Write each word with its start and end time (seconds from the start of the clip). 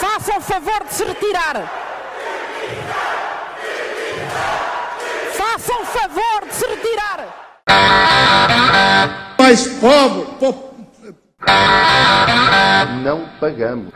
Façam 0.00 0.38
o 0.38 0.40
favor 0.40 0.82
de 0.88 0.94
se 0.94 1.04
retirar. 1.04 1.70
Façam 5.32 5.82
o 5.82 5.84
favor 5.84 6.48
de 6.48 6.54
se 6.54 6.66
retirar. 6.66 7.26
Mais 9.38 9.66
pobre, 9.78 10.26
po- 10.38 10.70
não 13.02 13.28
pagamos. 13.40 13.92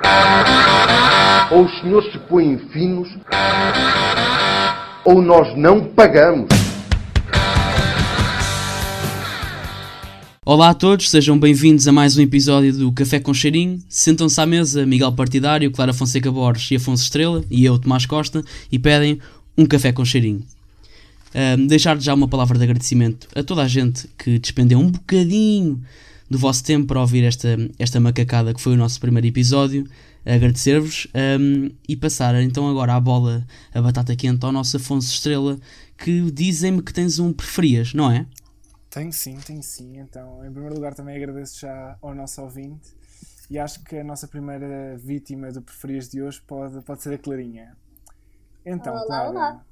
Ou 1.50 1.64
os 1.64 1.80
senhores 1.80 2.12
se 2.12 2.18
põem 2.18 2.58
finos, 2.72 3.08
ou 5.04 5.22
nós 5.22 5.56
não 5.56 5.84
pagamos. 5.84 6.48
Olá 10.46 10.68
a 10.68 10.74
todos, 10.74 11.08
sejam 11.08 11.38
bem-vindos 11.38 11.88
a 11.88 11.92
mais 11.92 12.18
um 12.18 12.20
episódio 12.20 12.70
do 12.70 12.92
Café 12.92 13.18
com 13.18 13.32
Cheirinho. 13.32 13.82
Sentam-se 13.88 14.38
à 14.38 14.44
mesa 14.44 14.84
Miguel 14.84 15.10
Partidário, 15.10 15.70
Clara 15.70 15.94
Fonseca 15.94 16.30
Borges 16.30 16.70
e 16.70 16.76
Afonso 16.76 17.02
Estrela, 17.02 17.42
e 17.50 17.64
eu, 17.64 17.78
Tomás 17.78 18.04
Costa, 18.04 18.44
e 18.70 18.78
pedem 18.78 19.18
um 19.56 19.64
café 19.64 19.90
com 19.90 20.04
cheirinho. 20.04 20.42
Ahm, 21.34 21.66
deixar 21.66 21.98
já 21.98 22.12
uma 22.12 22.28
palavra 22.28 22.58
de 22.58 22.64
agradecimento 22.64 23.26
a 23.34 23.42
toda 23.42 23.62
a 23.62 23.66
gente 23.66 24.06
que 24.18 24.38
despendeu 24.38 24.78
um 24.78 24.90
bocadinho 24.90 25.80
do 26.28 26.36
vosso 26.36 26.62
tempo 26.62 26.88
para 26.88 27.00
ouvir 27.00 27.24
esta, 27.24 27.56
esta 27.78 27.98
macacada 27.98 28.52
que 28.52 28.60
foi 28.60 28.74
o 28.74 28.76
nosso 28.76 29.00
primeiro 29.00 29.26
episódio. 29.26 29.88
Agradecer-vos 30.26 31.06
ahm, 31.14 31.70
e 31.88 31.96
passar 31.96 32.34
então 32.42 32.68
agora 32.68 32.94
a 32.94 33.00
bola, 33.00 33.46
a 33.72 33.80
batata 33.80 34.14
quente 34.14 34.44
ao 34.44 34.52
nosso 34.52 34.76
Afonso 34.76 35.10
Estrela, 35.10 35.58
que 35.96 36.30
dizem-me 36.30 36.82
que 36.82 36.92
tens 36.92 37.18
um 37.18 37.32
preferias, 37.32 37.94
não 37.94 38.12
é? 38.12 38.26
Tenho 38.94 39.12
sim, 39.12 39.36
tenho 39.40 39.60
sim. 39.60 39.98
Então, 39.98 40.46
em 40.46 40.52
primeiro 40.52 40.76
lugar, 40.76 40.94
também 40.94 41.16
agradeço 41.16 41.58
já 41.58 41.98
ao 42.00 42.14
nosso 42.14 42.40
ouvinte 42.40 42.94
e 43.50 43.58
acho 43.58 43.82
que 43.82 43.98
a 43.98 44.04
nossa 44.04 44.28
primeira 44.28 44.96
vítima 44.96 45.50
do 45.50 45.60
preferias 45.60 46.08
de 46.08 46.22
hoje 46.22 46.40
pode, 46.40 46.80
pode 46.82 47.02
ser 47.02 47.14
a 47.14 47.18
Clarinha. 47.18 47.76
Então, 48.64 48.94
Olá, 48.94 49.04
Clara, 49.04 49.30
olá. 49.30 49.66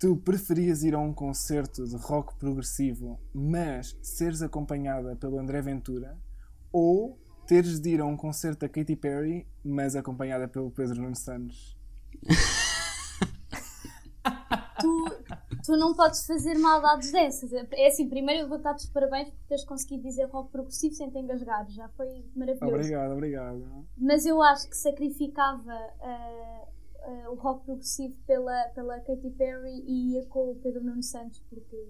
tu 0.00 0.16
preferias 0.16 0.82
ir 0.82 0.96
a 0.96 0.98
um 0.98 1.14
concerto 1.14 1.86
de 1.86 1.96
rock 1.96 2.34
progressivo, 2.40 3.20
mas 3.32 3.96
seres 4.02 4.42
acompanhada 4.42 5.14
pelo 5.14 5.38
André 5.38 5.62
Ventura, 5.62 6.18
ou 6.72 7.16
teres 7.46 7.78
de 7.78 7.90
ir 7.90 8.00
a 8.00 8.04
um 8.04 8.16
concerto 8.16 8.66
da 8.66 8.68
Katy 8.68 8.96
Perry, 8.96 9.46
mas 9.64 9.94
acompanhada 9.94 10.48
pelo 10.48 10.72
Pedro 10.72 11.00
Nuno 11.00 11.14
Santos? 11.14 11.78
Tu, 15.64 15.76
não 15.76 15.94
podes 15.94 16.26
fazer 16.26 16.58
maldades 16.58 17.12
dessas. 17.12 17.52
É 17.52 17.86
assim, 17.86 18.08
primeiro 18.08 18.42
eu 18.42 18.48
vou 18.48 18.58
dar-te 18.58 18.84
os 18.84 18.90
parabéns 18.90 19.30
por 19.30 19.46
teres 19.48 19.64
conseguido 19.64 20.02
dizer 20.02 20.26
rock 20.26 20.50
progressivo 20.50 20.94
sem 20.94 21.10
te 21.10 21.18
engasgar. 21.18 21.68
Já 21.70 21.88
foi 21.90 22.24
maravilhoso. 22.34 22.74
Obrigado, 22.74 23.12
obrigado. 23.12 23.86
Mas 23.96 24.26
eu 24.26 24.42
acho 24.42 24.68
que 24.68 24.76
sacrificava 24.76 25.72
ah, 26.00 26.68
ah, 27.02 27.30
o 27.30 27.34
rock 27.34 27.64
progressivo 27.64 28.16
pela, 28.26 28.68
pela 28.74 29.00
Katy 29.00 29.30
Perry 29.30 29.82
e 29.86 30.14
ia 30.14 30.26
com 30.26 30.50
o 30.50 30.56
Pedro 30.56 30.82
Nuno 30.82 31.02
Santos, 31.02 31.40
porque 31.48 31.88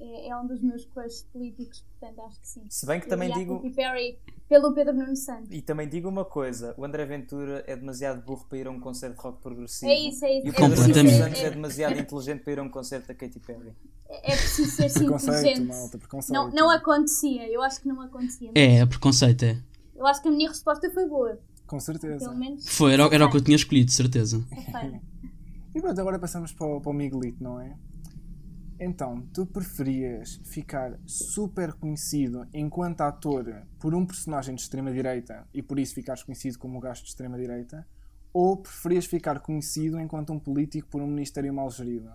é, 0.00 0.28
é 0.28 0.36
um 0.36 0.46
dos 0.46 0.60
meus 0.60 0.84
crushes 0.86 1.22
políticos, 1.32 1.84
portanto 1.98 2.20
acho 2.26 2.40
que 2.40 2.48
sim. 2.48 2.62
Se 2.68 2.84
bem 2.86 3.00
que 3.00 3.08
também 3.08 3.32
à 3.32 3.34
digo, 3.36 3.56
Katy 3.60 3.74
Perry 3.74 4.18
pelo 4.48 4.74
Pedro 4.74 4.92
Nuno 4.94 5.16
Santos. 5.16 5.48
e 5.50 5.62
também 5.62 5.88
digo 5.88 6.08
uma 6.08 6.24
coisa: 6.24 6.74
o 6.76 6.84
André 6.84 7.04
Ventura 7.06 7.64
é 7.66 7.74
demasiado 7.76 8.22
burro 8.22 8.44
para 8.48 8.58
ir 8.58 8.66
a 8.66 8.70
um 8.70 8.80
concerto 8.80 9.16
de 9.16 9.22
rock 9.22 9.40
progressivo. 9.40 9.90
É 9.90 9.98
isso, 9.98 10.24
é 10.24 10.38
isso. 10.38 10.46
E 10.46 10.50
o 10.50 10.52
É 10.52 10.56
Pedro 10.56 10.68
Nuno 10.68 10.76
Completamente. 10.76 11.16
Santos 11.18 11.40
é 11.40 11.44
é- 11.46 11.50
demasiado 11.50 11.98
inteligente 11.98 12.40
para 12.42 12.52
ir 12.52 12.58
a 12.58 12.62
um 12.62 12.68
concerto 12.68 13.08
da 13.08 13.14
Katy 13.14 13.40
Perry. 13.40 13.72
é 14.08 14.36
preciso 14.36 14.70
ser 14.70 14.88
sim 14.90 15.04
inteligente. 15.06 15.60
malta, 15.62 15.98
preconceito. 15.98 16.34
Não, 16.34 16.50
não 16.50 16.70
acontecia, 16.70 17.48
eu 17.50 17.62
acho 17.62 17.80
que 17.80 17.88
não 17.88 18.00
acontecia. 18.00 18.50
É, 18.54 18.78
é 18.78 18.86
preconceito, 18.86 19.42
é. 19.44 19.56
Eu 19.96 20.06
acho 20.06 20.20
que 20.20 20.28
a 20.28 20.30
minha 20.30 20.48
resposta 20.48 20.90
foi 20.90 21.08
boa. 21.08 21.38
Com 21.66 21.80
certeza. 21.80 22.18
Pelo 22.26 22.36
menos. 22.36 22.68
Foi, 22.68 22.92
era, 22.92 23.04
era 23.14 23.24
o 23.26 23.30
que 23.30 23.38
eu 23.38 23.40
tinha 23.44 23.56
escolhido, 23.56 23.86
de 23.86 23.94
certeza. 23.94 24.44
E 25.74 25.80
pronto, 25.80 25.98
agora 26.00 26.18
passamos 26.18 26.52
para 26.52 26.66
o, 26.66 26.80
para 26.80 26.90
o 26.90 26.92
Miguelito, 26.92 27.42
não 27.42 27.60
é? 27.60 27.74
Então, 28.78 29.22
tu 29.32 29.46
preferias 29.46 30.40
ficar 30.44 30.98
super 31.06 31.72
conhecido 31.74 32.46
enquanto 32.52 33.02
ator 33.02 33.62
por 33.78 33.94
um 33.94 34.04
personagem 34.04 34.54
de 34.54 34.62
extrema-direita 34.62 35.46
e 35.54 35.62
por 35.62 35.78
isso 35.78 35.94
ficares 35.94 36.22
conhecido 36.22 36.58
como 36.58 36.78
o 36.78 36.80
gajo 36.80 37.02
de 37.02 37.08
extrema-direita? 37.08 37.86
Ou 38.32 38.56
preferias 38.56 39.06
ficar 39.06 39.38
conhecido 39.40 40.00
enquanto 40.00 40.32
um 40.32 40.40
político 40.40 40.88
por 40.88 41.00
um 41.00 41.06
ministério 41.06 41.54
mal 41.54 41.70
gerido? 41.70 42.10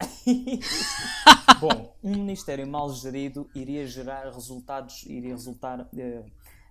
Bom, 1.60 1.94
um 2.02 2.10
ministério 2.10 2.66
mal 2.66 2.90
gerido 2.94 3.50
iria 3.54 3.86
gerar 3.86 4.32
resultados, 4.32 5.02
iria 5.04 5.34
resultar 5.34 5.88
eh, 5.94 6.24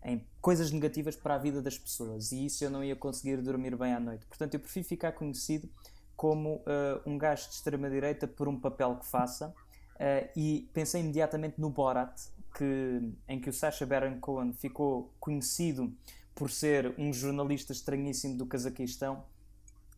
em 0.03 0.25
coisas 0.41 0.71
negativas 0.71 1.15
para 1.15 1.35
a 1.35 1.37
vida 1.37 1.61
das 1.61 1.77
pessoas 1.77 2.31
e 2.31 2.45
isso 2.45 2.63
eu 2.63 2.71
não 2.71 2.83
ia 2.83 2.95
conseguir 2.95 3.41
dormir 3.41 3.75
bem 3.77 3.93
à 3.93 3.99
noite. 3.99 4.25
Portanto, 4.25 4.55
eu 4.55 4.59
prefiro 4.59 4.87
ficar 4.87 5.11
conhecido 5.11 5.69
como 6.17 6.63
eh, 6.65 6.99
um 7.05 7.15
gajo 7.17 7.47
de 7.47 7.53
extrema-direita 7.53 8.27
por 8.27 8.47
um 8.47 8.59
papel 8.59 8.95
que 8.95 9.05
faça 9.05 9.53
eh, 9.99 10.31
e 10.35 10.67
pensei 10.73 11.01
imediatamente 11.01 11.61
no 11.61 11.69
Borat, 11.69 12.19
que, 12.55 13.13
em 13.29 13.39
que 13.39 13.51
o 13.51 13.53
Sacha 13.53 13.85
Baron 13.85 14.19
Cohen 14.19 14.51
ficou 14.51 15.13
conhecido 15.19 15.93
por 16.33 16.49
ser 16.49 16.93
um 16.97 17.13
jornalista 17.13 17.71
estranhíssimo 17.71 18.35
do 18.35 18.47
Cazaquistão 18.47 19.23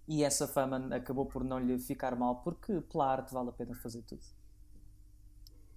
e 0.05 0.23
essa 0.23 0.45
fama 0.45 0.93
acabou 0.93 1.25
por 1.25 1.43
não 1.43 1.57
lhe 1.57 1.79
ficar 1.79 2.15
mal 2.15 2.35
porque 2.37 2.81
pela 2.91 3.09
arte 3.09 3.33
vale 3.33 3.49
a 3.49 3.53
pena 3.53 3.73
fazer 3.75 4.01
tudo. 4.01 4.21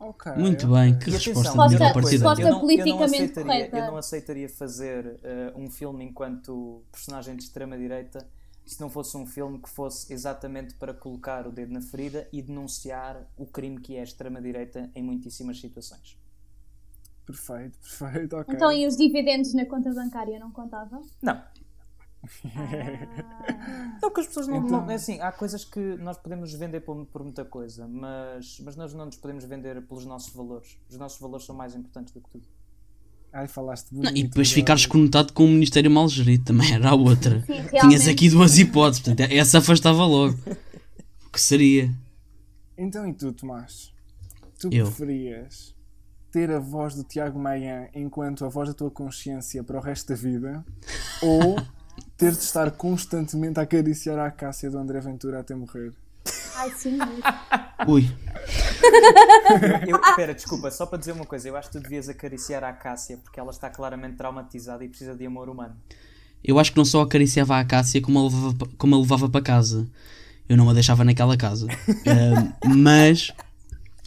Ok. 0.01 0.33
Muito 0.33 0.67
ok. 0.67 0.77
bem, 0.77 0.99
que 0.99 1.11
E 1.11 1.13
resposta 1.13 1.51
atenção, 1.51 1.69
Miguel 1.69 1.93
Partidário. 1.93 2.11
resposta 2.11 2.43
eu 2.43 2.51
não, 2.51 2.71
eu 2.71 2.87
não 2.87 3.03
aceitaria, 3.05 3.71
eu 3.73 3.87
não 3.87 3.97
aceitaria 3.97 4.49
fazer 4.49 5.21
eh, 5.23 5.53
um 5.55 5.71
filme 5.71 6.05
enquanto 6.05 6.83
personagem 6.91 7.37
de 7.37 7.45
extrema-direita 7.45 8.27
se 8.73 8.81
não 8.81 8.91
fosse 8.91 9.17
um 9.17 9.27
filme 9.27 9.59
que 9.61 9.69
fosse 9.69 10.13
exatamente 10.13 10.75
para 10.75 10.93
colocar 10.95 11.47
o 11.47 11.53
dedo 11.53 11.73
na 11.73 11.81
ferida 11.81 12.29
e 12.33 12.43
denunciar 12.43 13.27
o 13.37 13.47
crime 13.47 13.81
que 13.81 13.97
é 13.97 14.01
a 14.01 14.05
extrema-direita 14.05 14.91
em 14.95 15.03
muitíssimas 15.03 15.61
situações. 15.61 16.19
Perfeito, 17.25 17.79
perfeito, 17.79 18.37
ok. 18.37 18.55
Então, 18.55 18.73
e 18.73 18.87
os 18.87 18.97
dividendos 18.97 19.55
na 19.55 19.65
conta 19.65 19.93
bancária 19.95 20.39
não 20.39 20.51
contavam? 20.51 21.03
Não. 21.23 21.41
É 24.03 24.07
o 24.07 24.11
que 24.11 24.21
as 24.21 24.27
pessoas 24.27 24.47
não, 24.49 24.59
Então- 24.59 24.83
não- 24.83 24.91
é 24.91 24.95
assim, 24.95 25.21
há 25.21 25.33
coisas 25.33 25.65
que 25.65 25.81
nós 25.97 26.17
podemos 26.17 26.53
vender 26.55 26.81
por, 26.81 27.05
por 27.07 27.23
muita 27.23 27.45
coisa, 27.45 27.87
mas, 27.89 28.61
mas 28.61 28.77
nós 28.77 28.95
não 28.95 29.07
nos 29.07 29.17
podemos 29.17 29.45
vender 29.45 29.81
pelos 29.87 30.05
nossos 30.07 30.33
valores. 30.33 30.79
Os 30.89 30.97
nossos 30.97 31.21
valores 31.21 31.45
são 31.47 31.55
mais 31.55 31.75
importantes 31.75 32.13
do 32.13 32.21
que 32.21 32.31
tudo. 32.31 32.47
Ai, 33.33 33.49
falaste 33.49 33.89
Não, 33.93 34.11
e 34.15 34.25
depois 34.25 34.53
ficares 34.53 34.85
conotado 34.85 35.33
com 35.33 35.45
o 35.45 35.49
Ministério 35.49 35.91
mal 35.91 36.07
gerido 36.09 36.45
também 36.45 36.73
era 36.75 36.91
a 36.91 36.95
outra. 36.95 37.41
Sim, 37.47 37.63
Tinhas 37.81 38.07
aqui 38.07 38.29
duas 38.29 38.59
hipóteses, 38.59 39.03
portanto, 39.03 39.31
essa 39.33 39.59
afastava 39.59 40.05
logo. 40.05 40.39
O 41.27 41.31
que 41.33 41.41
seria? 41.41 41.91
Então, 42.77 43.09
e 43.09 43.15
tu, 43.15 43.33
Tomás? 43.33 43.91
Tu 44.61 44.69
Eu. 44.71 44.87
preferias 44.87 45.75
ter 46.31 46.51
a 46.51 46.59
voz 46.59 46.95
do 46.95 47.05
Tiago 47.05 47.39
Maia 47.39 47.91
enquanto 47.95 48.45
a 48.45 48.49
voz 48.49 48.69
da 48.69 48.75
tua 48.75 48.91
consciência 48.91 49.63
para 49.65 49.79
o 49.79 49.81
resto 49.81 50.09
da 50.09 50.15
vida? 50.15 50.65
ou 51.23 51.57
ter 52.17 52.33
de 52.33 52.39
estar 52.39 52.71
constantemente 52.73 53.59
a 53.59 53.63
acariciar 53.63 54.19
a 54.19 54.31
Cássia 54.31 54.71
do 54.71 54.79
André 54.79 55.01
Ventura 55.01 55.41
até 55.41 55.55
morrer? 55.55 55.93
Ai, 56.57 56.71
sim, 56.77 56.97
muito. 56.97 57.23
Ui, 57.89 58.09
Eu, 59.87 60.01
espera, 60.01 60.35
desculpa, 60.35 60.71
só 60.71 60.87
para 60.87 60.99
dizer 60.99 61.13
uma 61.13 61.25
coisa, 61.25 61.49
eu 61.49 61.57
acho 61.57 61.69
que 61.71 61.79
tu 61.79 61.83
devias 61.83 62.09
acariciar 62.09 62.63
a 62.65 62.73
Cássia 62.73 63.19
porque 63.23 63.39
ela 63.39 63.51
está 63.51 63.71
claramente 63.71 64.17
traumatizada 64.17 64.85
e 64.85 64.89
precisa 64.89 65.15
de 65.15 65.25
amor 65.27 65.49
humano. 65.49 65.75
eu 66.45 66.59
acho 66.59 66.73
que 66.73 66.77
não 66.79 66.85
só 66.85 67.03
acariciava 67.03 67.59
a 67.59 67.65
Cássia 67.65 68.01
como 68.03 68.19
a 68.19 68.23
levava, 68.25 68.55
como 68.79 68.95
a 68.95 68.99
levava 68.99 69.29
para 69.29 69.43
casa. 69.43 69.87
Eu 70.49 70.57
não 70.57 70.69
a 70.69 70.75
deixava 70.75 71.05
naquela 71.05 71.37
casa. 71.37 71.67
Ah, 72.07 72.53
mas, 72.67 73.33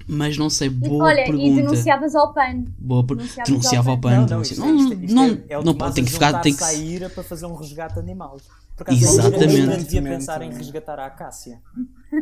mas 0.07 0.37
não 0.37 0.49
sei, 0.49 0.69
boa 0.69 1.05
Olha, 1.05 1.21
e 1.21 1.25
pergunta. 1.25 1.61
denunciavas 1.61 2.13
ao 2.13 2.33
PAN. 2.33 2.65
Boa 2.77 3.03
per... 3.05 3.15
denunciavas 3.17 3.49
Denunciava 3.49 3.89
ao 3.89 3.95
ao 3.95 4.01
PAN. 4.01 4.09
PAN. 4.09 4.19
Não, 4.21 4.27
não, 4.27 4.41
isto, 4.41 4.59
não, 4.59 4.75
isto, 4.75 4.93
isto 5.05 5.15
não, 5.15 5.25
é, 5.25 5.43
é 5.49 5.63
não, 5.63 5.73
tem 5.91 6.03
que 6.03 6.11
a 6.11 6.13
ficar, 6.13 6.41
tem 6.41 6.53
que 6.55 6.63
à 6.63 6.73
ira 6.73 7.09
para 7.09 7.23
fazer 7.23 7.45
um 7.45 7.55
resgate 7.55 7.93
de 7.95 7.99
animais. 8.01 8.43
Por 8.75 8.83
acaso, 8.83 9.03
eu- 9.03 9.09
Exatamente. 9.09 9.59
Eu 9.71 9.77
devia 9.77 10.01
pensar 10.03 10.41
em 10.41 10.51
resgatar 10.51 10.99
a 10.99 11.09
Cássia. 11.09 11.61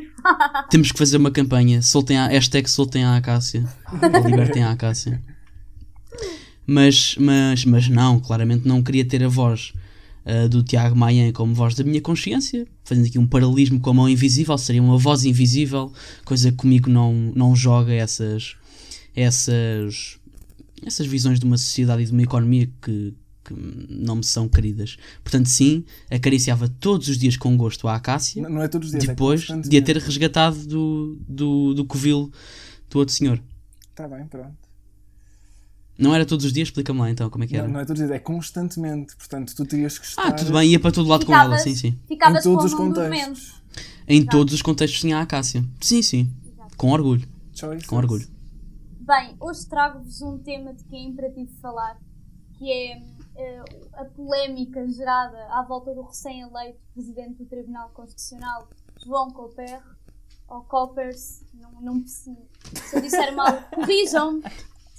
Temos 0.69 0.92
que 0.92 0.98
fazer 0.98 1.18
uma 1.18 1.31
campanha. 1.31 1.81
Soltem 1.81 2.18
a 2.18 2.28
hashtag 2.28 2.69
soltem 2.69 3.04
a 3.04 3.18
Acácia. 3.18 3.66
Ou 3.92 4.28
libertem 4.28 4.63
a 4.63 4.72
Acácia. 4.72 5.22
Mas, 6.66 7.16
mas, 7.19 7.66
mas 7.66 7.90
não, 7.90 8.19
claramente 8.19 8.68
não 8.68 8.81
queria 8.81 9.04
ter 9.04 9.24
a 9.24 9.28
voz 9.28 9.74
ah, 10.25 10.48
do 10.48 10.63
Tiago 10.63 10.95
Maia 10.95 11.34
como 11.34 11.54
voz 11.54 11.75
da 11.75 11.84
minha 11.84 12.01
consciência. 12.01 12.66
Fazendo 12.84 13.07
aqui 13.07 13.19
um 13.19 13.28
paralelismo 13.28 13.80
com 13.80 13.90
a 13.90 13.94
mão 13.94 14.10
invisível, 14.10 14.57
seria 14.57 14.81
uma 14.81 14.98
voz 14.98 15.25
invisível, 15.25 15.92
coisa 16.25 16.51
que 16.51 16.57
comigo 16.57 16.89
não, 16.89 17.13
não 17.36 17.56
joga 17.56 17.94
essas, 17.94 18.56
essas, 19.16 20.18
essas 20.86 21.07
visões 21.07 21.39
de 21.39 21.46
uma 21.46 21.57
sociedade 21.57 22.04
e 22.04 22.06
de 22.06 22.12
uma 22.12 22.24
economia 22.24 22.69
que, 22.81 23.13
que 23.44 23.54
não 23.90 24.18
me 24.18 24.24
são 24.24 24.48
queridas. 24.48 24.98
Portanto, 25.24 25.48
sim, 25.48 25.84
acariciava 26.10 26.68
todos 26.68 27.07
os 27.07 27.18
dias 27.18 27.36
com 27.36 27.56
gosto 27.57 27.88
a 27.88 27.95
Acácia 27.95 28.42
Não, 28.42 28.50
não 28.50 28.62
é 28.62 28.68
todos 28.68 28.88
os 28.88 28.92
dias, 28.92 29.06
depois 29.06 29.50
é 29.50 29.57
de 29.57 29.78
a 29.78 29.81
ter 29.81 29.98
resgatado 29.98 30.66
do, 30.66 31.18
do, 31.28 31.74
do 31.74 31.86
covil 31.86 32.31
do 32.90 33.00
outro 33.00 33.13
senhor. 33.13 33.42
Está 33.90 34.07
bem, 34.07 34.25
pronto. 34.28 34.63
Não 35.98 36.13
era 36.13 36.25
todos 36.25 36.45
os 36.45 36.51
dias? 36.51 36.69
Explica-me 36.69 37.00
lá 37.00 37.10
então 37.10 37.30
como 37.30 37.44
é 37.44 37.48
que 37.48 37.56
era. 37.56 37.68
Não, 37.68 37.74
não 37.75 37.80
é 37.80 37.86
todos 37.86 38.01
os 38.01 38.07
dias, 38.07 38.19
é 38.19 38.19
constantemente. 38.19 39.16
Portanto, 39.16 39.54
tu 39.56 39.66
terias 39.66 40.00
que 40.00 40.06
estar 40.06 40.24
Ah, 40.24 40.31
tudo 40.31 40.51
bem, 40.51 40.72
ia 40.72 40.80
para 40.80 40.92
todo 40.92 41.07
lado 41.07 41.25
com 41.25 41.34
ela, 41.34 41.57
Ficavas, 41.57 41.63
sim, 41.63 41.75
sim. 41.75 41.88
em 41.88 42.07
ficavas 42.07 42.44
todos 42.44 42.74
com 42.74 42.89
os 42.89 42.96
contextos. 42.96 43.63
Em 44.07 44.25
todos 44.25 44.54
os 44.54 44.62
contextos 44.62 45.00
tinha 45.00 45.18
a 45.18 45.22
Acácia. 45.22 45.63
Sim, 45.80 46.01
sim. 46.01 46.31
Com 46.78 46.89
orgulho. 46.92 47.28
Choices. 47.54 47.86
Com 47.86 47.96
orgulho. 47.98 48.28
Bem, 49.00 49.36
hoje 49.39 49.66
trago-vos 49.68 50.22
um 50.22 50.38
tema 50.39 50.74
de 50.74 50.84
que 50.86 50.96
é 50.96 51.04
imperativo 51.04 51.51
falar, 51.62 51.98
que 52.57 52.72
é 52.72 53.01
a 53.94 54.06
polémica 54.06 54.88
gerada 54.90 55.38
à 55.52 55.64
volta 55.64 55.94
do 55.94 56.02
recém-eleito 56.02 56.80
Presidente 56.94 57.36
do 57.44 57.46
Tribunal 57.46 57.90
Constitucional, 57.90 58.68
João 59.04 59.30
Copper, 59.32 59.82
ou 60.48 60.62
Coppers, 60.64 61.44
não, 61.54 61.72
não. 61.82 62.06
Se 62.06 62.30
eu 62.94 63.02
disser 63.02 63.36
mal, 63.36 63.48
corrijam-me, 63.74 64.44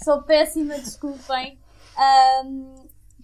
sou 0.03 0.23
péssima, 0.23 0.75
desculpem. 0.75 1.59
Ahm, 1.97 2.75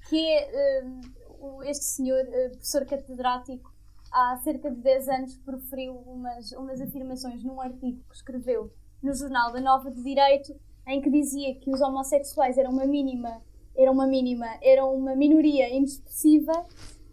que 0.09 0.17
é 0.29 0.81
ahm, 0.83 1.01
o- 1.41 1.63
este 1.65 1.85
senhor, 1.85 2.21
eh, 2.21 2.49
professor 2.51 2.85
catedrático, 2.87 3.73
há 4.13 4.37
cerca 4.45 4.71
de 4.71 4.77
10 4.77 5.09
anos 5.09 5.35
proferiu 5.39 5.97
umas, 5.97 6.53
umas 6.53 6.81
afirmações 6.81 7.43
num 7.43 7.61
artigo 7.61 8.01
que 8.09 8.15
escreveu 8.15 8.73
no 9.03 9.13
jornal 9.15 9.53
da 9.53 9.61
Nova 9.61 9.91
de 9.91 10.03
Direito, 10.03 10.55
em 10.87 11.01
que 11.01 11.11
dizia 11.11 11.55
que 11.59 11.71
os 11.71 11.81
homossexuais 11.81 12.57
eram 12.59 12.71
uma 12.73 12.87
mínima, 12.87 13.43
eram 13.77 13.93
uma 13.93 14.07
mínima, 14.07 14.47
eram 14.63 14.95
uma 14.95 15.15
minoria 15.15 15.69
inexpressiva 15.69 16.67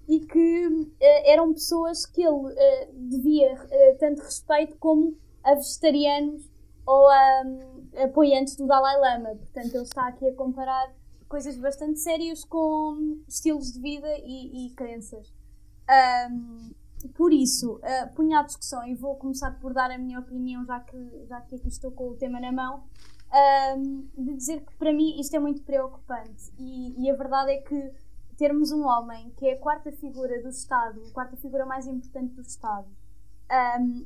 e 0.08 0.22
que 0.22 0.90
eh, 1.00 1.34
eram 1.34 1.54
pessoas 1.54 2.06
que 2.06 2.22
ele 2.22 2.54
eh, 2.56 2.90
devia 2.94 3.54
eh, 3.70 3.94
tanto 4.00 4.22
respeito 4.22 4.78
como 4.78 5.18
a 5.44 5.54
vegetarianos 5.56 6.50
ou 6.86 7.08
a 7.10 7.44
hum, 7.46 7.88
apoiantes 8.04 8.56
do 8.56 8.66
Dalai 8.66 8.98
Lama. 9.00 9.36
Portanto, 9.36 9.76
ele 9.76 9.84
está 9.84 10.08
aqui 10.08 10.28
a 10.28 10.34
comparar 10.34 10.94
coisas 11.28 11.58
bastante 11.58 12.00
sérias 12.00 12.44
com 12.46 13.22
estilos 13.28 13.74
de 13.74 13.82
vida 13.82 14.08
e, 14.20 14.68
e 14.68 14.74
crenças. 14.74 15.34
Ahm, 15.90 16.72
por 17.16 17.32
isso, 17.32 17.76
uh, 17.76 18.14
punha 18.16 18.40
à 18.40 18.44
discussão 18.44 18.86
e 18.88 18.96
vou 18.96 19.16
começar 19.16 19.52
por 19.60 19.74
dar 19.74 19.92
a 19.92 19.98
minha 19.98 20.20
opinião, 20.20 20.66
já 20.66 20.80
que, 20.80 20.98
já 21.28 21.42
que 21.42 21.56
aqui 21.56 21.68
estou 21.68 21.92
com 21.92 22.10
o 22.10 22.16
tema 22.16 22.40
na 22.40 22.52
mão, 22.52 22.84
ahm, 23.32 24.08
de 24.18 24.34
dizer 24.36 24.62
que 24.62 24.74
para 24.76 24.94
mim 24.94 25.20
isto 25.20 25.36
é 25.36 25.40
muito 25.40 25.62
preocupante. 25.64 26.52
E, 26.58 27.04
e 27.04 27.10
a 27.10 27.16
verdade 27.16 27.52
é 27.52 27.58
que 27.62 27.92
termos 28.38 28.72
um 28.72 28.86
homem 28.86 29.32
que 29.38 29.48
é 29.48 29.54
a 29.54 29.60
quarta 29.60 29.92
figura 29.92 30.42
do 30.42 30.50
Estado, 30.50 31.02
a 31.08 31.12
quarta 31.12 31.36
figura 31.38 31.66
mais 31.66 31.88
importante 31.88 32.34
do 32.34 32.42
Estado, 32.42 32.88
ahm, 33.50 34.06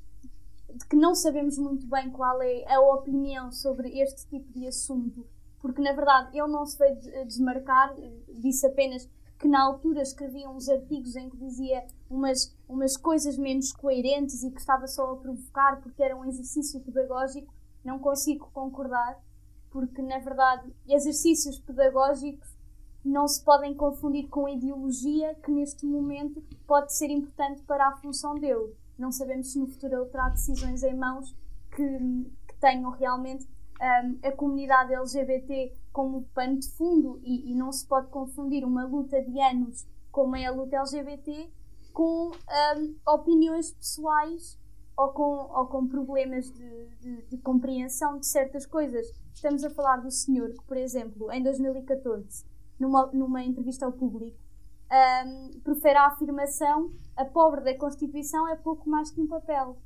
de 0.73 0.85
que 0.85 0.95
não 0.95 1.13
sabemos 1.13 1.57
muito 1.57 1.85
bem 1.87 2.09
qual 2.09 2.41
é 2.41 2.63
a 2.73 2.79
opinião 2.79 3.51
sobre 3.51 3.89
este 3.99 4.25
tipo 4.27 4.51
de 4.53 4.67
assunto, 4.67 5.27
porque 5.59 5.81
na 5.81 5.91
verdade 5.91 6.37
ele 6.37 6.47
não 6.47 6.65
se 6.65 6.77
veio 6.77 6.95
de- 6.95 7.25
desmarcar, 7.25 7.93
disse 8.29 8.65
apenas 8.65 9.07
que 9.37 9.47
na 9.47 9.61
altura 9.63 10.01
escrevia 10.01 10.49
uns 10.49 10.69
artigos 10.69 11.15
em 11.15 11.29
que 11.29 11.35
dizia 11.35 11.83
umas, 12.09 12.55
umas 12.69 12.95
coisas 12.95 13.37
menos 13.37 13.73
coerentes 13.73 14.43
e 14.43 14.51
que 14.51 14.59
estava 14.59 14.87
só 14.87 15.11
a 15.11 15.17
provocar 15.17 15.81
porque 15.81 16.01
era 16.01 16.15
um 16.15 16.23
exercício 16.25 16.79
pedagógico, 16.79 17.53
não 17.83 17.99
consigo 17.99 18.49
concordar, 18.53 19.19
porque 19.69 20.01
na 20.01 20.19
verdade 20.19 20.73
exercícios 20.87 21.59
pedagógicos 21.59 22.49
não 23.03 23.27
se 23.27 23.43
podem 23.43 23.73
confundir 23.73 24.27
com 24.27 24.47
ideologia 24.47 25.33
que 25.35 25.51
neste 25.51 25.85
momento 25.85 26.43
pode 26.67 26.95
ser 26.95 27.09
importante 27.09 27.63
para 27.63 27.87
a 27.87 27.97
função 27.97 28.35
dele. 28.35 28.75
Não 28.97 29.11
sabemos 29.11 29.51
se 29.51 29.59
no 29.59 29.67
futuro 29.67 29.95
ele 29.95 30.09
terá 30.09 30.29
decisões 30.29 30.83
em 30.83 30.95
mãos 30.95 31.35
que, 31.75 31.83
que 32.47 32.55
tenham 32.59 32.91
realmente 32.91 33.45
hum, 33.45 34.19
a 34.23 34.31
comunidade 34.31 34.93
LGBT 34.93 35.73
como 35.91 36.23
pano 36.33 36.59
de 36.59 36.69
fundo 36.73 37.19
e, 37.23 37.51
e 37.51 37.55
não 37.55 37.71
se 37.71 37.85
pode 37.87 38.07
confundir 38.09 38.63
uma 38.63 38.85
luta 38.85 39.21
de 39.21 39.39
anos 39.41 39.87
como 40.11 40.35
é 40.35 40.45
a 40.45 40.51
luta 40.51 40.77
LGBT 40.77 41.49
com 41.91 42.29
hum, 42.29 42.95
opiniões 43.07 43.71
pessoais 43.71 44.60
ou 44.97 45.09
com, 45.09 45.49
ou 45.53 45.65
com 45.67 45.87
problemas 45.87 46.51
de, 46.51 46.85
de- 47.01 47.21
de 47.23 47.37
compreensão 47.37 48.17
de 48.19 48.25
certas 48.27 48.65
coisas. 48.65 49.07
Estamos 49.33 49.63
a 49.63 49.69
falar 49.69 49.97
do 49.97 50.11
senhor 50.11 50.49
que, 50.51 50.63
por 50.65 50.77
exemplo, 50.77 51.31
em 51.31 51.41
2014, 51.41 52.45
numa, 52.79 53.07
numa 53.13 53.43
entrevista 53.43 53.85
ao 53.85 53.91
público, 53.93 54.37
hum, 54.91 55.51
profere 55.63 55.97
a 55.97 56.07
afirmação 56.07 56.89
a 57.15 57.25
pobre 57.25 57.61
da 57.61 57.77
Constituição 57.77 58.47
é 58.47 58.55
pouco 58.55 58.89
mais 58.89 59.09
que 59.11 59.21
um 59.21 59.27
papel. 59.27 59.77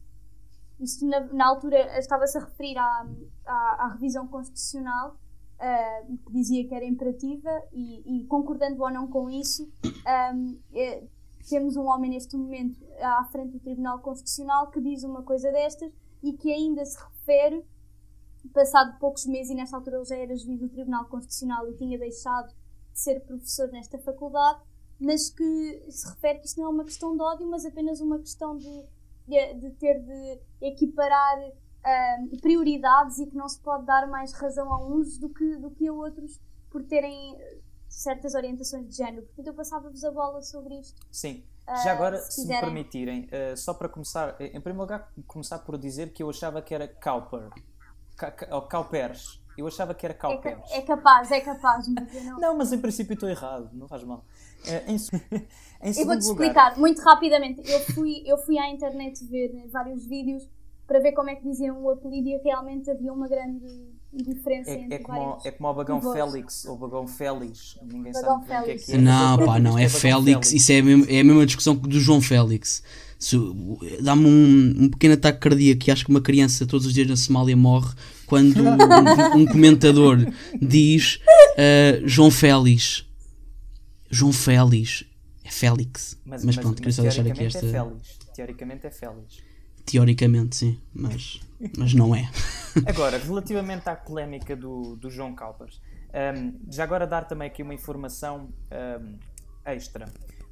Isto, 0.79 1.05
na, 1.07 1.21
na 1.33 1.47
altura, 1.47 1.97
estava-se 1.97 2.37
a 2.37 2.41
referir 2.41 2.77
à, 2.77 3.07
à, 3.45 3.85
à 3.85 3.87
revisão 3.93 4.27
constitucional, 4.27 5.15
ah, 5.57 6.01
que 6.25 6.33
dizia 6.33 6.67
que 6.67 6.75
era 6.75 6.83
imperativa, 6.85 7.49
e, 7.71 8.23
e 8.23 8.25
concordando 8.27 8.81
ou 8.83 8.91
não 8.91 9.07
com 9.07 9.29
isso, 9.29 9.71
eh, 10.05 11.03
temos 11.49 11.75
um 11.75 11.85
homem 11.85 12.11
neste 12.11 12.35
momento 12.35 12.79
à 13.01 13.23
frente 13.25 13.51
do 13.51 13.59
Tribunal 13.59 13.99
Constitucional 13.99 14.71
que 14.71 14.81
diz 14.81 15.03
uma 15.03 15.23
coisa 15.23 15.51
destas 15.51 15.91
e 16.23 16.33
que 16.33 16.51
ainda 16.51 16.83
se 16.85 16.97
refere, 16.97 17.65
passado 18.53 18.97
poucos 18.99 19.25
meses, 19.25 19.51
e 19.51 19.55
nesta 19.55 19.75
altura 19.75 19.97
ele 19.97 20.05
já 20.05 20.15
era 20.15 20.35
juiz 20.35 20.59
do 20.59 20.69
Tribunal 20.69 21.05
Constitucional 21.05 21.67
e 21.69 21.75
tinha 21.75 21.97
deixado 21.97 22.47
de 22.47 22.99
ser 22.99 23.19
professor 23.21 23.67
nesta 23.71 23.97
faculdade, 23.99 24.59
mas 24.99 25.29
que 25.29 25.85
se 25.89 26.07
refere 26.09 26.39
que 26.39 26.47
isto 26.47 26.59
não 26.59 26.67
é 26.67 26.69
uma 26.69 26.85
questão 26.85 27.15
de 27.15 27.21
ódio, 27.21 27.47
mas 27.47 27.65
apenas 27.65 27.99
uma 27.99 28.17
questão 28.19 28.57
de, 28.57 28.85
de, 29.27 29.53
de 29.55 29.69
ter 29.71 29.99
de 29.99 30.39
equiparar 30.61 31.37
ahm, 31.83 32.29
prioridades 32.41 33.19
e 33.19 33.27
que 33.27 33.35
não 33.35 33.47
se 33.47 33.59
pode 33.59 33.85
dar 33.85 34.07
mais 34.07 34.31
razão 34.33 34.71
a 34.71 34.83
uns 34.87 35.17
do 35.17 35.29
que, 35.29 35.57
do 35.57 35.69
que 35.71 35.87
a 35.87 35.93
outros 35.93 36.39
por 36.71 36.83
terem 36.83 37.37
certas 37.95 38.35
orientações 38.35 38.87
de 38.89 38.95
género. 38.95 39.23
Portanto, 39.27 39.47
eu 39.47 39.53
passava-vos 39.53 40.03
a 40.03 40.11
bola 40.11 40.41
sobre 40.41 40.79
isto. 40.79 40.99
Sim. 41.09 41.43
Ah, 41.65 41.75
Já 41.77 41.93
agora, 41.93 42.17
se 42.19 42.41
se, 42.41 42.47
me 42.47 42.59
permitirem, 42.59 43.29
ah, 43.31 43.55
só 43.55 43.73
para 43.73 43.87
começar, 43.87 44.35
em 44.39 44.59
primeiro 44.59 44.81
lugar, 44.81 45.11
começar 45.25 45.59
por 45.59 45.77
dizer 45.77 46.11
que 46.11 46.21
eu 46.21 46.29
achava 46.29 46.61
que 46.61 46.75
era 46.75 46.87
Cowper. 46.87 47.49
Ou 48.51 48.61
Cowpers. 48.63 49.41
Eu 49.57 49.65
achava 49.67 49.93
que 49.93 50.05
era 50.05 50.13
É, 50.13 50.17
Cowpers. 50.17 50.71
é 50.71 50.81
capaz, 50.81 51.31
é 51.31 51.39
capaz, 51.39 51.87
mas 51.87 52.23
não. 52.25 52.39
Não, 52.39 52.57
mas 52.57 52.73
em 52.73 52.79
princípio 52.81 53.13
estou 53.13 53.29
errado, 53.29 53.69
não 53.71 53.87
faz 53.87 54.03
mal. 54.03 54.25
Ah, 54.67 54.91
em, 54.91 54.97
em 55.81 55.99
Eu 55.99 56.05
vou-te 56.05 56.25
lugar, 56.25 56.45
explicar 56.45 56.77
muito 56.77 57.01
rapidamente. 57.01 57.61
Eu 57.71 57.79
fui, 57.93 58.23
eu 58.25 58.37
fui 58.37 58.57
à 58.57 58.69
internet 58.69 59.23
ver 59.25 59.69
vários 59.71 60.05
vídeos 60.05 60.45
para 60.85 60.99
ver 60.99 61.13
como 61.13 61.29
é 61.29 61.35
que 61.35 61.43
diziam 61.43 61.81
o 61.81 61.89
apelido 61.89 62.27
e 62.27 62.37
realmente 62.39 62.91
havia 62.91 63.11
uma 63.13 63.27
grande 63.29 63.94
diferença 64.23 64.71
é, 64.71 64.73
entre 64.75 64.95
é, 64.95 64.99
como, 64.99 65.37
é 65.43 65.51
como 65.51 65.69
o 65.69 65.73
Bagão 65.73 65.99
vozes. 65.99 66.31
Félix 66.31 66.65
ou 66.65 66.77
Bagão 66.77 67.07
Félix. 67.07 67.77
Ninguém 67.81 68.11
Bagão 68.13 68.21
sabe 68.43 68.47
bem 68.47 68.57
o 68.59 68.63
que 68.63 68.69
é 68.71 68.73
Félix. 68.73 68.85
que 68.85 68.91
é. 68.93 68.97
Não, 68.97 69.37
mas 69.37 69.45
pá, 69.45 69.59
não, 69.59 69.77
é 69.77 69.85
isto 69.85 69.99
Félix. 69.99 70.53
Isso 70.53 70.71
é, 70.71 70.79
a 70.79 70.83
mesma- 70.83 71.05
é 71.09 71.19
a 71.19 71.23
mesma 71.23 71.45
discussão 71.45 71.75
que 71.75 71.87
do 71.87 71.99
João 71.99 72.21
Félix. 72.21 72.83
Dá-me 74.01 74.27
um, 74.27 74.83
um 74.83 74.89
pequeno 74.89 75.13
ataque 75.15 75.39
cardíaco 75.39 75.79
que 75.79 75.89
acho 75.89 76.03
que 76.05 76.11
uma 76.11 76.21
criança 76.21 76.65
todos 76.65 76.85
os 76.85 76.93
dias 76.93 77.07
na 77.07 77.15
Somália 77.15 77.55
morre 77.55 77.93
quando 78.27 78.57
um, 78.61 79.39
um 79.41 79.45
comentador 79.45 80.17
diz 80.61 81.19
ah, 81.57 82.01
João 82.05 82.29
Félix. 82.29 83.05
João 84.11 84.31
Félix. 84.33 85.05
É 85.43 85.49
Félix. 85.49 86.17
Mas, 86.25 86.43
pronto, 86.57 86.75
queria 86.77 86.91
só 86.91 87.01
deixar 87.03 87.21
aqui 87.21 87.33
teoricamente 87.33 87.57
esta. 87.57 87.67
é 87.67 87.71
Félix. 87.71 88.17
Teoricamente 88.35 88.87
é 88.87 88.91
Félix. 88.91 89.44
Teoricamente, 89.85 90.55
sim, 90.55 90.79
mas, 90.93 91.39
mas 91.77 91.93
não 91.93 92.15
é. 92.15 92.29
Agora, 92.87 93.17
relativamente 93.17 93.87
à 93.87 93.95
polémica 93.95 94.55
do, 94.55 94.95
do 94.95 95.09
João 95.09 95.33
Calpas, 95.35 95.79
hum, 96.37 96.53
já 96.71 96.83
agora 96.83 97.05
dar 97.05 97.25
também 97.27 97.47
aqui 97.47 97.61
uma 97.63 97.73
informação 97.73 98.49
hum, 99.01 99.17
extra. 99.63 100.05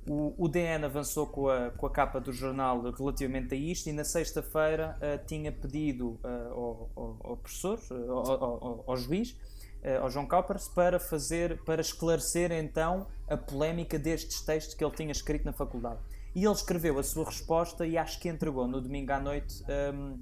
O, 0.08 0.34
o 0.38 0.48
DN 0.50 0.84
avançou 0.86 1.26
com 1.28 1.48
a, 1.48 1.72
com 1.72 1.86
a 1.86 1.90
capa 1.90 2.20
do 2.20 2.34
jornal 2.34 2.82
relativamente 2.92 3.54
a 3.56 3.58
isto 3.58 3.88
e 3.88 3.94
na 3.94 4.04
sexta-feira 4.04 4.98
ah, 5.02 5.18
tinha 5.26 5.50
pedido 5.52 6.20
ah, 6.24 6.50
ao, 6.52 6.90
ao- 6.96 7.38
professor, 7.38 7.80
ah, 7.90 7.96
ao, 8.12 8.84
ao- 8.88 8.98
juiz, 8.98 9.36
ao 10.02 10.10
João 10.10 10.26
Calpers, 10.26 10.68
para 10.70 10.98
fazer, 11.00 11.58
para 11.64 11.82
esclarecer 11.82 12.52
então 12.54 13.08
a 13.30 13.36
polémica 13.36 13.98
destes 14.00 14.40
textos 14.42 14.74
que 14.76 14.84
ele 14.84 14.94
tinha 14.96 15.12
escrito 15.12 15.44
na 15.44 15.52
faculdade. 15.54 16.00
E 16.36 16.44
ele 16.44 16.54
escreveu 16.54 16.98
a 16.98 17.04
sua 17.04 17.26
resposta 17.26 17.86
e 17.86 17.98
acho 17.98 18.20
que 18.20 18.28
entregou 18.28 18.68
no 18.68 18.82
domingo 18.82 19.12
à 19.12 19.20
noite 19.20 19.64
hum, 19.94 20.20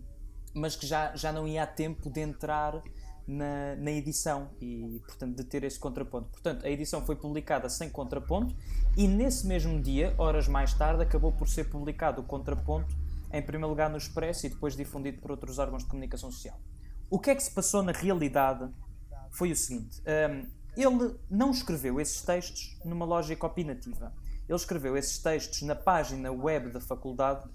mas 0.54 0.76
que 0.76 0.86
já, 0.86 1.16
já 1.16 1.32
não 1.32 1.48
ia 1.48 1.64
a 1.64 1.68
tempo 1.68 2.10
de 2.10 2.20
entrar 2.22 2.82
na, 3.28 3.76
na 3.78 3.92
edição 3.92 4.50
e, 4.60 5.02
portanto, 5.06 5.38
de 5.38 5.44
ter 5.44 5.64
esse 5.64 5.80
contraponto. 5.80 6.30
Portanto, 6.30 6.66
a 6.66 6.70
edição 6.70 7.06
foi 7.06 7.16
publicada 7.16 7.70
sem 7.70 7.90
contraponto 7.90 8.56
e 8.98 9.08
nesse 9.08 9.48
mesmo 9.48 9.82
dia, 9.82 10.14
horas 10.18 10.48
mais 10.48 10.74
tarde, 10.74 11.04
acabou 11.04 11.32
por 11.32 11.48
ser 11.48 11.66
publicado 11.66 12.22
o 12.22 12.24
contraponto, 12.24 12.96
em 13.32 13.42
primeiro 13.42 13.70
lugar 13.70 13.90
no 13.90 13.98
Expresso 13.98 14.46
e 14.46 14.50
depois 14.50 14.76
difundido 14.76 15.22
por 15.22 15.32
outros 15.32 15.58
órgãos 15.58 15.84
de 15.84 15.90
comunicação 15.90 16.32
social. 16.32 16.60
O 17.10 17.20
que 17.20 17.30
é 17.30 17.36
que 17.36 17.44
se 17.44 17.52
passou 17.52 17.82
na 17.82 17.92
realidade 17.92 18.70
foi 19.32 19.52
o 19.52 19.56
seguinte: 19.56 20.02
hum, 20.02 20.48
ele 20.76 21.16
não 21.30 21.52
escreveu 21.52 22.00
esses 22.00 22.22
textos 22.22 22.78
numa 22.84 23.06
lógica 23.06 23.46
opinativa. 23.46 24.14
Ele 24.52 24.58
escreveu 24.58 24.98
esses 24.98 25.18
textos 25.18 25.62
na 25.62 25.76
página 25.76 26.30
web 26.30 26.72
da 26.72 26.82
faculdade 26.82 27.50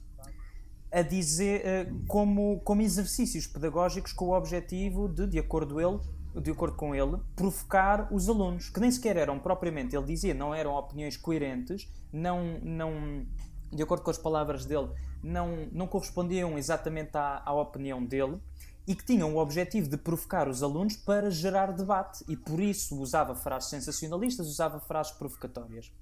a 0.91 1.03
dizer 1.03 1.61
eh, 1.63 1.93
como, 2.09 2.59
como 2.61 2.81
exercícios 2.81 3.47
pedagógicos 3.47 4.15
com 4.15 4.29
o 4.29 4.33
objetivo 4.35 5.07
de, 5.07 5.27
de 5.27 5.39
acordo 5.39 5.79
ele, 5.79 6.01
de 6.41 6.51
acordo 6.51 6.75
com 6.75 6.95
ele, 6.95 7.19
provocar 7.35 8.11
os 8.11 8.31
alunos, 8.31 8.71
que 8.71 8.81
nem 8.81 8.91
sequer 8.91 9.19
eram 9.19 9.39
propriamente, 9.39 9.95
ele 9.95 10.07
dizia, 10.07 10.33
não 10.33 10.55
eram 10.55 10.75
opiniões 10.75 11.19
coerentes, 11.19 11.87
não, 12.11 12.59
não 12.63 13.27
de 13.71 13.83
acordo 13.83 14.03
com 14.03 14.11
as 14.11 14.17
palavras 14.17 14.65
dele, 14.65 14.89
não, 15.23 15.69
não 15.73 15.87
correspondiam 15.87 16.57
exatamente 16.57 17.15
à, 17.15 17.43
à 17.45 17.53
opinião 17.53 18.03
dele 18.03 18.41
e 18.87 18.95
que 18.95 19.05
tinham 19.05 19.35
o 19.35 19.39
objetivo 19.39 19.91
de 19.91 19.99
provocar 19.99 20.49
os 20.49 20.63
alunos 20.63 20.97
para 20.97 21.31
gerar 21.31 21.73
debate 21.73 22.25
e 22.27 22.39
por 22.39 22.59
isso 22.59 22.99
usava 22.99 23.35
frases 23.35 23.69
sensacionalistas, 23.69 24.47
usava 24.47 24.81
frases 24.81 25.13
provocatórias. 25.13 25.93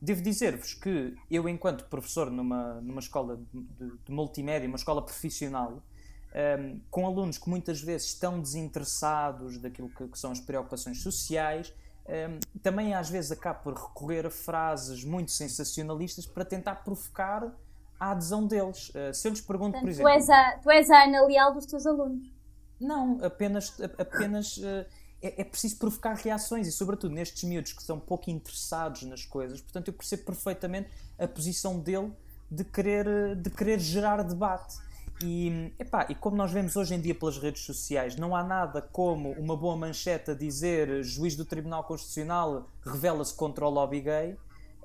Devo 0.00 0.22
dizer-vos 0.22 0.74
que 0.74 1.16
eu, 1.30 1.48
enquanto 1.48 1.84
professor 1.86 2.30
numa, 2.30 2.80
numa 2.80 3.00
escola 3.00 3.36
de, 3.52 3.90
de 4.04 4.12
multimédia, 4.12 4.68
uma 4.68 4.76
escola 4.76 5.02
profissional, 5.02 5.82
um, 6.60 6.80
com 6.90 7.06
alunos 7.06 7.38
que 7.38 7.48
muitas 7.48 7.80
vezes 7.80 8.08
estão 8.08 8.40
desinteressados 8.40 9.58
daquilo 9.58 9.88
que, 9.88 10.06
que 10.06 10.18
são 10.18 10.30
as 10.30 10.40
preocupações 10.40 11.02
sociais, 11.02 11.74
um, 12.06 12.38
também 12.60 12.94
às 12.94 13.10
vezes 13.10 13.32
acabo 13.32 13.62
por 13.62 13.74
recorrer 13.74 14.26
a 14.26 14.30
frases 14.30 15.04
muito 15.04 15.30
sensacionalistas 15.30 16.26
para 16.26 16.44
tentar 16.44 16.76
provocar 16.76 17.52
a 17.98 18.12
adesão 18.12 18.46
deles. 18.46 18.90
Uh, 18.90 19.12
se 19.12 19.26
eu 19.26 19.32
lhes 19.32 19.40
pergunto, 19.40 19.72
Portanto, 19.72 19.82
por 19.82 19.90
exemplo. 19.90 20.10
Tu 20.10 20.16
és, 20.16 20.30
a, 20.30 20.58
tu 20.58 20.70
és 20.70 20.90
a 20.90 21.04
Ana 21.04 21.26
Leal 21.26 21.52
dos 21.52 21.66
teus 21.66 21.86
alunos. 21.86 22.32
Não, 22.80 23.18
apenas, 23.22 23.76
apenas 23.98 24.56
uh, 24.58 24.86
é, 25.20 25.40
é, 25.40 25.44
preciso 25.44 25.76
provocar 25.78 26.14
reações 26.14 26.66
e, 26.66 26.72
sobretudo, 26.72 27.14
nestes 27.14 27.42
miúdos 27.44 27.72
que 27.72 27.82
são 27.82 27.98
pouco 27.98 28.30
interessados 28.30 29.02
nas 29.02 29.24
coisas. 29.24 29.60
Portanto, 29.60 29.88
eu 29.88 29.94
percebo 29.94 30.24
perfeitamente 30.24 30.88
a 31.18 31.26
posição 31.26 31.78
dele 31.78 32.12
de 32.50 32.64
querer, 32.64 33.36
de 33.36 33.50
querer 33.50 33.78
gerar 33.80 34.22
debate. 34.22 34.76
E, 35.22 35.72
epá, 35.78 36.06
e 36.08 36.14
como 36.14 36.36
nós 36.36 36.52
vemos 36.52 36.76
hoje 36.76 36.94
em 36.94 37.00
dia 37.00 37.14
pelas 37.14 37.38
redes 37.38 37.62
sociais, 37.62 38.14
não 38.14 38.36
há 38.36 38.44
nada 38.44 38.80
como 38.80 39.32
uma 39.32 39.56
boa 39.56 39.76
manchete 39.76 40.30
a 40.30 40.34
dizer 40.34 41.02
juiz 41.02 41.34
do 41.34 41.44
Tribunal 41.44 41.82
Constitucional 41.82 42.68
revela-se 42.84 43.34
contra 43.34 43.66
o 43.66 43.70
lobby 43.70 44.00
gay, 44.00 44.36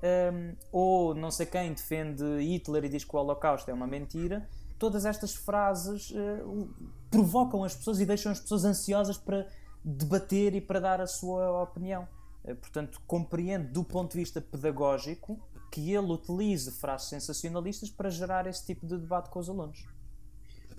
um, 0.02 0.56
ou 0.72 1.14
não 1.14 1.30
sei 1.30 1.46
quem 1.46 1.72
defende 1.72 2.24
Hitler 2.40 2.84
e 2.84 2.88
diz 2.88 3.04
que 3.04 3.14
o 3.14 3.18
Holocausto 3.18 3.70
é 3.70 3.74
uma 3.74 3.86
mentira. 3.86 4.46
Todas 4.76 5.06
estas 5.06 5.34
frases 5.34 6.10
uh, 6.10 6.68
provocam 7.10 7.62
as 7.62 7.74
pessoas 7.74 8.00
e 8.00 8.04
deixam 8.04 8.32
as 8.32 8.40
pessoas 8.40 8.64
ansiosas 8.64 9.16
para 9.16 9.46
debater 9.84 10.54
e 10.54 10.60
para 10.60 10.80
dar 10.80 11.00
a 11.00 11.06
sua 11.06 11.62
opinião. 11.62 12.08
Uh, 12.44 12.56
portanto, 12.56 13.00
compreendo 13.06 13.72
do 13.72 13.84
ponto 13.84 14.12
de 14.12 14.18
vista 14.18 14.40
pedagógico 14.40 15.38
que 15.70 15.92
ele 15.92 16.12
utilize 16.12 16.70
frases 16.70 17.08
sensacionalistas 17.08 17.90
para 17.90 18.08
gerar 18.08 18.46
esse 18.46 18.64
tipo 18.64 18.86
de 18.86 18.96
debate 18.96 19.28
com 19.28 19.40
os 19.40 19.48
alunos. 19.48 19.84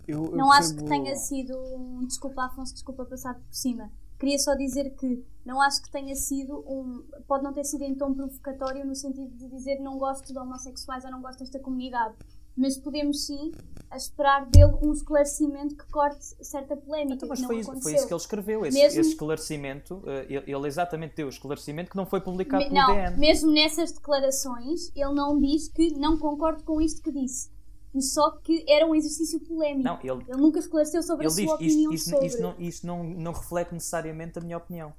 Eu, 0.08 0.26
eu 0.26 0.32
não 0.38 0.50
percebo... 0.50 0.54
acho 0.54 0.76
que 0.76 0.84
tenha 0.86 1.16
sido 1.16 1.58
um. 1.58 2.06
Desculpa, 2.06 2.46
Afonso, 2.46 2.74
desculpa 2.74 3.06
passar 3.06 3.36
por 3.36 3.54
cima. 3.54 3.92
Queria 4.18 4.40
só 4.40 4.56
dizer 4.56 4.96
que 4.96 5.26
não 5.46 5.62
acho 5.62 5.82
que 5.82 5.92
tenha 5.92 6.16
sido 6.16 6.60
um. 6.60 7.04
Pode 7.28 7.44
não 7.44 7.52
ter 7.52 7.66
sido 7.66 7.82
em 7.84 7.96
tom 7.96 8.14
provocatório 8.14 8.86
no 8.86 8.96
sentido 8.96 9.30
de 9.36 9.50
dizer 9.50 9.80
não 9.80 9.98
gosto 9.98 10.32
de 10.32 10.40
homossexuais 10.40 11.04
ou 11.04 11.12
não 11.12 11.22
gosto 11.22 11.40
desta 11.40 11.60
comunidade. 11.60 12.16
Mas 12.56 12.78
podemos 12.78 13.26
sim 13.26 13.52
esperar 13.96 14.46
dele 14.48 14.74
um 14.82 14.92
esclarecimento 14.92 15.76
que 15.76 15.86
corte 15.90 16.24
certa 16.42 16.76
polémica. 16.76 17.16
Então, 17.16 17.30
mas 17.30 17.44
foi, 17.44 17.60
isso, 17.60 17.82
foi, 17.82 17.96
isso, 17.96 18.08
que 18.08 18.14
ele 18.14 18.20
escreveu, 18.20 18.66
esse, 18.66 18.78
mesmo... 18.78 19.00
esse 19.00 19.10
esclarecimento. 19.12 20.04
Eh, 20.06 20.26
ele, 20.30 20.52
ele, 20.52 20.68
exatamente 20.68 21.16
deu 21.16 21.28
o 21.28 21.30
esclarecimento 21.30 21.92
que 21.92 21.98
não 21.98 22.06
foi 22.06 22.20
publicado 22.22 22.64
Me, 22.64 22.70
pelo 22.70 22.82
não, 22.82 22.94
DN. 22.94 23.18
Mesmo 23.18 23.52
nessas 23.52 23.92
declarações, 23.92 24.92
ele 24.96 25.14
não 25.14 25.40
diz 25.40 25.70
que 25.70 25.92
não 25.98 26.18
concordo 26.18 26.64
com 26.64 26.82
isto 26.82 27.02
que 27.02 27.12
disse 27.12 27.56
só 28.02 28.32
que 28.32 28.66
era 28.68 28.86
um 28.86 28.96
exercício 28.96 29.40
polémico. 29.40 29.84
Não, 29.84 30.00
ele, 30.02 30.26
ele 30.28 30.42
nunca 30.42 30.60
esclareceu 30.60 31.02
sobre 31.02 31.28
a 31.28 31.30
sua 31.30 31.44
diz, 31.44 31.52
opinião 31.52 31.94
isto, 31.94 32.10
sobre... 32.10 32.28
Isto, 32.28 32.42
não, 32.42 32.56
isto 32.60 32.88
não, 32.88 33.04
não 33.04 33.32
reflete 33.32 33.74
necessariamente 33.74 34.38
a 34.38 34.42
minha 34.42 34.58
opinião. 34.58 34.94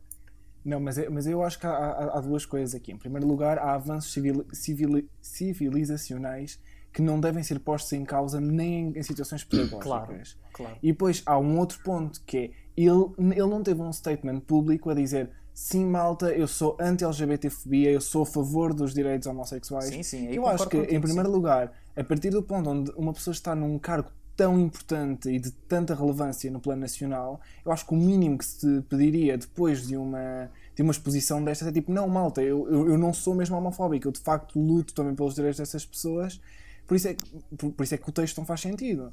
Não, 0.65 0.81
mas, 0.81 0.99
é, 0.99 1.09
mas 1.09 1.27
eu 1.27 1.43
acho 1.43 1.61
que 1.61 1.67
há, 1.67 1.71
há, 1.71 2.19
há, 2.19 2.21
duas 2.21 2.45
coisas 2.45 2.75
aqui. 2.75 2.93
Em 2.93 2.99
primeiro 2.99 3.27
lugar, 3.27 3.59
há 3.59 3.75
avanços 3.75 4.13
civil, 4.13 4.45
civil, 4.53 5.09
civilizacionais 5.21 6.59
que 6.97 7.03
não 7.03 7.21
devem 7.21 7.43
ser 7.43 7.61
postos 7.61 7.93
em 7.93 8.07
causa 8.07 8.41
nem 8.41 8.91
em, 8.97 9.03
situações 9.03 9.45
pedagógicas. 9.45 9.83
Claro, 9.83 10.25
claro. 10.55 10.77
E 10.83 10.93
depois 10.93 11.23
há 11.27 11.39
um 11.39 11.59
outro 11.59 11.79
ponto 11.85 12.23
que 12.25 12.39
é 12.39 12.51
ele, 12.75 13.13
ele 13.19 13.49
não 13.49 13.63
teve 13.63 13.83
um 13.83 13.93
statement 13.93 14.41
público 14.41 14.89
a 14.89 14.95
dizer 14.95 15.29
sim, 15.53 15.85
malta, 15.85 16.31
eu 16.33 16.49
sou 16.49 16.75
anti-LGBTfobia, 16.81 17.91
eu 17.91 18.01
sou 18.01 18.23
a 18.23 18.27
favor 18.27 18.73
dos 18.73 18.95
direitos 18.95 19.29
homossexuais. 19.29 19.91
Sim, 19.91 20.03
sim, 20.03 20.29
eu 20.33 20.47
acho 20.47 20.67
que, 20.71 20.79
em 20.79 20.99
primeiro 20.99 21.29
sim. 21.29 21.35
lugar, 21.35 21.71
a 21.95 22.03
partir 22.03 22.31
do 22.31 22.43
ponto 22.43 22.71
onde 22.71 22.91
uma 22.97 23.13
pessoa 23.13 23.33
está 23.33 23.55
num 23.55 23.79
cargo 23.79 24.11
tão 24.35 24.59
importante 24.59 25.29
e 25.29 25.39
de 25.39 25.51
tanta 25.51 25.95
relevância 25.95 26.51
no 26.51 26.61
plano 26.61 26.81
nacional, 26.81 27.43
eu 27.63 27.73
acho 27.73 27.87
que 27.87 27.93
o 27.93 27.97
mínimo 27.97 28.39
que 28.39 28.45
se 28.47 28.81
pediria 28.89 29.37
depois 29.37 29.87
de 29.87 29.99
uma, 29.99 30.51
de 30.75 30.81
uma 30.81 30.93
exposição 30.93 31.45
destas 31.45 31.69
é 31.69 31.73
tipo, 31.73 31.93
não, 31.93 32.09
malta, 32.09 32.43
eu, 32.43 32.67
eu, 32.71 32.89
eu 32.93 32.99
não 32.99 33.13
sou 33.13 33.35
mesmo 33.35 33.55
homofóbico, 33.55 34.09
eu 34.09 34.13
de 34.13 34.21
facto 34.21 34.59
luto 34.59 34.95
também 34.95 35.15
pelos 35.15 35.35
direitos 35.35 35.59
dessas 35.59 35.85
pessoas, 35.85 36.41
por 36.87 36.97
isso 36.97 37.09
é, 37.09 37.17
por, 37.57 37.73
por 37.73 37.83
isso 37.83 37.95
é 37.95 37.99
que 37.99 38.09
o 38.09 38.13
texto 38.13 38.39
não 38.39 38.47
faz 38.47 38.61
sentido 38.61 39.13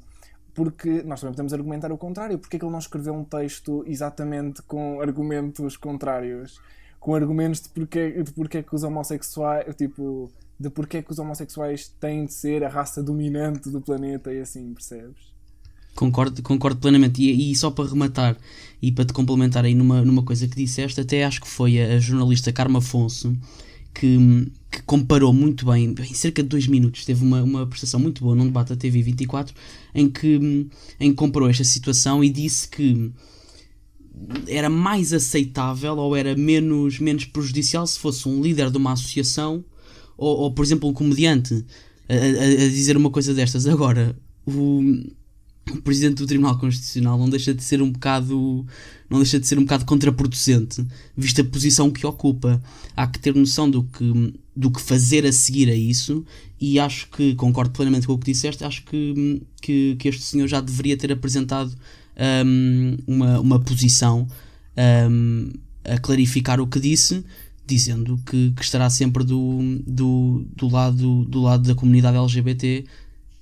porque 0.54 1.02
nós 1.02 1.20
também 1.20 1.32
podemos 1.32 1.52
argumentar 1.52 1.92
o 1.92 1.98
contrário. 1.98 2.38
Porque 2.38 2.56
é 2.56 2.58
que 2.58 2.64
ele 2.64 2.72
não 2.72 2.78
escreveu 2.78 3.12
um 3.12 3.24
texto 3.24 3.84
exatamente 3.86 4.62
com 4.62 5.00
argumentos 5.00 5.76
contrários? 5.76 6.60
Com 7.00 7.14
argumentos 7.14 7.60
de 7.60 7.68
porque, 7.68 8.22
de 8.22 8.32
porque 8.32 8.58
é 8.58 8.62
que 8.62 8.74
os 8.74 8.84
homossexuais, 8.84 9.74
tipo, 9.76 10.30
de 10.58 10.70
porque 10.70 10.98
é 10.98 11.02
que 11.02 11.10
os 11.10 11.18
homossexuais 11.18 11.88
têm 12.00 12.24
de 12.24 12.32
ser 12.32 12.64
a 12.64 12.68
raça 12.68 13.02
dominante 13.02 13.68
do 13.68 13.80
planeta 13.80 14.32
e 14.32 14.40
assim, 14.40 14.72
percebes? 14.72 15.34
Concordo, 15.94 16.42
concordo 16.42 16.80
plenamente. 16.80 17.20
E, 17.20 17.50
e 17.50 17.56
só 17.56 17.70
para 17.70 17.88
rematar 17.88 18.36
e 18.80 18.90
para 18.92 19.04
te 19.04 19.12
complementar 19.12 19.64
aí 19.64 19.74
numa, 19.74 20.02
numa 20.02 20.22
coisa 20.22 20.46
que 20.46 20.56
disseste, 20.56 21.00
até 21.00 21.24
acho 21.24 21.40
que 21.40 21.48
foi 21.48 21.80
a, 21.82 21.96
a 21.96 21.98
jornalista 21.98 22.52
Carma 22.52 22.78
Afonso 22.78 23.36
que, 23.94 24.50
que, 24.70 24.82
comparou 24.82 25.32
muito 25.32 25.66
bem, 25.66 25.94
em 25.98 26.14
cerca 26.14 26.42
de 26.42 26.48
dois 26.48 26.66
minutos, 26.66 27.04
teve 27.04 27.24
uma, 27.24 27.42
uma 27.42 27.66
prestação 27.66 28.00
muito 28.00 28.22
boa 28.22 28.34
num 28.34 28.46
debate 28.46 28.70
da 28.70 28.76
TV 28.76 29.00
24, 29.02 29.54
em 29.94 30.10
que, 30.10 30.68
em 31.00 31.10
que 31.10 31.14
comparou 31.14 31.48
esta 31.48 31.64
situação 31.64 32.22
e 32.22 32.28
disse 32.28 32.68
que 32.68 33.12
era 34.46 34.68
mais 34.68 35.12
aceitável 35.12 35.96
ou 35.96 36.14
era 36.14 36.36
menos, 36.36 36.98
menos 36.98 37.24
prejudicial 37.24 37.86
se 37.86 37.98
fosse 37.98 38.28
um 38.28 38.42
líder 38.42 38.70
de 38.70 38.76
uma 38.76 38.92
associação 38.92 39.64
ou, 40.16 40.38
ou 40.38 40.52
por 40.52 40.64
exemplo, 40.64 40.88
um 40.88 40.92
comediante 40.92 41.64
a, 42.08 42.14
a, 42.14 42.64
a 42.66 42.68
dizer 42.68 42.96
uma 42.96 43.10
coisa 43.10 43.34
destas. 43.34 43.66
Agora, 43.66 44.16
o 44.46 45.04
o 45.70 45.80
presidente 45.80 46.16
do 46.16 46.26
Tribunal 46.26 46.58
Constitucional 46.58 47.18
não 47.18 47.28
deixa 47.28 47.54
de 47.54 47.62
ser 47.62 47.80
um 47.80 47.90
bocado 47.90 48.66
não 49.08 49.18
deixa 49.18 49.38
de 49.38 49.46
ser 49.46 49.58
um 49.58 49.62
bocado 49.62 49.84
contraproducente 49.84 50.84
vista 51.16 51.42
a 51.42 51.44
posição 51.44 51.90
que 51.90 52.06
ocupa. 52.06 52.62
Há 52.96 53.06
que 53.06 53.18
ter 53.18 53.34
noção 53.34 53.70
do 53.70 53.82
que 53.82 54.34
do 54.56 54.70
que 54.70 54.80
fazer 54.80 55.26
a 55.26 55.32
seguir 55.32 55.68
a 55.68 55.74
isso 55.74 56.24
e 56.60 56.78
acho 56.78 57.08
que 57.10 57.34
concordo 57.34 57.72
plenamente 57.72 58.06
com 58.06 58.12
o 58.12 58.18
que 58.18 58.32
disseste 58.32 58.64
acho 58.64 58.84
que 58.84 59.42
que, 59.60 59.96
que 59.98 60.08
este 60.08 60.22
senhor 60.22 60.46
já 60.46 60.60
deveria 60.60 60.96
ter 60.96 61.10
apresentado 61.10 61.74
um, 62.46 62.96
uma, 63.06 63.40
uma 63.40 63.60
posição 63.60 64.28
um, 65.10 65.50
a 65.84 65.98
clarificar 65.98 66.60
o 66.60 66.66
que 66.66 66.78
disse 66.78 67.24
dizendo 67.66 68.20
que, 68.26 68.52
que 68.52 68.62
estará 68.62 68.90
sempre 68.90 69.24
do, 69.24 69.80
do, 69.86 70.46
do, 70.54 70.68
lado, 70.68 71.24
do 71.24 71.40
lado 71.40 71.66
da 71.66 71.74
comunidade 71.74 72.16
LGBT 72.16 72.84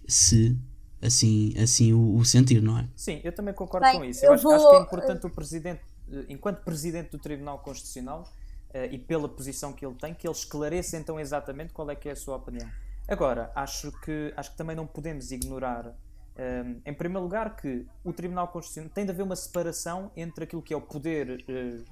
se 0.07 0.57
assim, 1.03 1.53
assim 1.61 1.93
o, 1.93 2.17
o 2.17 2.25
sentir, 2.25 2.63
não 2.63 2.79
é? 2.79 2.89
Sim, 2.95 3.21
eu 3.25 3.33
também 3.33 3.53
concordo 3.53 3.87
Bem, 3.87 3.99
com 3.99 4.05
isso. 4.05 4.25
Eu, 4.25 4.29
eu 4.29 4.35
acho, 4.35 4.43
vou... 4.45 4.55
acho, 4.55 4.71
que 4.71 4.77
é 4.77 4.79
importante 4.81 5.27
o 5.27 5.31
Presidente, 5.31 5.81
eh, 6.11 6.25
enquanto 6.29 6.63
Presidente 6.63 7.11
do 7.11 7.19
Tribunal 7.19 7.59
Constitucional 7.59 8.31
uh, 8.75 8.85
e 8.91 8.99
pela 8.99 9.29
posição 9.29 9.73
que 9.73 9.85
ele 9.85 9.95
tem, 9.97 10.15
que 10.15 10.27
ele 10.27 10.35
esclareça 10.35 10.97
então 10.97 11.19
exatamente 11.19 11.73
qual 11.73 11.91
é 11.91 11.97
que 11.97 12.09
é 12.09 12.13
a 12.13 12.17
sua 12.17 12.37
opinião. 12.37 12.69
Agora, 13.09 13.51
acho 13.55 13.91
que, 14.01 14.33
acho 14.37 14.53
que 14.53 14.57
também 14.57 14.77
não 14.77 14.87
podemos 14.87 15.33
ignorar, 15.33 15.89
um, 15.89 15.93
eh, 16.37 16.77
em 16.87 16.95
primeiro 16.95 17.23
lugar, 17.25 17.57
que 17.57 17.85
o 18.05 18.13
Tribunal 18.13 18.49
Constitucional 18.49 18.91
tem 18.95 19.05
de 19.05 19.11
haver 19.11 19.23
uma 19.23 19.37
separação 19.37 20.11
entre 20.17 20.45
aquilo 20.45 20.63
que 20.63 20.73
é 20.73 20.77
o 20.77 20.81
poder 20.81 21.45
uh, 21.49 21.85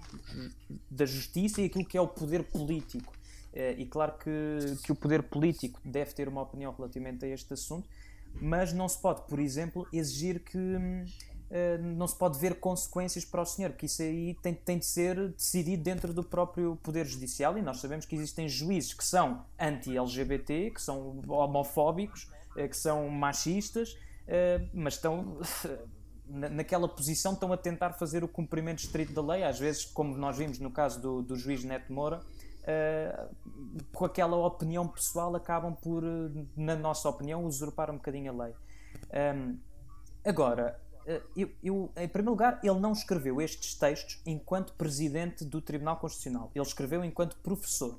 da 0.91 1.05
justiça 1.05 1.61
e 1.61 1.65
aquilo 1.67 1.85
que 1.85 1.99
é 1.99 2.01
o 2.01 2.07
poder 2.07 2.45
político. 2.45 3.13
Uh, 3.53 3.75
e 3.77 3.87
claro 3.87 4.13
que, 4.19 4.77
que 4.85 4.93
o 4.93 4.95
poder 4.95 5.25
político 5.25 5.81
deve 5.85 6.13
ter 6.13 6.29
uma 6.29 6.43
opinião 6.43 6.73
relativamente 6.73 7.25
a 7.25 7.29
este 7.29 7.53
assunto, 7.53 7.89
mas 8.41 8.73
não 8.73 8.89
se 8.89 8.99
pode, 8.99 9.23
por 9.23 9.39
exemplo, 9.39 9.87
exigir 9.93 10.41
que 10.41 10.59
uh, 10.59 11.83
não 11.83 12.07
se 12.07 12.17
pode 12.17 12.39
ver 12.39 12.61
consequências 12.61 13.25
para 13.25 13.43
o 13.43 13.47
senhor, 13.47 13.71
porque 13.71 13.87
isso 13.87 14.03
aí 14.03 14.35
tem, 14.43 14.55
tem 14.55 14.79
de 14.79 14.87
ser 14.87 15.29
decidido 15.31 15.83
dentro 15.83 16.13
do 16.13 16.23
próprio 16.23 16.77
Poder 16.83 17.07
Judicial 17.07 17.57
e 17.59 17.63
nós 17.63 17.81
sabemos 17.81 18.07
que 18.07 18.15
existem 18.15 18.49
juízes 18.49 18.95
que 18.95 19.05
são 19.05 19.45
anti-LGBT, 19.59 20.71
que 20.71 20.81
são 20.81 21.21
homofóbicos, 21.29 22.31
uh, 22.57 22.69
que 22.69 22.77
são 22.77 23.09
machistas, 23.09 23.93
uh, 23.93 24.69
mas 24.73 24.95
estão. 24.95 25.39
naquela 26.31 26.89
posição 26.89 27.33
estão 27.33 27.53
a 27.53 27.57
tentar 27.57 27.95
fazer 27.95 28.23
o 28.23 28.29
cumprimento 28.29 28.79
estrito 28.79 29.13
da 29.13 29.21
lei, 29.21 29.43
às 29.43 29.59
vezes, 29.59 29.85
como 29.85 30.17
nós 30.17 30.37
vimos 30.37 30.61
no 30.61 30.71
caso 30.71 31.01
do, 31.01 31.23
do 31.23 31.35
juiz 31.35 31.65
Neto 31.65 31.93
Moura, 31.93 32.21
uh, 32.63 33.85
com 33.93 34.05
aquela 34.05 34.37
opinião 34.37 34.87
pessoal, 34.87 35.35
acabam 35.35 35.75
por, 35.75 36.03
na 36.57 36.77
nossa 36.77 37.09
opinião, 37.09 37.45
usurpar 37.45 37.91
um 37.91 37.95
bocadinho 37.95 38.33
a 38.33 38.45
lei. 38.45 38.55
Um, 39.37 39.59
agora, 40.25 40.81
eh, 41.07 41.23
eu, 41.37 41.51
eu, 41.63 41.93
em 41.97 42.09
primeiro 42.09 42.31
lugar, 42.31 42.61
ele 42.63 42.79
não 42.79 42.93
escreveu 42.93 43.41
estes 43.41 43.75
textos 43.75 44.21
enquanto 44.27 44.75
presidente 44.75 45.45
do 45.45 45.61
Tribunal 45.61 45.97
Constitucional. 45.97 46.51
Ele 46.55 46.65
escreveu 46.65 47.05
enquanto 47.05 47.37
professor. 47.39 47.99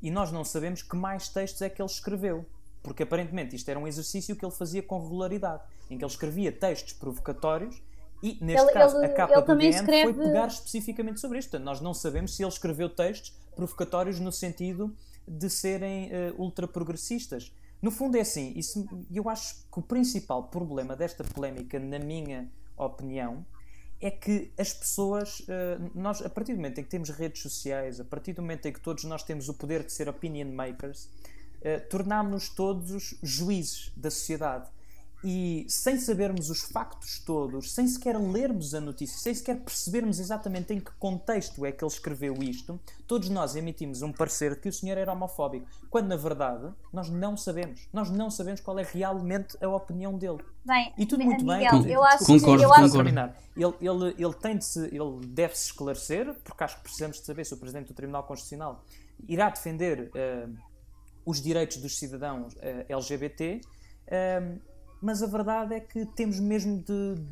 E 0.00 0.10
nós 0.10 0.32
não 0.32 0.44
sabemos 0.44 0.82
que 0.82 0.96
mais 0.96 1.28
textos 1.28 1.62
é 1.62 1.68
que 1.68 1.80
ele 1.80 1.90
escreveu. 1.90 2.46
Porque 2.82 3.04
aparentemente 3.04 3.54
isto 3.54 3.68
era 3.68 3.78
um 3.78 3.86
exercício 3.86 4.34
que 4.34 4.44
ele 4.44 4.52
fazia 4.52 4.82
com 4.82 5.00
regularidade, 5.00 5.62
em 5.88 5.96
que 5.96 6.04
ele 6.04 6.10
escrevia 6.10 6.50
textos 6.50 6.92
provocatórios 6.92 7.80
e, 8.22 8.38
neste 8.40 8.64
Ele- 8.66 8.72
caso, 8.72 8.96
ele- 8.98 9.06
a 9.06 9.14
capa 9.14 9.40
do 9.42 9.56
DN 9.56 9.74
escreve- 9.74 10.14
foi 10.14 10.24
pegar 10.26 10.46
especificamente 10.46 11.20
sobre 11.20 11.38
isto. 11.38 11.50
Portanto, 11.50 11.64
nós 11.66 11.80
não 11.80 11.92
sabemos 11.92 12.34
se 12.36 12.42
ele 12.42 12.50
escreveu 12.50 12.88
textos 12.88 13.34
provocatórios 13.56 14.20
no 14.20 14.30
sentido 14.30 14.94
de 15.26 15.50
serem 15.50 16.08
eh, 16.12 16.32
ultraprogressistas. 16.38 17.52
No 17.80 17.90
fundo 17.90 18.16
é 18.16 18.20
assim, 18.20 18.52
isso, 18.56 18.86
eu 19.12 19.28
acho 19.28 19.56
que 19.72 19.78
o 19.78 19.82
principal 19.82 20.44
problema 20.44 20.94
desta 20.94 21.24
polémica, 21.24 21.78
na 21.80 21.98
minha 21.98 22.48
opinião, 22.76 23.44
é 24.00 24.10
que 24.10 24.52
as 24.58 24.72
pessoas, 24.72 25.42
eh, 25.48 25.78
nós, 25.94 26.22
a 26.22 26.28
partir 26.28 26.52
do 26.52 26.56
momento 26.56 26.78
em 26.78 26.84
que 26.84 26.90
temos 26.90 27.10
redes 27.10 27.42
sociais, 27.42 28.00
a 28.00 28.04
partir 28.04 28.32
do 28.32 28.42
momento 28.42 28.66
em 28.66 28.72
que 28.72 28.80
todos 28.80 29.04
nós 29.04 29.22
temos 29.22 29.48
o 29.48 29.54
poder 29.54 29.84
de 29.84 29.92
ser 29.92 30.08
opinion 30.08 30.46
makers, 30.52 31.08
eh, 31.60 31.78
tornámos-nos 31.78 32.48
todos 32.48 33.14
juízes 33.22 33.92
da 33.96 34.10
sociedade. 34.10 34.68
E 35.24 35.64
sem 35.68 35.98
sabermos 35.98 36.50
os 36.50 36.62
factos 36.62 37.20
todos, 37.20 37.72
sem 37.72 37.86
sequer 37.86 38.18
lermos 38.18 38.74
a 38.74 38.80
notícia, 38.80 39.16
sem 39.18 39.32
sequer 39.32 39.60
percebermos 39.60 40.18
exatamente 40.18 40.74
em 40.74 40.80
que 40.80 40.90
contexto 40.98 41.64
é 41.64 41.70
que 41.70 41.84
ele 41.84 41.92
escreveu 41.92 42.34
isto, 42.42 42.80
todos 43.06 43.28
nós 43.28 43.54
emitimos 43.54 44.02
um 44.02 44.12
parecer 44.12 44.54
de 44.54 44.60
que 44.60 44.68
o 44.68 44.72
senhor 44.72 44.98
era 44.98 45.12
homofóbico, 45.12 45.66
quando 45.88 46.08
na 46.08 46.16
verdade 46.16 46.72
nós 46.92 47.08
não 47.08 47.36
sabemos. 47.36 47.86
Nós 47.92 48.10
não 48.10 48.30
sabemos 48.30 48.60
qual 48.60 48.76
é 48.80 48.82
realmente 48.82 49.56
a 49.64 49.68
opinião 49.68 50.18
dele. 50.18 50.38
Bem, 50.64 50.92
E 50.98 51.06
tudo 51.06 51.22
muito 51.24 51.44
bem. 51.44 51.58
Miguel, 51.58 51.70
tudo- 51.70 51.88
eu 51.88 52.02
acho 52.02 52.24
Concordo, 52.24 52.58
que, 52.58 52.64
eu 52.64 52.72
acho, 52.72 52.88
concordo. 52.88 53.34
ele, 53.56 53.74
ele, 53.80 54.14
ele, 54.18 54.34
tem 54.34 54.58
de 54.58 54.64
se, 54.64 54.80
ele 54.86 55.20
deve 55.26 55.56
se 55.56 55.66
esclarecer, 55.66 56.34
porque 56.42 56.64
acho 56.64 56.76
que 56.78 56.82
precisamos 56.82 57.18
de 57.20 57.24
saber 57.26 57.44
se 57.46 57.54
o 57.54 57.56
Presidente 57.56 57.88
do 57.88 57.94
Tribunal 57.94 58.24
Constitucional 58.24 58.84
irá 59.28 59.50
defender 59.50 60.10
eh, 60.14 60.48
os 61.24 61.40
direitos 61.40 61.76
dos 61.76 61.96
cidadãos 61.96 62.54
eh, 62.60 62.86
LGBT, 62.88 63.60
eh, 64.08 64.58
mas 65.02 65.22
a 65.22 65.26
verdade 65.26 65.74
é 65.74 65.80
que 65.80 66.06
temos 66.06 66.38
mesmo 66.38 66.78
de, 66.82 67.22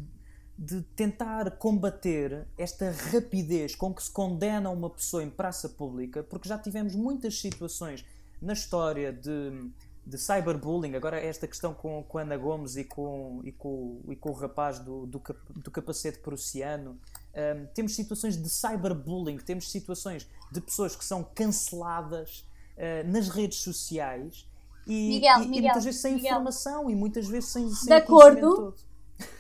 de 0.59 0.83
tentar 0.97 1.53
combater 1.53 2.47
esta 2.59 2.91
rapidez 2.91 3.75
com 3.75 3.95
que 3.95 4.03
se 4.03 4.11
condena 4.11 4.69
uma 4.71 4.91
pessoa 4.91 5.23
em 5.23 5.31
praça 5.31 5.69
pública, 5.69 6.23
porque 6.23 6.49
já 6.49 6.59
tivemos 6.59 6.95
muitas 6.95 7.41
situações 7.41 8.05
na 8.43 8.53
história 8.53 9.13
de, 9.13 9.71
de 10.07 10.19
cyberbullying, 10.19 10.95
agora 10.97 11.19
esta 11.21 11.47
questão 11.47 11.73
com, 11.73 12.03
com 12.03 12.19
Ana 12.19 12.37
Gomes 12.37 12.77
e 12.77 12.85
com, 12.85 13.41
e 13.45 13.53
com, 13.53 14.01
e 14.09 14.17
com 14.17 14.31
o 14.31 14.35
rapaz 14.35 14.79
do, 14.81 15.07
do, 15.07 15.21
cap- 15.21 15.53
do 15.55 15.71
capacete 15.71 16.19
prussiano, 16.19 16.99
Ahm, 17.33 17.67
temos 17.73 17.95
situações 17.95 18.37
de 18.37 18.51
cyberbullying, 18.51 19.37
temos 19.37 19.71
situações 19.71 20.29
de 20.51 20.61
pessoas 20.61 20.97
que 20.97 21.05
são 21.05 21.23
canceladas 21.23 22.45
ah, 22.77 23.05
nas 23.05 23.29
redes 23.29 23.59
sociais 23.59 24.50
e, 24.91 25.09
Miguel, 25.09 25.41
e- 25.41 25.45
e 25.45 25.49
Miguel, 25.49 25.63
muitas 25.65 25.85
vezes 25.85 26.01
sem 26.01 26.15
Miguel. 26.15 26.31
informação 26.31 26.91
e 26.91 26.95
muitas 26.97 27.27
vezes 27.29 27.49
sem, 27.51 27.69
sem 27.71 27.87
De 27.89 27.93
acordo. 27.95 28.55
todo. 28.57 28.77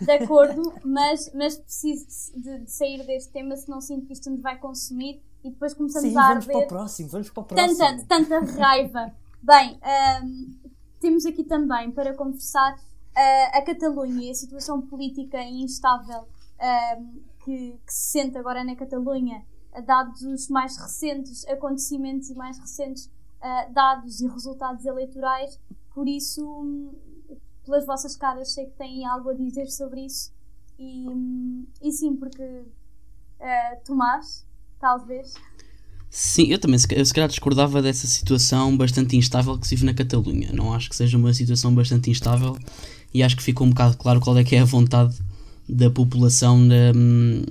de 0.00 0.10
acordo, 0.12 0.74
mas, 0.84 1.30
mas 1.34 1.56
preciso 1.58 2.06
de, 2.38 2.58
de 2.60 2.70
sair 2.70 3.04
deste 3.06 3.32
tema, 3.32 3.56
senão 3.56 3.80
sinto 3.80 4.06
que 4.06 4.12
isto 4.12 4.30
nos 4.30 4.40
vai 4.42 4.58
consumir 4.58 5.22
e 5.42 5.50
depois 5.50 5.72
começamos 5.74 6.10
Sim, 6.10 6.18
a 6.18 6.28
vamos 6.28 6.44
para 6.46 6.54
o 6.54 6.56
arder 6.58 6.68
próximo, 6.68 7.08
vamos 7.08 7.30
para 7.30 7.40
o 7.40 7.44
próximo. 7.46 7.78
tanta, 7.78 8.04
tanta 8.06 8.40
raiva. 8.60 9.12
Bem, 9.42 9.78
ahm, 9.82 10.52
temos 11.00 11.24
aqui 11.24 11.44
também 11.44 11.90
para 11.90 12.14
conversar 12.14 12.78
ah, 13.16 13.50
a 13.58 13.62
Catalunha 13.62 14.26
e 14.26 14.30
a 14.30 14.34
situação 14.34 14.82
política 14.82 15.42
instável 15.42 16.28
ahm, 16.60 17.20
que, 17.42 17.70
que 17.86 17.92
se 17.92 18.10
sente 18.20 18.36
agora 18.36 18.62
na 18.62 18.76
Catalunha, 18.76 19.42
dados 19.86 20.20
os 20.22 20.48
mais 20.50 20.76
recentes 20.76 21.46
acontecimentos 21.48 22.28
e 22.28 22.34
mais 22.34 22.58
recentes 22.58 23.10
ah, 23.40 23.68
dados 23.72 24.20
e 24.20 24.26
resultados 24.26 24.84
eleitorais. 24.84 25.58
Por 25.94 26.08
isso, 26.08 26.44
hum, 26.46 26.92
pelas 27.64 27.86
vossas 27.86 28.16
caras, 28.16 28.52
sei 28.52 28.66
que 28.66 28.76
têm 28.76 29.06
algo 29.06 29.30
a 29.30 29.34
dizer 29.34 29.66
sobre 29.66 30.04
isso. 30.06 30.32
E, 30.78 31.08
hum, 31.08 31.66
e 31.82 31.92
sim, 31.92 32.16
porque 32.16 32.64
ah, 33.40 33.76
Tomás, 33.84 34.44
talvez. 34.78 35.34
Sim, 36.10 36.46
eu 36.46 36.58
também 36.58 36.78
eu 36.90 37.04
se 37.06 37.14
calhar 37.14 37.28
discordava 37.28 37.80
dessa 37.80 38.06
situação 38.06 38.76
bastante 38.76 39.16
instável 39.16 39.56
que 39.56 39.66
se 39.66 39.76
vive 39.76 39.86
na 39.86 39.94
Catalunha. 39.94 40.50
Não 40.52 40.72
acho 40.74 40.90
que 40.90 40.96
seja 40.96 41.16
uma 41.16 41.32
situação 41.32 41.72
bastante 41.72 42.10
instável 42.10 42.58
e 43.14 43.22
acho 43.22 43.36
que 43.36 43.42
ficou 43.42 43.66
um 43.66 43.70
bocado 43.70 43.96
claro 43.96 44.20
qual 44.20 44.36
é 44.36 44.42
que 44.42 44.56
é 44.56 44.60
a 44.60 44.64
vontade 44.64 45.16
da 45.68 45.88
população 45.88 46.66
da, 46.66 46.92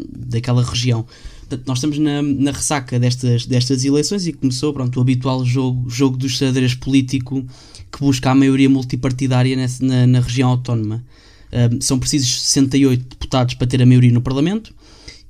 daquela 0.09 0.61
região. 0.61 1.07
Portanto, 1.49 1.67
nós 1.67 1.79
estamos 1.79 1.97
na, 1.97 2.21
na 2.21 2.51
ressaca 2.51 2.99
destas, 2.99 3.47
destas 3.47 3.83
eleições 3.83 4.27
e 4.27 4.33
começou 4.33 4.71
pronto, 4.71 4.95
o 4.97 5.01
habitual 5.01 5.43
jogo, 5.43 5.89
jogo 5.89 6.15
do 6.15 6.29
xadrez 6.29 6.75
político 6.75 7.43
que 7.91 7.99
busca 7.99 8.29
a 8.29 8.35
maioria 8.35 8.69
multipartidária 8.69 9.55
nessa- 9.55 9.83
na, 9.83 10.05
na 10.05 10.19
região 10.19 10.49
autónoma. 10.49 11.03
Um, 11.51 11.81
são 11.81 11.97
precisos 11.97 12.39
68 12.43 13.03
deputados 13.09 13.55
para 13.55 13.65
ter 13.65 13.81
a 13.81 13.85
maioria 13.87 14.11
no 14.11 14.21
Parlamento 14.21 14.71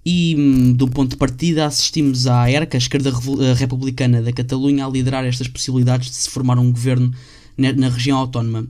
e 0.05 0.35
hum, 0.37 0.73
de 0.73 0.83
um 0.83 0.87
ponto 0.89 1.11
de 1.11 1.15
partida 1.15 1.65
assistimos 1.65 2.27
à 2.27 2.51
ERC, 2.51 2.75
a 2.75 2.77
esquerda 2.77 3.09
eh, 3.09 3.53
republicana 3.53 4.21
da 4.21 4.33
Catalunha, 4.33 4.85
a 4.85 4.89
liderar 4.89 5.23
estas 5.23 5.47
possibilidades 5.47 6.09
de 6.09 6.15
se 6.17 6.29
formar 6.29 6.59
um 6.59 6.69
governo 6.71 7.13
na, 7.57 7.71
na 7.71 7.87
região 7.87 8.17
autónoma, 8.17 8.67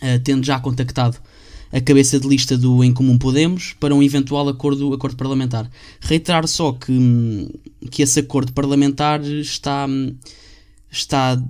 eh, 0.00 0.18
tendo 0.20 0.42
já 0.46 0.58
contactado 0.58 1.18
a 1.72 1.80
cabeça 1.80 2.18
de 2.18 2.26
lista 2.26 2.58
do 2.58 2.82
Em 2.82 2.92
Comum 2.92 3.16
Podemos 3.16 3.74
para 3.78 3.94
um 3.94 4.02
eventual 4.02 4.48
acordo, 4.48 4.92
acordo 4.92 5.16
parlamentar. 5.16 5.70
Reiterar 6.00 6.46
só 6.48 6.72
que, 6.72 6.90
hum, 6.90 7.48
que 7.90 8.02
esse 8.02 8.20
acordo 8.20 8.52
parlamentar 8.52 9.22
está, 9.22 9.86
hum, 9.86 10.14
está 10.90 11.40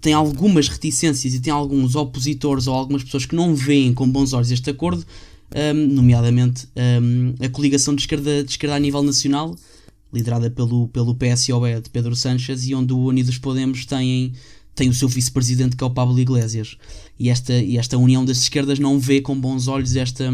tem 0.00 0.12
algumas 0.12 0.68
reticências 0.68 1.34
e 1.34 1.40
tem 1.40 1.52
alguns 1.52 1.96
opositores 1.96 2.66
ou 2.66 2.74
algumas 2.74 3.02
pessoas 3.02 3.26
que 3.26 3.34
não 3.34 3.54
veem 3.54 3.94
com 3.94 4.08
bons 4.08 4.32
olhos 4.32 4.50
este 4.50 4.70
acordo, 4.70 5.04
hum, 5.54 5.86
nomeadamente 5.88 6.68
hum, 7.00 7.34
a 7.40 7.48
coligação 7.48 7.94
de 7.94 8.02
esquerda, 8.02 8.44
de 8.44 8.50
esquerda 8.50 8.76
a 8.76 8.78
nível 8.78 9.02
nacional, 9.02 9.56
liderada 10.12 10.50
pelo, 10.50 10.88
pelo 10.88 11.14
PSOE 11.14 11.80
de 11.80 11.88
Pedro 11.88 12.14
Sánchez 12.14 12.68
e 12.68 12.74
onde 12.74 12.92
o 12.92 12.98
Unidos 12.98 13.38
Podemos 13.38 13.86
tem, 13.86 14.34
tem 14.74 14.88
o 14.88 14.94
seu 14.94 15.08
vice-presidente 15.08 15.76
que 15.76 15.84
é 15.84 15.86
o 15.86 15.90
Pablo 15.90 16.18
Iglesias. 16.18 16.76
E 17.18 17.28
esta, 17.28 17.52
e 17.54 17.76
esta 17.76 17.98
união 17.98 18.24
das 18.24 18.38
esquerdas 18.38 18.78
não 18.78 18.98
vê 18.98 19.20
com 19.20 19.38
bons 19.38 19.68
olhos 19.68 19.96
esta, 19.96 20.24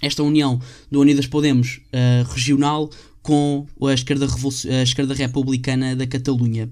esta 0.00 0.22
união 0.22 0.60
do 0.90 1.00
Unidas 1.00 1.26
Podemos 1.26 1.80
eh, 1.92 2.24
regional 2.28 2.90
com 3.22 3.66
a 3.82 3.92
esquerda, 3.92 4.26
a 4.26 4.82
esquerda 4.82 5.14
republicana 5.14 5.94
da 5.94 6.06
Catalunha. 6.06 6.70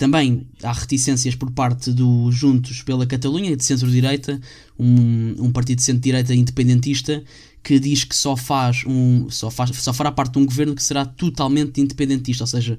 Também 0.00 0.46
há 0.62 0.72
reticências 0.72 1.34
por 1.34 1.50
parte 1.50 1.92
do 1.92 2.32
Juntos 2.32 2.82
pela 2.82 3.04
Catalunha, 3.06 3.54
de 3.54 3.62
centro-direita, 3.62 4.40
um, 4.78 5.34
um 5.38 5.52
partido 5.52 5.76
de 5.76 5.84
centro-direita 5.84 6.34
independentista, 6.34 7.22
que 7.62 7.78
diz 7.78 8.04
que 8.04 8.16
só 8.16 8.34
faz 8.34 8.82
um 8.86 9.28
só, 9.28 9.50
faz, 9.50 9.76
só 9.76 9.92
fará 9.92 10.10
parte 10.10 10.32
de 10.32 10.38
um 10.38 10.46
governo 10.46 10.74
que 10.74 10.82
será 10.82 11.04
totalmente 11.04 11.82
independentista, 11.82 12.44
ou 12.44 12.46
seja, 12.46 12.78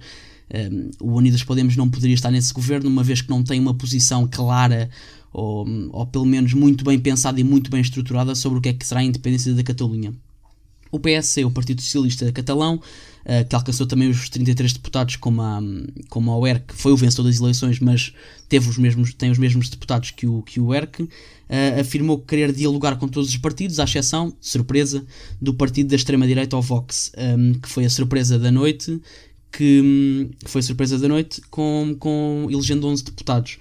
o 1.00 1.14
Unidas 1.14 1.44
Podemos 1.44 1.76
não 1.76 1.90
poderia 1.90 2.14
estar 2.14 2.32
nesse 2.32 2.54
governo, 2.54 2.90
uma 2.90 3.04
vez 3.04 3.22
que 3.22 3.30
não 3.30 3.44
tem 3.44 3.60
uma 3.60 3.74
posição 3.74 4.28
clara 4.28 4.90
ou, 5.34 5.66
ou 5.92 6.06
pelo 6.06 6.26
menos 6.26 6.54
muito 6.54 6.84
bem 6.84 7.00
pensada 7.00 7.40
e 7.40 7.44
muito 7.44 7.72
bem 7.72 7.82
estruturada 7.82 8.36
sobre 8.36 8.60
o 8.60 8.62
que 8.62 8.70
é 8.70 8.74
que 8.74 8.86
será 8.86 9.00
a 9.00 9.04
independência 9.04 9.54
da 9.54 9.64
Catalunha. 9.64 10.14
O 10.92 11.00
PSC, 11.00 11.46
o 11.46 11.52
Partido 11.52 11.82
Socialista 11.82 12.30
Catalão, 12.34 12.82
eh, 13.24 13.46
que 13.46 13.56
alcançou 13.56 13.88
também 13.88 14.10
os 14.10 14.28
33 14.30 14.74
deputados, 14.74 15.16
como 15.16 15.42
a, 15.42 15.62
como 16.10 16.32
a 16.32 16.38
UERC, 16.38 16.74
foi 16.74 16.92
o 16.92 16.98
vencedor 16.98 17.24
das 17.24 17.40
eleições, 17.40 17.80
mas 17.80 18.14
teve 18.50 18.68
os 18.68 18.78
mesmos, 18.78 19.14
tem 19.14 19.32
os 19.32 19.38
mesmos 19.38 19.70
deputados 19.70 20.12
que 20.12 20.28
o, 20.28 20.42
que 20.42 20.60
o 20.60 20.66
UERC, 20.68 21.08
eh, 21.48 21.80
afirmou 21.80 22.20
querer 22.20 22.52
dialogar 22.52 22.98
com 22.98 23.08
todos 23.08 23.30
os 23.30 23.38
partidos, 23.38 23.80
à 23.80 23.86
exceção, 23.86 24.34
surpresa, 24.42 25.06
do 25.40 25.54
partido 25.54 25.90
da 25.90 25.96
extrema-direita, 25.96 26.58
o 26.58 26.62
Vox, 26.62 27.14
que 27.62 27.70
foi 27.70 27.86
a 27.86 27.90
surpresa 27.90 28.38
da 28.38 28.52
noite, 28.52 29.00
que, 29.52 29.82
hum, 29.84 30.30
foi 30.46 30.62
surpresa 30.62 30.98
da 30.98 31.08
noite, 31.08 31.42
com, 31.50 31.96
com 32.00 32.48
elegendo 32.50 32.88
11 32.88 33.04
deputados. 33.04 33.58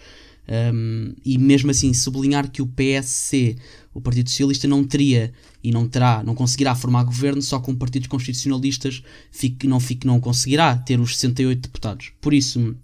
Um, 0.48 1.14
e 1.24 1.38
mesmo 1.38 1.70
assim 1.70 1.94
sublinhar 1.94 2.50
que 2.50 2.60
o 2.60 2.66
PSC, 2.66 3.56
o 3.94 4.00
Partido 4.00 4.28
Socialista, 4.28 4.66
não 4.66 4.82
teria 4.82 5.32
e 5.62 5.70
não 5.70 5.88
terá, 5.88 6.22
não 6.24 6.34
conseguirá 6.34 6.74
formar 6.74 7.04
governo 7.04 7.40
só 7.40 7.60
com 7.60 7.74
partidos 7.74 8.08
constitucionalistas, 8.08 9.02
fique, 9.30 9.66
não, 9.68 9.78
fique, 9.78 10.06
não 10.06 10.18
conseguirá 10.18 10.76
ter 10.76 10.98
os 10.98 11.16
68 11.16 11.60
deputados. 11.60 12.12
Por 12.20 12.34
isso, 12.34 12.74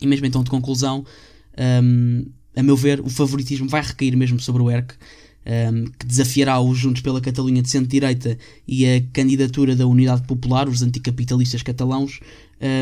e 0.00 0.06
mesmo 0.06 0.26
então 0.26 0.42
de 0.42 0.50
conclusão, 0.50 1.04
um, 1.82 2.26
a 2.56 2.62
meu 2.62 2.76
ver, 2.76 3.00
o 3.00 3.08
favoritismo 3.08 3.68
vai 3.68 3.82
recair 3.82 4.16
mesmo 4.16 4.40
sobre 4.40 4.62
o 4.62 4.70
ERC, 4.70 4.94
um, 5.46 5.84
que 5.98 6.06
desafiará 6.06 6.60
os 6.60 6.78
Juntos 6.78 7.02
pela 7.02 7.20
Catalunha 7.20 7.62
de 7.62 7.68
centro-direita 7.68 8.38
e 8.66 8.86
a 8.86 9.02
candidatura 9.12 9.76
da 9.76 9.86
Unidade 9.86 10.26
Popular, 10.26 10.68
os 10.68 10.82
anticapitalistas 10.82 11.62
catalãos, 11.62 12.20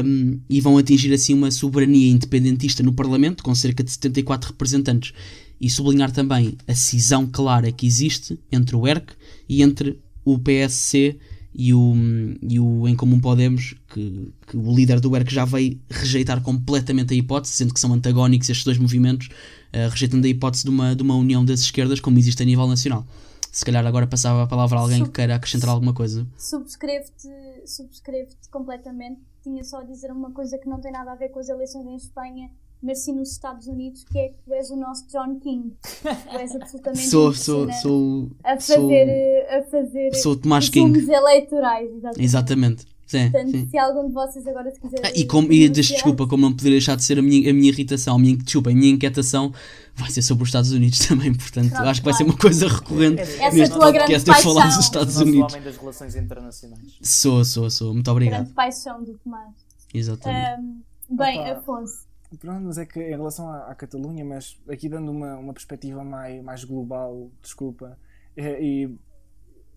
um, 0.05 0.39
e 0.49 0.61
vão 0.61 0.79
atingir 0.79 1.13
assim 1.13 1.35
uma 1.35 1.51
soberania 1.51 2.11
independentista 2.11 2.83
no 2.83 2.93
Parlamento, 2.93 3.43
com 3.43 3.55
cerca 3.55 3.83
de 3.83 3.91
74 3.91 4.51
representantes, 4.51 5.13
e 5.61 5.71
sublinhar 5.71 6.11
também 6.11 6.57
a 6.67 6.75
cisão 6.75 7.27
clara 7.27 7.71
que 7.71 7.87
existe 7.87 8.39
entre 8.51 8.75
o 8.75 8.87
ERC 8.87 9.13
e 9.49 9.63
entre 9.63 9.99
o 10.25 10.39
PSC 10.39 11.19
e 11.55 11.75
o, 11.75 11.95
e 12.43 12.59
o 12.59 12.89
Em 12.89 12.97
Comum 12.97 13.21
Podemos, 13.21 13.75
que, 13.93 14.33
que 14.47 14.57
o 14.57 14.75
líder 14.75 15.01
do 15.01 15.15
ERC 15.15 15.33
já 15.33 15.45
veio 15.45 15.79
rejeitar 15.91 16.41
completamente 16.41 17.13
a 17.13 17.17
hipótese, 17.17 17.55
sendo 17.55 17.75
que 17.75 17.81
são 17.81 17.93
antagónicos 17.93 18.49
estes 18.49 18.65
dois 18.65 18.79
movimentos, 18.79 19.29
uh, 19.29 19.89
rejeitando 19.91 20.27
a 20.27 20.29
hipótese 20.29 20.65
de 20.65 20.71
uma, 20.71 20.97
de 20.97 21.03
uma 21.03 21.15
união 21.15 21.45
das 21.45 21.61
esquerdas 21.61 22.01
como 22.01 22.19
existe 22.19 22.43
a 22.43 22.47
nível 22.47 22.67
nacional. 22.67 23.07
Se 23.53 23.67
calhar 23.67 23.87
agora 23.87 24.07
passava 24.07 24.43
a 24.45 24.47
palavra 24.47 24.79
a 24.79 24.81
alguém 24.81 24.97
Sub 25.01 25.11
que 25.11 25.17
queira 25.17 25.35
acrescentar 25.35 25.69
alguma 25.69 25.93
coisa. 25.93 26.27
Subscrevo-te 26.39 27.29
subscrevo 27.67 28.31
completamente. 28.51 29.21
Tinha 29.43 29.63
só 29.63 29.81
a 29.81 29.85
dizer 29.85 30.11
uma 30.11 30.31
coisa 30.31 30.57
que 30.57 30.67
não 30.67 30.81
tem 30.81 30.91
nada 30.91 31.13
a 31.13 31.15
ver 31.15 31.29
com 31.29 31.39
as 31.39 31.51
eleições 31.51 31.85
em 31.85 31.95
Espanha, 31.97 32.51
mas 32.83 33.01
sim 33.01 33.13
nos 33.15 33.31
Estados 33.31 33.67
Unidos, 33.67 34.05
que 34.05 34.19
é 34.19 34.29
que 34.31 34.39
tu 34.43 34.55
és 34.55 34.71
o 34.71 34.77
nosso 34.77 35.07
John 35.09 35.39
King. 35.39 35.77
Tu 36.03 36.39
és 36.39 36.57
absolutamente 36.57 37.07
Sou, 37.07 37.35
sou, 37.35 37.71
sou, 37.75 38.31
a 38.43 38.59
sou, 38.59 38.77
fazer, 38.77 39.09
eh, 39.09 39.59
a 39.59 39.63
fazer 39.65 40.15
sou 40.15 40.35
Tomás 40.35 40.71
King. 40.71 40.99
eleitorais. 40.99 41.91
Exatamente. 41.91 42.25
Exatamente. 42.25 42.92
Sim, 43.13 43.31
Portanto, 43.31 43.51
sim. 43.51 43.69
se 43.69 43.77
algum 43.77 44.09
de 44.09 44.15
vocês 44.15 44.47
agora 44.47 44.71
se 44.71 44.81
quiser. 44.81 45.01
Ah, 45.05 45.11
e, 45.15 45.27
como, 45.27 45.53
e 45.53 45.69
deixa, 45.69 45.93
desculpa, 45.93 46.27
como 46.27 46.41
não 46.41 46.53
poderia 46.53 46.79
deixar 46.79 46.97
de 46.97 47.05
ser 47.05 47.19
a 47.19 47.23
minha, 47.23 47.51
a 47.51 47.53
minha 47.53 47.69
irritação, 47.69 48.17
a 48.17 48.19
minha, 48.19 48.35
desculpa, 48.39 48.71
a 48.71 48.75
minha 48.75 48.91
inquietação 48.91 49.53
vai 49.95 50.11
ser 50.11 50.23
sobre 50.23 50.45
os 50.45 50.49
Estados 50.49 50.73
Unidos 50.73 51.01
também, 51.07 51.35
portanto, 51.35 51.69
Pronto, 51.69 51.89
acho 51.89 52.01
que 52.01 52.05
vai 52.07 52.15
ser 52.15 52.25
claro. 52.25 52.39
uma 52.39 52.41
coisa 52.41 52.69
recorrente 52.69 53.21
Essa 53.21 53.43
é 53.43 53.51
neste 53.51 53.79
podcast 53.79 54.29
eu 54.29 54.35
falar 54.37 54.67
dos. 54.67 54.79
Estados 54.79 55.17
Unidos. 55.19 55.53
homem 55.53 55.63
das 55.63 55.77
relações 55.77 56.17
internacionais. 56.17 56.99
Sou, 57.03 57.45
sou, 57.45 57.69
sou, 57.69 57.93
muito 57.93 58.11
obrigado. 58.11 58.45
Grande 58.45 58.55
paixão 58.55 59.05
do 59.05 59.13
Tomás. 59.19 59.53
Exatamente. 59.93 60.59
Ahm, 60.59 60.81
bem, 61.11 61.39
Opa. 61.39 61.53
Afonso, 61.53 62.07
Pronto, 62.41 62.63
mas 62.65 62.79
é 62.79 62.87
que 62.87 62.99
em 62.99 63.11
relação 63.11 63.47
à, 63.47 63.67
à 63.67 63.75
Catalunha, 63.75 64.25
mas 64.25 64.59
aqui 64.67 64.89
dando 64.89 65.11
uma, 65.11 65.37
uma 65.37 65.53
perspectiva 65.53 66.03
mais, 66.03 66.43
mais 66.43 66.65
global, 66.65 67.31
desculpa, 67.43 67.99
é, 68.35 68.63
e 68.63 68.99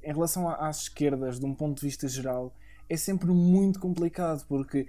em 0.05 0.13
relação 0.13 0.47
às 0.47 0.83
esquerdas, 0.83 1.37
de 1.37 1.45
um 1.45 1.53
ponto 1.53 1.79
de 1.79 1.85
vista 1.85 2.07
geral, 2.07 2.55
é 2.89 2.97
sempre 2.97 3.27
muito 3.31 3.79
complicado 3.79 4.45
porque 4.47 4.87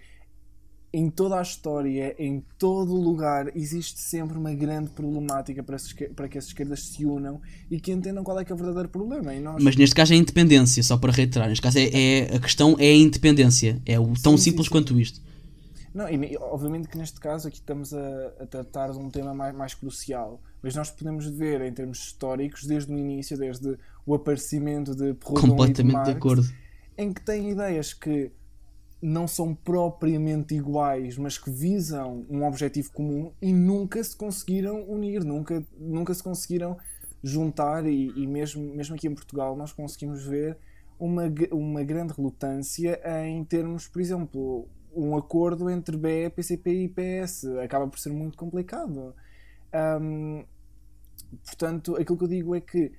em 0.93 1.11
toda 1.11 1.39
a 1.39 1.43
história, 1.43 2.15
em 2.19 2.43
todo 2.59 2.95
lugar, 2.95 3.55
existe 3.55 4.01
sempre 4.01 4.39
uma 4.39 4.55
grande 4.55 4.89
problemática 4.91 5.63
para, 5.63 5.77
para 6.15 6.27
que 6.27 6.39
as 6.39 6.47
esquerdas 6.47 6.89
se 6.89 7.05
unam 7.05 7.41
e 7.71 7.79
que 7.79 7.93
entendam 7.93 8.25
qual 8.25 8.41
é 8.41 8.45
que 8.45 8.51
é 8.51 8.55
o 8.55 8.59
verdadeiro 8.59 8.89
problema. 8.89 9.31
Nós, 9.35 9.63
Mas 9.63 9.77
neste 9.77 9.95
caso 9.95 10.15
é 10.15 10.17
a 10.17 10.19
independência, 10.19 10.83
só 10.83 10.97
para 10.97 11.13
reiterar. 11.13 11.49
Neste 11.49 11.61
caso 11.61 11.79
é, 11.79 11.91
é- 11.93 12.37
a 12.37 12.41
questão 12.41 12.77
é 12.79 12.87
a 12.87 12.95
independência. 12.95 13.81
É 13.85 14.01
o 14.01 14.07
tão 14.15 14.33
Sim, 14.33 14.39
sim, 14.39 14.45
simples 14.45 14.67
sim. 14.69 14.73
quanto 14.73 14.99
isto. 14.99 15.21
Não, 15.93 16.09
e 16.09 16.37
obviamente 16.39 16.89
que 16.89 16.97
neste 16.97 17.19
caso 17.19 17.49
aqui 17.49 17.57
estamos 17.57 17.93
a, 17.93 18.27
a 18.41 18.47
tratar 18.47 18.93
de 18.93 18.99
um 18.99 19.11
tema 19.11 19.35
mais, 19.35 19.55
mais 19.55 19.75
crucial, 19.75 20.43
mas 20.63 20.75
nós 20.75 20.91
podemos 20.91 21.27
ver 21.27 21.63
em 21.63 21.73
termos 21.73 21.99
históricos 21.99 22.65
desde 22.65 22.93
o 22.93 22.99
início, 22.99 23.37
desde 23.37 23.79
o 24.05 24.15
aparecimento 24.15 24.95
de 24.95 25.15
Proudhon 25.15 25.39
e 25.39 25.43
de 25.43 25.49
Completamente 25.51 25.87
de 25.87 25.93
Marx, 25.93 26.11
acordo. 26.11 26.47
Em 26.97 27.13
que 27.13 27.21
têm 27.21 27.51
ideias 27.51 27.93
que 27.93 28.33
não 29.01 29.29
são 29.29 29.55
propriamente 29.55 30.55
iguais, 30.55 31.19
mas 31.19 31.37
que 31.37 31.51
visam 31.51 32.27
um 32.29 32.45
objetivo 32.45 32.91
comum 32.93 33.33
e 33.41 33.53
nunca 33.53 34.03
se 34.03 34.17
conseguiram 34.17 34.83
unir, 34.89 35.23
nunca, 35.23 35.65
nunca 35.79 36.15
se 36.15 36.23
conseguiram 36.23 36.77
juntar 37.23 37.87
e, 37.87 38.13
e 38.17 38.27
mesmo, 38.27 38.63
mesmo 38.75 38.95
aqui 38.95 39.07
em 39.07 39.15
Portugal 39.15 39.57
nós 39.57 39.73
conseguimos 39.73 40.25
ver 40.25 40.57
uma, 40.99 41.25
uma 41.53 41.85
grande 41.85 42.15
relutância 42.15 43.01
em 43.27 43.45
termos, 43.45 43.87
por 43.87 44.01
exemplo, 44.01 44.69
um 44.95 45.17
acordo 45.17 45.69
entre 45.69 45.97
BE, 45.97 46.31
PCP 46.35 46.85
e 46.85 46.89
PS. 46.89 47.45
Acaba 47.63 47.87
por 47.87 47.99
ser 47.99 48.11
muito 48.11 48.39
complicado. 48.39 49.15
Ahm, 49.73 50.45
portanto, 51.45 51.97
aquilo 51.97 52.17
que 52.17 52.25
eu 52.25 52.29
digo 52.29 52.55
é 52.55 52.61
que 52.61 52.93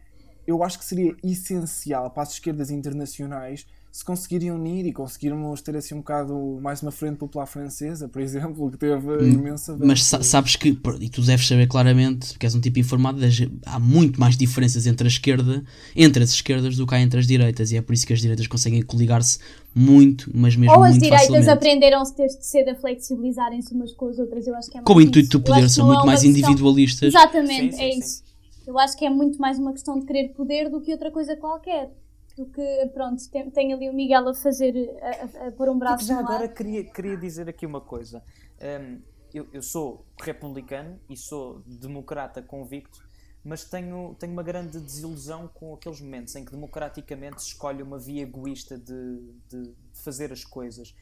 eu 0.46 0.64
acho 0.64 0.78
que 0.78 0.86
seria 0.86 1.16
essencial 1.24 2.12
para 2.12 2.24
as 2.24 2.34
esquerdas 2.34 2.70
internacionais 2.70 3.66
se 3.91 4.06
conseguirem 4.06 4.52
unir 4.52 4.86
e 4.86 4.93
conseguirmos 4.93 5.62
ter 5.62 5.76
assim 5.76 5.95
um 5.95 6.00
bocado 6.00 6.60
mais 6.62 6.82
uma 6.84 6.91
frente 6.91 7.17
popular 7.17 7.47
francesa, 7.47 8.08
por 8.08 8.21
exemplo, 8.21 8.69
que 8.69 8.78
teve 8.78 9.32
imensa 9.34 9.73
Hum, 9.73 9.80
Mas 9.82 10.04
sa- 10.04 10.21
sabes 10.21 10.56
que, 10.56 10.69
e 11.00 11.10
tu 11.10 11.21
deves 11.21 11.47
saber 11.47 11.67
claramente, 11.67 12.30
porque 12.34 12.45
és 12.45 12.54
um 12.54 12.62
tipo 12.62 12.78
informado, 12.80 13.19
há 13.65 13.80
muito 13.80 14.19
mais 14.19 14.38
diferenças 14.38 14.86
entre 14.86 15.08
a 15.08 15.10
esquerda, 15.10 15.63
entre 15.95 16.23
as 16.23 16.30
esquerdas 16.32 16.76
do 16.78 16.86
que 16.86 16.93
há 16.93 17.00
entre 17.02 17.19
as 17.19 17.26
direitas, 17.28 17.71
e 17.71 17.78
é 17.78 17.82
por 17.82 17.93
isso 17.93 18.06
que 18.06 18.13
as 18.13 18.21
direitas 18.21 18.45
conseguem 18.47 18.82
coligar-se 18.84 19.39
muito, 19.73 20.30
mas 20.34 20.56
mesmo 20.56 20.76
ou 20.76 20.84
as 20.84 20.91
muito 20.91 21.04
direitas 21.04 21.30
facilmente. 21.30 21.50
aprenderam-se 21.50 22.15
desde 22.15 22.45
cedo 22.45 22.69
a 22.69 22.76
flexibilizarem-se 22.76 23.73
umas 23.73 23.93
com 23.93 24.08
as 24.10 24.19
outras. 24.19 24.45
Eu 24.47 24.56
acho 24.56 24.69
que 24.69 24.78
é 24.78 24.82
mais 24.82 24.86
Com 24.88 24.95
o 24.95 25.02
intuito 25.02 25.38
Eu 25.38 25.41
poder 25.41 25.67
não 25.78 25.86
muito 25.88 26.02
é 26.02 26.06
mais 26.06 26.23
individualistas. 26.23 27.08
Exatamente, 27.13 27.76
Sim, 27.76 27.78
sim, 27.78 27.84
é 27.84 27.91
sim. 27.93 28.00
isso. 28.00 28.23
Eu 28.65 28.78
acho 28.78 28.97
que 28.97 29.06
é 29.06 29.10
muito 29.10 29.39
mais 29.39 29.58
uma 29.58 29.71
questão 29.71 29.97
de 30.00 30.06
querer 30.06 30.30
poder 30.30 30.69
do 30.69 30.82
que 30.82 30.91
outra 30.91 31.10
coisa 31.10 31.36
qualquer. 31.36 31.89
Do 32.38 32.45
que, 32.45 32.91
pronto, 32.93 33.28
tem, 33.32 33.50
tem 33.50 33.73
ali 33.73 33.89
o 33.89 33.93
Miguel 33.93 34.30
a 34.30 34.34
fazer, 34.36 34.95
a, 35.02 35.45
a, 35.45 35.47
a 35.47 35.52
pôr 35.52 35.69
um 35.69 35.80
braço 35.80 36.06
Já 36.06 36.17
ar. 36.17 36.23
agora 36.23 36.47
queria, 36.47 36.84
queria 36.84 37.17
dizer 37.17 37.50
aqui 37.50 37.65
uma 37.65 37.82
coisa. 37.82 38.23
Hum, 38.62 39.02
eu, 39.34 39.47
eu 39.52 39.62
sou 39.63 40.06
republicano 40.21 41.00
e 41.10 41.17
sou 41.17 41.63
democrata 41.65 42.41
convicto, 42.41 43.08
mas 43.43 43.63
tenho, 43.63 44.15
tenho 44.19 44.34
uma 44.34 44.43
grande 44.43 44.80
desilusão 44.80 45.47
com 45.47 45.73
aqueles 45.73 46.00
momentos 46.00 46.36
em 46.36 46.45
que 46.45 46.52
democraticamente 46.52 47.41
se 47.41 47.47
escolhe 47.47 47.82
uma 47.82 47.97
via 47.97 48.21
egoísta 48.21 48.78
de, 48.78 49.34
de, 49.50 49.63
de 49.63 49.76
fazer 50.04 50.32
as 50.32 50.45
coisas. 50.45 50.93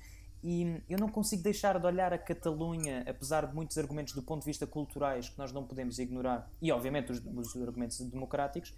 E 0.41 0.81
eu 0.87 0.97
não 0.99 1.09
consigo 1.09 1.41
deixar 1.43 1.79
de 1.79 1.85
olhar 1.85 2.13
a 2.13 2.17
Catalunha, 2.17 3.03
apesar 3.07 3.47
de 3.47 3.53
muitos 3.53 3.77
argumentos 3.77 4.13
do 4.13 4.21
ponto 4.21 4.41
de 4.41 4.45
vista 4.45 4.65
culturais 4.65 5.27
que 5.27 5.37
nós 5.37 5.51
não 5.51 5.65
podemos 5.65 5.97
ignorar, 5.99 6.49
e 6.61 6.71
obviamente 6.71 7.11
os, 7.11 7.21
os 7.25 7.61
argumentos 7.61 7.99
democráticos, 7.99 8.73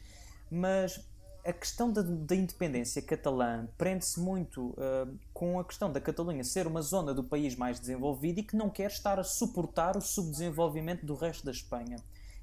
mas 0.49 1.05
a 1.47 1.53
questão 1.53 1.89
da, 1.93 2.01
da 2.01 2.35
independência 2.35 3.01
catalã 3.01 3.69
prende-se 3.77 4.19
muito 4.19 4.75
ah, 4.77 5.07
com 5.33 5.57
a 5.57 5.63
questão 5.63 5.89
da 5.89 6.01
Catalunha 6.01 6.43
ser 6.43 6.67
uma 6.67 6.81
zona 6.81 7.13
do 7.13 7.23
país 7.23 7.55
mais 7.55 7.79
desenvolvido 7.79 8.41
e 8.41 8.43
que 8.43 8.57
não 8.57 8.69
quer 8.69 8.91
estar 8.91 9.17
a 9.17 9.23
suportar 9.23 9.95
o 9.95 10.01
subdesenvolvimento 10.01 11.05
do 11.05 11.15
resto 11.15 11.45
da 11.45 11.51
Espanha. 11.51 11.95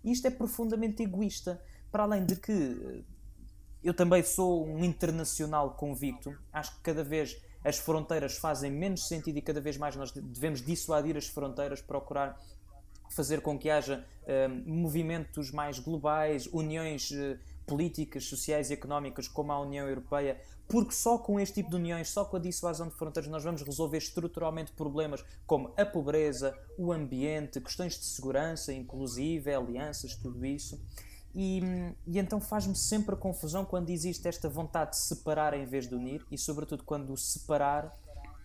E 0.03 0.11
isto 0.11 0.27
é 0.27 0.31
profundamente 0.31 1.03
egoísta, 1.03 1.61
para 1.93 2.05
além 2.05 2.25
de 2.25 2.37
que 2.37 2.53
eh, 2.53 3.03
eu 3.83 3.93
também 3.93 4.23
sou 4.23 4.67
um 4.67 4.83
internacional 4.83 5.75
convicto, 5.75 6.35
acho 6.51 6.75
que 6.77 6.81
cada 6.81 7.05
vez 7.05 7.37
as 7.63 7.77
fronteiras 7.77 8.39
fazem 8.39 8.71
menos 8.71 9.07
sentido 9.07 9.37
e 9.37 9.43
cada 9.43 9.61
vez 9.61 9.77
mais 9.77 9.95
nós 9.97 10.13
devemos 10.13 10.63
dissuadir 10.63 11.15
as 11.15 11.27
fronteiras, 11.27 11.83
procurar 11.83 12.41
fazer 13.11 13.43
com 13.43 13.59
que 13.59 13.69
haja 13.69 14.03
eh, 14.27 14.49
movimentos 14.49 15.51
mais 15.51 15.79
globais, 15.79 16.47
uniões 16.47 17.13
políticas, 17.67 18.25
sociais 18.25 18.71
e 18.71 18.75
económicas 18.75 19.29
como 19.29 19.53
a 19.53 19.61
União 19.61 19.89
Europeia, 19.89 20.41
porque 20.67 20.93
só 20.93 21.19
com 21.19 21.39
este 21.39 21.57
tipo 21.57 21.71
de 21.71 21.77
uniões, 21.77 22.09
só 22.09 22.25
com 22.25 22.37
a 22.37 22.41
dissuasão 22.41 22.89
de 22.89 22.95
fronteiras, 22.95 23.31
nós 23.31 23.45
vamos 23.45 23.63
resolver 23.63 23.99
estruturalmente 23.99 24.73
problemas 24.73 25.25
como 25.47 25.73
a 25.77 25.85
pobreza, 25.85 26.57
o 26.79 26.93
ambiente, 26.93 27.61
questões 27.61 27.99
de 27.99 28.05
segurança, 28.05 28.73
inclusive, 28.73 29.53
alianças, 29.53 30.15
tudo 30.15 30.45
isso. 30.45 30.81
E, 31.35 31.61
e 32.07 32.19
então 32.19 32.41
faz-me 32.41 32.77
sempre 32.77 33.17
confusão 33.17 33.65
quando 33.65 33.91
existe 33.91 34.29
esta 34.29 34.49
vontade 34.49 34.93
de 34.93 34.99
separar 34.99 35.53
em 35.53 35.67
vez 35.67 35.89
de 35.89 35.95
unir, 35.95 36.25
e 36.31 36.39
sobretudo 36.39 36.85
quando 36.85 37.17
separar 37.17 37.93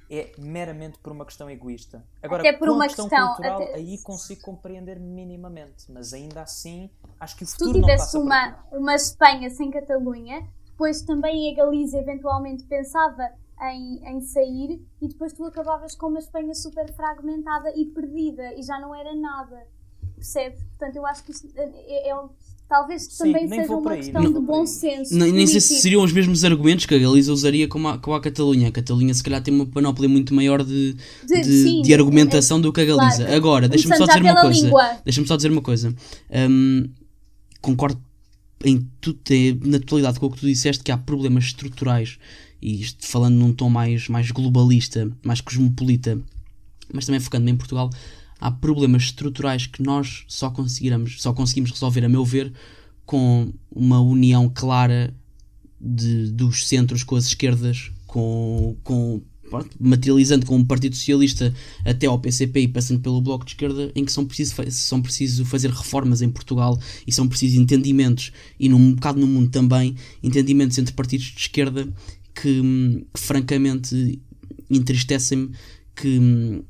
é 0.09 0.31
meramente 0.37 0.97
por 0.99 1.11
uma 1.11 1.25
questão 1.25 1.49
egoísta. 1.49 2.03
Agora, 2.21 2.41
Até 2.41 2.57
por 2.57 2.69
uma 2.69 2.87
questão, 2.87 3.07
questão- 3.07 3.27
cultural, 3.27 3.61
até- 3.61 3.75
aí 3.75 3.97
consigo 4.01 4.41
compreender 4.41 4.99
minimamente, 4.99 5.91
mas 5.91 6.13
ainda 6.13 6.41
assim 6.41 6.89
acho 7.19 7.35
que 7.37 7.43
o 7.43 7.47
Se 7.47 7.53
tu 7.57 7.65
futuro 7.65 7.79
não 7.79 7.87
tivesse 7.87 8.05
passa 8.05 8.17
por 8.17 8.25
uma, 8.25 8.43
aqui. 8.45 8.75
uma 8.77 8.95
Espanha 8.95 9.49
sem 9.49 9.69
Catalunha, 9.69 10.47
depois 10.65 11.01
também 11.03 11.51
a 11.51 11.55
Galiza 11.55 11.97
eventualmente 11.99 12.63
pensava 12.63 13.29
em, 13.61 14.03
em 14.07 14.21
sair 14.21 14.81
e 15.01 15.07
depois 15.07 15.33
tu 15.33 15.43
acabavas 15.45 15.93
com 15.93 16.07
uma 16.07 16.19
Espanha 16.19 16.53
super 16.55 16.91
fragmentada 16.93 17.71
e 17.75 17.85
perdida 17.85 18.53
e 18.55 18.63
já 18.63 18.79
não 18.79 18.95
era 18.95 19.13
nada. 19.15 19.67
Percebes? 20.15 20.63
Portanto, 20.63 20.95
eu 20.95 21.05
acho 21.05 21.23
que 21.23 21.31
isto 21.31 21.47
é, 21.55 21.63
é- 21.63 22.09
é- 22.09 22.29
talvez 22.69 23.01
Sim, 23.03 23.25
também 23.25 23.49
seja 23.49 23.75
uma 23.75 23.91
aí, 23.91 23.97
questão 23.97 24.31
de 24.31 24.39
bom 24.39 24.65
senso. 24.65 25.15
Nem, 25.17 25.31
nem 25.31 25.47
sei 25.47 25.59
se 25.59 25.67
político. 25.67 25.81
seriam 25.81 26.03
os 26.03 26.13
mesmos 26.13 26.43
argumentos 26.45 26.85
que 26.85 26.93
a 26.93 26.99
Galiza 26.99 27.33
usaria 27.33 27.67
como 27.67 27.87
a, 27.87 27.97
como 27.97 28.15
a 28.15 28.21
Catalunha. 28.21 28.67
A 28.67 28.71
Catalunha, 28.71 29.13
se 29.13 29.23
calhar, 29.23 29.41
tem 29.41 29.53
uma 29.53 29.65
panóplia 29.65 30.07
muito 30.07 30.33
maior 30.33 30.63
de, 30.63 30.95
De- 31.27 31.41
de, 31.41 31.63
sim, 31.63 31.81
de 31.81 31.93
argumentação 31.93 32.61
do 32.61 32.71
que 32.71 32.81
a 32.81 32.85
Galiza. 32.85 33.23
claro. 33.23 33.33
Agora, 33.35 33.67
deixa-me 33.67 33.97
só 33.97 34.05
dizer 34.05 34.21
uma 34.21 34.41
coisa. 34.41 34.71
Deixa-me 35.03 35.27
só 35.27 35.35
dizer 35.35 35.51
uma 35.51 35.61
coisa. 35.61 35.95
Hum, 36.49 36.89
concordo 37.61 37.99
em 38.63 38.87
tudo, 39.01 39.19
eh, 39.31 39.55
na 39.63 39.79
totalidade 39.79 40.19
com 40.19 40.25
o 40.27 40.31
que 40.31 40.39
tu 40.39 40.45
disseste, 40.45 40.83
que 40.83 40.91
há 40.91 40.97
problemas 40.97 41.45
estruturais, 41.45 42.17
e 42.61 42.81
isto 42.81 43.07
falando 43.07 43.35
num 43.35 43.53
tom 43.53 43.69
mais, 43.69 44.07
mais 44.09 44.31
globalista, 44.31 45.09
mais 45.23 45.39
cosmopolita, 45.41 46.19
mas 46.93 47.05
também 47.05 47.21
focando 47.21 47.49
em 47.49 47.55
Portugal, 47.55 47.89
há 48.39 48.49
problemas 48.49 49.03
estruturais 49.03 49.67
que 49.67 49.83
nós 49.83 50.23
só 50.27 50.49
conseguiremos, 50.49 51.21
só 51.21 51.33
conseguimos 51.33 51.71
resolver, 51.71 52.05
a 52.05 52.09
meu 52.09 52.23
ver, 52.23 52.53
com 53.05 53.51
uma 53.71 53.99
união 53.99 54.49
clara 54.49 55.13
de, 55.79 56.31
dos 56.31 56.67
centros 56.67 57.03
com 57.03 57.15
as 57.15 57.25
esquerdas, 57.25 57.91
com, 58.05 58.75
com 58.83 59.21
pronto, 59.49 59.75
materializando 59.79 60.45
com 60.45 60.57
o 60.59 60.65
Partido 60.65 60.95
Socialista 60.95 61.53
até 61.83 62.05
ao 62.07 62.19
PCP 62.19 62.61
e 62.61 62.67
passando 62.67 63.01
pelo 63.01 63.21
Bloco 63.21 63.45
de 63.45 63.51
Esquerda, 63.51 63.91
em 63.95 64.05
que 64.05 64.11
são 64.11 64.25
preciso, 64.25 64.55
são 64.69 65.01
preciso 65.01 65.43
fazer 65.43 65.71
reformas 65.71 66.21
em 66.21 66.29
Portugal 66.29 66.79
e 67.05 67.11
são 67.11 67.27
precisos 67.27 67.57
entendimentos, 67.57 68.31
e 68.59 68.69
num 68.69 68.77
um 68.77 68.93
bocado 68.93 69.19
no 69.19 69.27
mundo 69.27 69.49
também, 69.49 69.95
entendimentos 70.23 70.77
entre 70.77 70.93
partidos 70.93 71.27
de 71.27 71.39
esquerda 71.39 71.87
que, 72.33 72.61
que 73.13 73.19
francamente 73.19 74.21
entristecem-me 74.69 75.51
que 75.95 76.63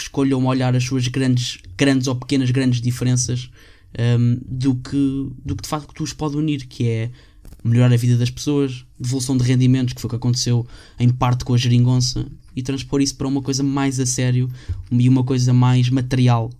escolham 0.00 0.44
olhar 0.46 0.74
as 0.74 0.84
suas 0.84 1.06
grandes, 1.08 1.58
grandes 1.76 2.06
ou 2.06 2.14
pequenas 2.14 2.50
grandes 2.50 2.80
diferenças 2.80 3.50
hum, 4.18 4.38
do, 4.46 4.74
que, 4.76 5.30
do 5.44 5.56
que 5.56 5.62
de 5.62 5.68
facto 5.68 6.02
os 6.02 6.12
pode 6.12 6.36
unir, 6.36 6.66
que 6.66 6.88
é 6.88 7.10
melhorar 7.64 7.92
a 7.92 7.96
vida 7.96 8.16
das 8.16 8.30
pessoas, 8.30 8.84
devolução 8.98 9.36
de 9.36 9.44
rendimentos, 9.44 9.94
que 9.94 10.00
foi 10.00 10.08
o 10.08 10.10
que 10.10 10.16
aconteceu 10.16 10.66
em 10.98 11.08
parte 11.10 11.44
com 11.44 11.54
a 11.54 11.56
geringonça, 11.56 12.26
e 12.54 12.62
transpor 12.62 13.00
isso 13.00 13.16
para 13.16 13.28
uma 13.28 13.42
coisa 13.42 13.62
mais 13.62 14.00
a 14.00 14.06
sério 14.06 14.50
e 14.90 15.08
uma 15.08 15.24
coisa 15.24 15.52
mais 15.52 15.88
material, 15.88 16.50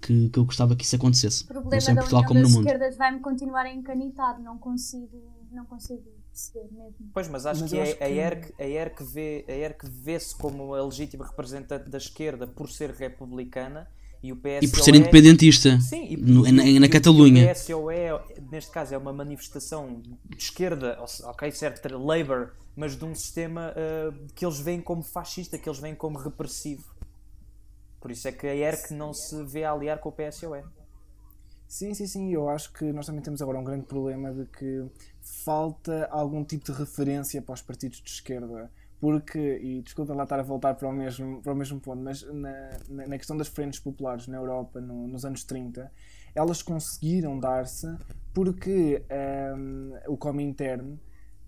que, 0.00 0.28
que 0.28 0.38
eu 0.38 0.44
gostava 0.44 0.76
que 0.76 0.84
isso 0.84 0.96
acontecesse. 0.96 1.44
O 1.44 1.54
Não 1.54 1.62
problema 1.62 1.80
só 1.80 1.90
em 1.90 1.94
da 1.94 2.00
Portugal 2.02 2.24
como 2.24 2.40
no 2.40 2.48
mundo. 2.48 2.66
Esquerdas 2.66 2.96
vai-me 2.96 3.20
continuar 3.20 3.66
a 3.66 3.72
encanitar, 3.72 4.40
não 4.40 4.56
consigo, 4.56 5.20
não 5.50 5.64
consigo 5.64 6.02
perceber 6.32 6.68
mesmo. 6.72 6.94
Pois, 7.12 7.28
mas 7.28 7.46
acho 7.46 7.60
Mas 7.62 7.70
que, 7.70 7.78
é- 7.78 7.82
acho 7.82 7.92
a 7.92 7.96
que- 7.96 8.04
ERC, 8.04 8.54
a 8.58 8.66
ERC 8.66 9.04
vê, 9.04 9.44
a 9.48 9.52
ERC 9.52 9.86
vê-se 9.88 10.34
como 10.36 10.74
a 10.74 10.82
legítima 10.84 11.26
representante 11.26 11.88
da 11.88 11.98
esquerda 11.98 12.46
por 12.46 12.70
ser 12.70 12.90
republicana 12.90 13.88
e 14.22 14.32
o 14.32 14.36
PSOE... 14.36 14.64
E 14.64 14.68
por 14.68 14.80
ser 14.82 14.94
independentista 14.94 15.80
Sim, 15.80 16.06
e, 16.10 16.16
no- 16.16 16.46
e- 16.46 16.52
na, 16.52 16.64
e- 16.64 16.78
na 16.78 16.88
Catalunha. 16.88 17.44
O 17.44 17.48
PSOE, 17.48 17.96
neste 18.50 18.70
caso, 18.70 18.94
é 18.94 18.98
uma 18.98 19.12
manifestação 19.12 20.00
de 20.00 20.36
esquerda, 20.42 20.98
ok, 21.24 21.50
certo, 21.50 21.86
Labour, 21.98 22.52
mas 22.76 22.96
de 22.96 23.04
um 23.04 23.14
sistema 23.14 23.74
ah, 23.76 24.14
que 24.34 24.44
eles 24.44 24.58
veem 24.60 24.80
como 24.80 25.02
fascista, 25.02 25.58
que 25.58 25.68
eles 25.68 25.78
veem 25.80 25.94
como 25.94 26.18
repressivo. 26.18 26.84
Por 28.00 28.10
isso 28.10 28.26
é 28.26 28.32
que 28.32 28.46
a 28.46 28.54
ERC 28.54 28.92
não 28.94 29.12
se 29.12 29.42
vê 29.44 29.64
a 29.64 29.72
aliar 29.72 29.98
com 29.98 30.08
o 30.08 30.12
PSOE. 30.12 30.62
Sim, 31.72 31.94
sim, 31.94 32.06
sim. 32.06 32.30
Eu 32.30 32.50
acho 32.50 32.70
que 32.72 32.92
nós 32.92 33.06
também 33.06 33.22
temos 33.22 33.40
agora 33.40 33.58
um 33.58 33.64
grande 33.64 33.86
problema 33.86 34.30
de 34.30 34.44
que 34.46 34.84
falta 35.22 36.06
algum 36.10 36.44
tipo 36.44 36.66
de 36.70 36.72
referência 36.72 37.40
para 37.40 37.54
os 37.54 37.62
partidos 37.62 38.02
de 38.02 38.10
esquerda. 38.10 38.70
Porque, 39.00 39.38
e 39.62 39.80
desculpem 39.80 40.14
lá 40.14 40.24
estar 40.24 40.38
a 40.38 40.42
voltar 40.42 40.74
para 40.74 40.86
o 40.86 40.92
mesmo, 40.92 41.40
para 41.42 41.52
o 41.52 41.56
mesmo 41.56 41.80
ponto, 41.80 42.02
mas 42.02 42.22
na, 42.30 42.50
na, 42.88 43.06
na 43.08 43.16
questão 43.18 43.36
das 43.38 43.48
frentes 43.48 43.80
populares 43.80 44.28
na 44.28 44.36
Europa 44.36 44.80
no- 44.82 45.08
nos 45.08 45.24
anos 45.24 45.44
30, 45.44 45.90
elas 46.34 46.62
conseguiram 46.62 47.38
dar-se 47.40 47.86
porque 48.34 49.02
ehm, 49.08 49.92
o 50.06 50.16
Comintern 50.16 51.00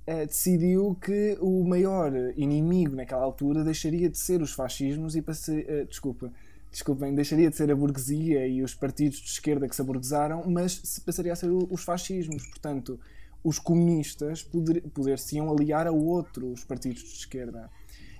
eh, 0.07 0.27
decidiu 0.27 0.95
que 0.97 1.37
o 1.41 1.65
maior 1.65 2.13
inimigo 2.37 2.95
naquela 2.97 3.23
altura 3.25 3.65
deixaria 3.65 4.09
de 4.11 4.19
ser 4.19 4.43
os 4.43 4.53
fascismos 4.53 5.17
e 5.17 5.23
passe, 5.23 5.65
eh, 5.69 5.85
desculpa, 5.85 6.33
desculpem, 6.75 7.15
deixaria 7.15 7.49
de 7.49 7.57
ser 7.57 7.71
a 7.71 7.77
burguesia 7.77 8.47
e 8.47 8.63
os 8.63 8.75
partidos 8.75 9.19
de 9.19 9.31
esquerda 9.31 9.69
que 9.69 9.75
se 9.75 9.81
aburguesaram, 9.81 10.45
mas 10.47 10.81
se 10.85 11.01
passaria 11.01 11.33
a 11.33 11.37
ser 11.37 11.49
o- 11.51 11.67
os 11.71 11.83
fascismos. 11.83 12.47
Portanto, 12.49 12.99
os 13.43 13.59
comunistas 13.59 14.43
poder, 14.43 14.81
poder-se-iam 14.93 15.51
aliar 15.51 15.87
a 15.87 15.93
outros 15.93 16.65
partidos 16.65 17.03
de 17.03 17.09
esquerda. 17.19 17.71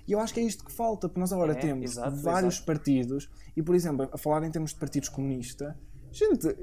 E 0.07 0.11
eu 0.11 0.19
acho 0.19 0.33
que 0.33 0.39
é 0.39 0.43
isto 0.43 0.63
que 0.63 0.71
falta, 0.71 1.09
porque 1.09 1.19
nós 1.19 1.33
agora 1.33 1.53
É, 1.53 1.55
temos 1.55 1.91
exato, 1.91 2.15
vários 2.17 2.55
exato. 2.55 2.65
partidos, 2.67 3.29
e 3.57 3.61
por 3.63 3.75
exemplo, 3.75 4.07
a 4.11 4.17
falar 4.17 4.43
em 4.45 4.51
termos 4.51 4.71
de 4.71 4.77
partidos 4.77 5.09
comunistas, 5.09 5.73
gente, 6.11 6.55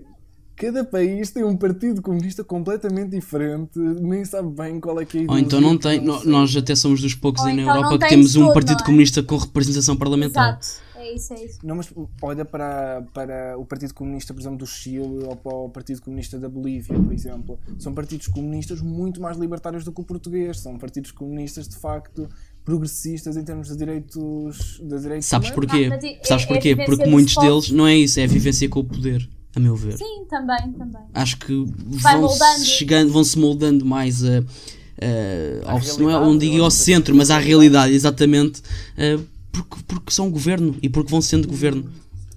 cada 0.55 0.85
país 0.85 1.31
tem 1.33 1.42
um 1.42 1.57
partido 1.57 2.00
comunista 2.00 2.44
completamente 2.44 3.11
diferente, 3.11 3.76
nem 3.78 4.24
sabe 4.24 4.48
bem 4.55 4.78
qual 4.78 5.00
é 5.00 5.05
que 5.05 5.18
é 5.18 5.26
a 5.26 5.33
Ou 5.33 5.38
então 5.38 5.61
não 5.61 5.76
tem, 5.76 6.00
nós 6.00 6.55
até 6.57 6.76
somos 6.76 7.00
dos 7.02 7.14
poucos 7.16 7.42
Ou 7.42 7.48
aí 7.48 7.57
na 7.57 7.62
então 7.62 7.74
Europa 7.76 7.94
que 7.94 7.98
tem 8.00 8.09
temos 8.11 8.37
um 8.37 8.52
Partido 8.52 8.81
é? 8.81 8.85
Comunista 8.87 9.22
com 9.24 9.37
representação 9.37 9.96
parlamentar. 9.96 10.59
Exato, 10.61 10.83
é 11.03 11.15
isso, 11.15 11.35
é 11.35 11.45
isso. 11.45 11.59
Não, 11.65 11.77
mas 11.77 11.93
olha 12.23 12.45
para, 12.45 13.03
para 13.12 13.59
o 13.59 13.65
Partido 13.67 13.93
Comunista, 13.95 14.33
por 14.33 14.41
exemplo, 14.41 14.59
do 14.59 14.67
Chile 14.67 15.25
ou 15.27 15.37
para 15.37 15.53
o 15.55 15.69
Partido 15.69 16.01
Comunista 16.03 16.38
da 16.38 16.49
Bolívia, 16.49 16.99
por 16.99 17.12
exemplo. 17.12 17.59
São 17.79 17.93
partidos 17.93 18.27
comunistas 18.29 18.81
muito 18.81 19.21
mais 19.21 19.37
libertários 19.37 19.85
do 19.85 19.93
que 19.93 20.01
o 20.01 20.05
português. 20.05 20.61
São 20.61 20.79
partidos 20.79 21.11
comunistas, 21.11 21.69
de 21.69 21.77
facto, 21.77 22.29
progressistas 22.65 23.37
em 23.37 23.45
termos 23.45 23.69
de 23.69 23.77
direitos, 23.77 24.81
de 24.83 24.99
direitos 25.01 25.27
Sabes 25.27 25.51
humanos. 25.51 25.67
porquê? 25.69 25.85
Ah, 25.87 25.88
mas 25.91 26.05
é- 26.05 26.21
Sabes 26.25 26.45
é 26.45 26.47
porquê? 26.49 26.69
vivência 26.71 26.97
Porque 26.97 27.11
muitos 27.11 27.35
povos. 27.35 27.51
deles 27.67 27.71
não 27.77 27.87
é 27.87 27.97
isso, 27.97 28.21
é 28.21 28.25
a 28.25 28.29
vivência 28.29 28.69
com 28.69 28.81
o 28.81 28.85
poder, 28.85 29.29
a 29.55 29.61
meu 29.61 29.75
ver. 29.77 29.99
Sim, 29.99 30.25
também, 30.29 30.73
também. 30.73 31.03
Acho 31.12 31.37
que 31.38 31.65
Vai 31.87 32.12
vão 32.15 32.23
moldando. 32.29 32.59
-se 32.61 32.67
chegando, 32.67 33.12
vão 33.12 33.25
se 33.25 33.38
moldando 33.38 33.85
mais 33.85 34.23
a, 34.25 34.38
a- 34.38 35.73
ao, 35.73 35.81
não, 35.99 36.11
é, 36.11 36.12
não 36.21 36.38
digo 36.38 36.62
ao 36.62 36.71
centro, 36.71 37.15
mas 37.15 37.31
à 37.31 37.38
realidade, 37.38 37.93
exatamente, 37.93 38.62
eh, 38.97 39.19
porque, 39.53 39.83
porque 39.87 40.12
são 40.12 40.31
governo 40.31 40.77
e 40.83 40.88
porque 40.88 41.11
vão 41.11 41.21
sendo 41.21 41.47
governo. 41.47 41.93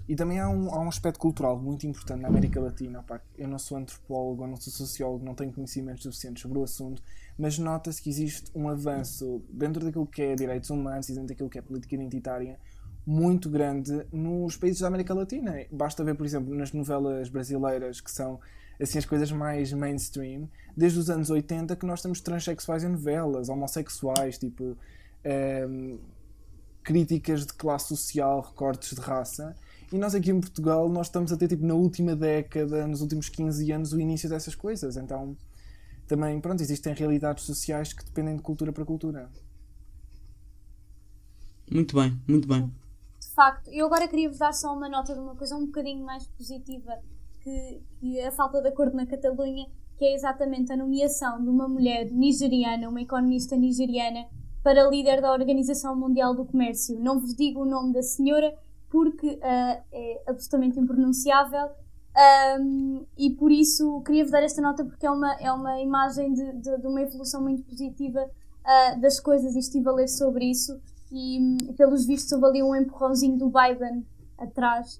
E 0.08 0.16
também 0.16 0.40
há 0.40 0.48
um, 0.48 0.70
há 0.72 0.80
um 0.80 0.88
aspecto 0.88 1.20
cultural 1.20 1.58
muito 1.58 1.88
importante 1.88 2.22
na 2.22 2.28
América 2.28 2.60
Latina. 2.60 3.04
Eu 3.38 3.48
não 3.48 3.58
sou 3.58 3.78
antropólogo, 3.78 4.44
eu 4.44 4.48
não 4.48 4.56
sou 4.56 4.72
sociólogo, 4.72 5.26
não 5.26 5.34
tenho 5.34 5.52
conhecimentos 5.52 6.04
suficientes 6.04 6.44
sobre 6.44 6.60
o 6.60 6.64
assunto, 6.64 7.02
mas 7.38 7.58
nota-se 7.58 8.02
que 8.02 8.10
existe 8.10 8.52
um 8.54 8.70
avanço 8.70 9.42
dentro 9.50 9.84
daquilo 9.84 10.06
que 10.06 10.22
é 10.22 10.36
direitos 10.36 10.70
humanos 10.70 11.10
e 11.10 11.14
dentro 11.14 11.30
daquilo 11.30 11.50
que 11.50 11.58
é 11.58 11.62
política 11.62 11.96
identitária 11.96 12.60
muito 13.06 13.50
grande 13.50 14.06
nos 14.12 14.58
países 14.58 14.82
da 14.82 14.88
América 14.88 15.14
Latina. 15.14 15.56
Basta 15.72 16.04
ver, 16.04 16.16
por 16.16 16.26
exemplo, 16.26 16.54
nas 16.54 16.72
novelas 16.72 17.30
brasileiras, 17.30 18.00
que 18.00 18.12
são 18.12 18.40
assim 18.80 19.00
as 19.00 19.06
coisas 19.06 19.32
mais 19.32 19.72
mainstream, 19.74 20.50
desde 20.76 21.00
os 21.00 21.10
anos 21.10 21.30
80 21.30 21.76
que 21.76 21.86
nós 21.86 22.02
temos 22.02 22.20
transexuais 22.20 22.84
em 22.84 22.90
novelas, 22.90 23.50
homossexuais, 23.50 24.38
tipo 24.38 24.78
ehm, 25.24 25.98
críticas 26.86 27.46
de 27.46 27.54
classe 27.54 27.88
social, 27.88 28.42
recortes 28.42 28.96
de 28.96 29.02
raça. 29.02 29.56
E 29.92 29.98
nós 29.98 30.14
aqui 30.14 30.30
em 30.30 30.40
Portugal, 30.40 30.88
nós 30.88 31.08
estamos 31.08 31.34
a 31.34 31.38
ter, 31.38 31.48
tipo, 31.48 31.66
na 31.66 31.74
última 31.74 32.16
década, 32.16 32.88
nos 32.88 33.02
últimos 33.02 33.28
15 33.28 33.72
anos, 33.72 33.92
o 33.92 34.00
início 34.00 34.30
dessas 34.30 34.54
coisas. 34.54 34.96
Então, 34.96 35.36
também, 36.08 36.40
pronto, 36.40 36.62
existem 36.62 36.94
realidades 36.94 37.44
sociais 37.44 37.92
que 37.92 38.06
dependem 38.06 38.36
de 38.36 38.44
cultura 38.44 38.72
para 38.72 38.86
cultura. 38.86 39.30
Muito 41.70 41.96
bem, 41.96 42.22
muito 42.28 42.48
bem. 42.48 42.72
De 43.20 43.28
facto, 43.34 43.68
eu 43.70 43.88
agora 43.88 44.08
queria-vos 44.08 44.38
dar 44.38 44.54
só 44.54 44.74
uma 44.74 44.88
nota 44.88 45.14
de 45.14 45.20
uma 45.20 45.36
coisa 45.36 45.56
um 45.56 45.66
bocadinho 45.66 46.06
mais 46.06 46.28
positiva 46.28 47.00
que, 47.42 47.82
que 48.00 48.22
a 48.22 48.32
falta 48.32 48.62
de 48.62 48.70
acordo 48.70 48.96
na 48.96 49.08
Catalunha, 49.08 49.68
que 49.98 50.06
é 50.06 50.14
exatamente 50.14 50.72
a 50.72 50.78
nomeação 50.78 51.42
de 51.42 51.50
uma 51.50 51.68
mulher 51.68 52.12
nigeriana, 52.12 52.88
uma 52.88 53.02
economista 53.02 53.56
nigeriana, 53.56 54.28
para 54.66 54.90
líder 54.90 55.22
da 55.22 55.32
Organização 55.32 55.96
Mundial 55.96 56.34
do 56.34 56.44
Comércio. 56.44 57.00
Não 57.00 57.20
vos 57.20 57.36
digo 57.36 57.62
o 57.62 57.66
nome 57.66 57.94
da 57.94 58.02
senhora 58.02 58.52
porque 58.90 59.38
ah, 59.44 59.80
é 59.94 60.24
absolutamente 60.26 60.80
impronunciável 60.80 61.70
ahm, 62.18 63.04
e 63.16 63.30
por 63.30 63.52
isso 63.52 64.02
queria-vos 64.04 64.32
dar 64.32 64.42
esta 64.42 64.64
nota 64.64 64.84
porque 64.84 65.06
é 65.06 65.12
uma, 65.12 65.34
é 65.36 65.52
uma 65.52 65.80
imagem 65.80 66.34
de, 66.34 66.54
de, 66.54 66.78
de 66.80 66.88
uma 66.88 67.00
evolução 67.00 67.44
muito 67.44 67.62
positiva 67.62 68.26
ah, 68.64 68.96
das 69.00 69.20
coisas 69.20 69.56
e 69.56 69.60
estive 69.60 69.88
a 69.88 69.92
ler 69.92 70.08
sobre 70.08 70.46
isso 70.46 70.80
e 71.12 71.40
pelos 71.78 72.04
vistos 72.04 72.32
houve 72.32 72.48
ali 72.48 72.64
um 72.64 72.76
empurrãozinho 72.76 73.38
do 73.38 73.52
Biden 73.52 74.04
atrás. 74.36 75.00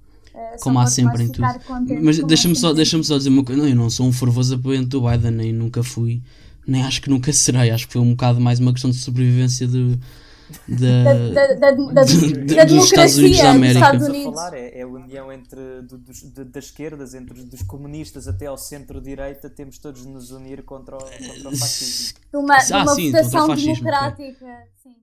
só 0.60 0.64
Como 0.66 0.78
há 0.78 0.86
sempre 0.86 1.24
em 1.24 1.32
tudo. 1.32 1.48
contente, 1.66 2.04
Mas 2.04 2.24
deixa-me 2.24 2.56
só, 2.56 2.72
deixa 2.72 3.02
só 3.02 3.18
dizer 3.18 3.30
uma 3.30 3.44
coisa. 3.44 3.64
Não, 3.64 3.68
eu 3.68 3.76
não 3.76 3.90
sou 3.90 4.06
um 4.06 4.14
fervoroso 4.14 4.54
apoiante 4.54 4.90
do 4.90 5.02
Biden, 5.02 5.32
nem 5.32 5.52
nunca 5.52 5.82
fui, 5.82 6.22
nem 6.68 6.84
acho 6.84 7.02
que 7.02 7.10
nunca 7.10 7.32
serei. 7.34 7.72
Acho 7.72 7.88
que 7.88 7.94
foi 7.94 8.02
um 8.02 8.12
bocado 8.12 8.40
mais 8.42 8.60
uma 8.60 8.72
questão 8.72 8.90
de 8.92 8.98
sobrevivência 8.98 9.68
de, 9.68 9.98
da, 10.70 11.04
da, 11.04 11.14
da, 11.14 11.72
da, 11.72 11.72
da, 11.94 12.04
de- 12.04 12.56
da 12.56 12.64
dos 12.66 12.86
Estados 12.86 13.16
democracia 13.16 13.20
Unidos 13.24 13.38
da 13.42 13.52
América. 13.52 13.74
dos 13.74 13.76
Estados 13.76 14.02
Estamos 14.02 14.08
a 14.08 14.10
Unidos. 14.10 14.36
falar 14.36 14.54
é, 14.58 14.80
é 14.80 14.82
a 14.84 14.88
união 14.88 15.32
entre 15.32 15.82
do- 15.82 15.98
dos- 15.98 16.22
de- 16.32 16.44
das 16.46 16.66
esquerdas, 16.66 17.14
entre 17.14 17.34
os- 17.40 17.46
dos 17.46 17.62
comunistas 17.64 18.28
até 18.28 18.46
ao 18.48 18.58
centro-direita, 18.58 19.50
temos 19.50 19.78
todos 19.80 20.04
de 20.04 20.08
nos 20.08 20.32
unir 20.32 20.64
contra 20.64 20.96
o, 20.98 21.00
contra 21.00 21.50
o 21.50 21.58
fascismo. 21.58 22.20
De 22.32 22.38
uma, 22.38 22.56
Ah, 22.58 22.84
uma 22.84 22.96
votação 22.96 23.48
fascismo, 23.48 23.74
democrática. 23.76 24.46
Sim. 24.84 24.96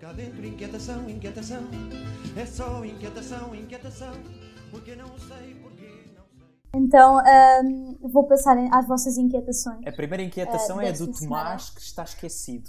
Cá 0.00 0.12
dentro 0.12 0.44
inquietação, 0.46 1.08
inquietação, 1.08 1.62
é 2.36 2.44
só 2.46 2.84
inquietação, 2.84 3.54
inquietação, 3.54 4.12
porque 4.70 4.94
não 4.94 5.08
sei. 5.18 5.56
Então 6.76 7.18
hum, 7.64 7.96
vou 8.12 8.24
passar 8.24 8.56
às 8.70 8.86
vossas 8.86 9.16
inquietações. 9.16 9.78
A 9.86 9.92
primeira 9.92 10.22
inquietação 10.22 10.78
Ah, 10.78 10.84
é 10.84 10.88
a 10.90 10.92
do 10.92 11.06
Tomás 11.08 11.70
que 11.70 11.80
está 11.80 12.02
esquecido. 12.04 12.68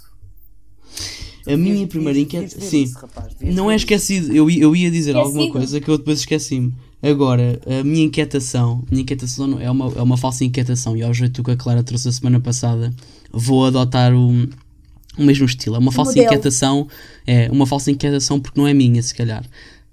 A 1.46 1.56
minha 1.56 1.86
primeira 1.86 2.18
inquietação. 2.18 2.60
Sim, 2.60 2.82
isso, 2.82 2.98
rapaz, 2.98 3.34
não 3.40 3.70
é 3.70 3.76
esquecido. 3.76 4.34
Eu, 4.34 4.50
eu 4.50 4.74
ia 4.74 4.90
dizer 4.90 5.14
alguma 5.16 5.42
Esquecido? 5.44 5.52
coisa 5.52 5.80
que 5.80 5.88
eu 5.90 5.98
depois 5.98 6.18
esqueci-me. 6.20 6.74
Agora, 7.02 7.60
a 7.66 7.84
minha 7.84 8.04
inquietação, 8.04 8.84
minha 8.90 9.02
inquietação 9.02 9.60
é 9.60 9.70
uma, 9.70 9.86
é 9.96 10.02
uma 10.02 10.16
falsa 10.16 10.44
inquietação 10.44 10.96
e 10.96 11.02
ao 11.02 11.14
jeito 11.14 11.42
que 11.44 11.50
a 11.50 11.56
Clara 11.56 11.82
trouxe 11.82 12.08
a 12.08 12.12
semana 12.12 12.40
passada, 12.40 12.92
vou 13.32 13.64
adotar 13.66 14.12
o, 14.14 14.30
o 15.16 15.22
mesmo 15.22 15.46
estilo. 15.46 15.76
É 15.76 15.78
uma 15.78 15.92
falsa 15.92 16.18
inquietação, 16.18 16.88
é 17.26 17.50
uma 17.52 17.66
falsa 17.66 17.90
inquietação 17.90 18.40
porque 18.40 18.58
não 18.60 18.66
é 18.66 18.74
minha, 18.74 19.02
se 19.02 19.14
calhar. 19.14 19.44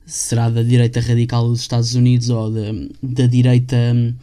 Será 0.06 0.50
da 0.50 0.62
direita 0.62 1.00
radical 1.00 1.48
dos 1.48 1.62
Estados 1.62 1.96
Unidos 1.96 2.30
ou 2.30 2.52
da, 2.52 2.62
da 3.02 3.28
direita 3.28 3.76
hum, 3.76 4.14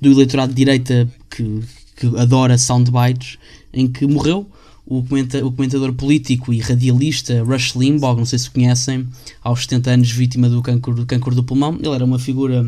do 0.00 0.10
eleitorado 0.10 0.52
de 0.52 0.56
direita 0.56 1.08
que, 1.30 1.60
que 1.96 2.06
adora 2.18 2.58
soundbites, 2.58 3.38
em 3.72 3.86
que 3.86 4.06
morreu 4.06 4.46
o, 4.90 5.04
comenta, 5.04 5.46
o 5.46 5.52
comentador 5.52 5.92
político 5.92 6.52
e 6.52 6.58
radialista 6.58 7.44
Rush 7.44 7.74
Limbaugh, 7.76 8.16
não 8.16 8.26
sei 8.26 8.40
se 8.40 8.50
conhecem, 8.50 9.06
aos 9.40 9.62
70 9.62 9.90
anos 9.90 10.10
vítima 10.10 10.48
do 10.48 10.60
cancro, 10.60 10.94
do 10.94 11.06
cancro 11.06 11.34
do 11.34 11.44
pulmão. 11.44 11.78
Ele 11.80 11.94
era 11.94 12.04
uma 12.04 12.18
figura 12.18 12.64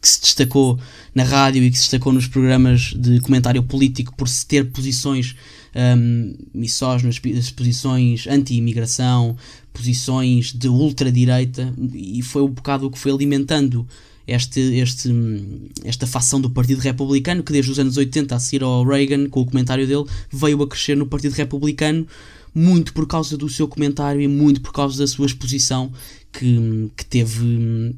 que 0.00 0.08
se 0.08 0.20
destacou 0.20 0.78
na 1.14 1.24
rádio 1.24 1.62
e 1.62 1.70
que 1.70 1.76
se 1.76 1.84
destacou 1.84 2.12
nos 2.12 2.26
programas 2.26 2.92
de 2.94 3.18
comentário 3.20 3.62
político 3.62 4.14
por 4.14 4.28
se 4.28 4.46
ter 4.46 4.70
posições 4.70 5.34
um, 5.74 6.34
misóginas, 6.54 7.20
posições 7.54 8.26
anti-imigração, 8.26 9.36
posições 9.72 10.52
de 10.52 10.68
ultradireita, 10.68 11.72
e 11.94 12.22
foi 12.22 12.42
um 12.42 12.48
bocado 12.48 12.86
o 12.86 12.90
que 12.90 12.98
foi 12.98 13.12
alimentando 13.12 13.86
este, 14.26 14.60
este, 14.60 15.10
esta 15.84 16.06
facção 16.06 16.40
do 16.40 16.50
Partido 16.50 16.80
Republicano, 16.80 17.42
que 17.42 17.52
desde 17.52 17.70
os 17.70 17.78
anos 17.78 17.96
80, 17.96 18.34
a 18.34 18.38
seguir 18.38 18.62
ao 18.62 18.84
Reagan, 18.84 19.28
com 19.28 19.40
o 19.40 19.46
comentário 19.46 19.86
dele, 19.86 20.04
veio 20.30 20.62
a 20.62 20.68
crescer 20.68 20.96
no 20.96 21.06
Partido 21.06 21.32
Republicano, 21.32 22.06
muito 22.54 22.92
por 22.92 23.06
causa 23.06 23.36
do 23.36 23.48
seu 23.48 23.66
comentário 23.66 24.20
e 24.20 24.28
muito 24.28 24.60
por 24.60 24.72
causa 24.72 24.98
da 24.98 25.06
sua 25.06 25.26
exposição, 25.26 25.90
que, 26.32 26.90
que 26.96 27.04
teve 27.04 27.96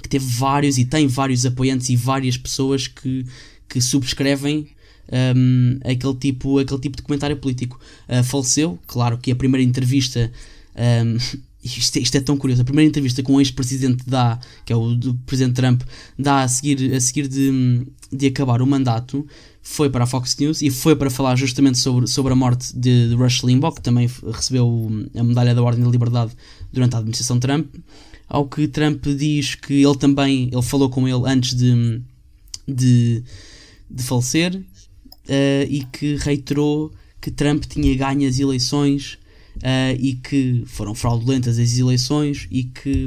que 0.00 0.08
teve 0.08 0.24
vários 0.24 0.78
e 0.78 0.84
tem 0.84 1.08
vários 1.08 1.44
apoiantes 1.44 1.88
e 1.88 1.96
várias 1.96 2.36
pessoas 2.36 2.86
que, 2.86 3.26
que 3.68 3.80
subscrevem 3.80 4.68
um, 5.12 5.78
aquele, 5.84 6.14
tipo, 6.14 6.58
aquele 6.58 6.80
tipo 6.80 6.96
de 6.96 7.02
comentário 7.02 7.36
político. 7.36 7.78
Uh, 8.08 8.22
faleceu, 8.22 8.78
claro 8.86 9.18
que 9.18 9.30
a 9.30 9.36
primeira 9.36 9.62
entrevista. 9.62 10.30
Um, 10.76 11.16
isto, 11.64 11.98
isto, 11.98 12.16
é, 12.16 12.20
tão 12.20 12.36
curioso. 12.36 12.62
A 12.62 12.64
primeira 12.64 12.88
entrevista 12.88 13.22
com 13.22 13.34
o 13.34 13.40
ex-presidente 13.40 14.04
dá, 14.06 14.38
que 14.64 14.72
é 14.72 14.76
o 14.76 14.94
do 14.94 15.14
presidente 15.26 15.56
Trump, 15.56 15.82
dá 16.18 16.42
a 16.42 16.48
seguir, 16.48 16.94
a 16.94 17.00
seguir 17.00 17.28
de, 17.28 17.86
de 18.12 18.26
acabar 18.26 18.62
o 18.62 18.66
mandato, 18.66 19.26
foi 19.60 19.90
para 19.90 20.04
a 20.04 20.06
Fox 20.06 20.36
News 20.38 20.62
e 20.62 20.70
foi 20.70 20.96
para 20.96 21.10
falar 21.10 21.36
justamente 21.36 21.78
sobre, 21.78 22.06
sobre 22.06 22.32
a 22.32 22.36
morte 22.36 22.74
de, 22.74 23.10
de 23.10 23.14
Rush 23.14 23.42
Limbaugh, 23.42 23.74
que 23.74 23.82
também 23.82 24.08
recebeu 24.32 24.88
a 25.14 25.22
medalha 25.22 25.54
da 25.54 25.62
Ordem 25.62 25.84
da 25.84 25.90
Liberdade 25.90 26.32
durante 26.72 26.94
a 26.94 26.98
administração 26.98 27.38
Trump. 27.38 27.66
Ao 28.26 28.46
que 28.46 28.68
Trump 28.68 29.04
diz 29.06 29.54
que 29.54 29.74
ele 29.74 29.96
também 29.96 30.48
ele 30.52 30.62
falou 30.62 30.88
com 30.88 31.06
ele 31.08 31.22
antes 31.26 31.54
de, 31.54 32.00
de, 32.66 33.22
de 33.90 34.02
falecer 34.02 34.62
uh, 35.28 35.66
e 35.68 35.84
que 35.92 36.16
reiterou 36.16 36.92
que 37.20 37.30
Trump 37.30 37.64
tinha 37.64 37.94
ganho 37.96 38.28
as 38.28 38.38
eleições 38.38 39.18
uh, 39.56 39.96
e 39.98 40.14
que 40.14 40.64
foram 40.66 40.94
fraudulentas 40.94 41.58
as 41.58 41.76
eleições 41.76 42.46
e 42.50 42.64
que, 42.64 43.06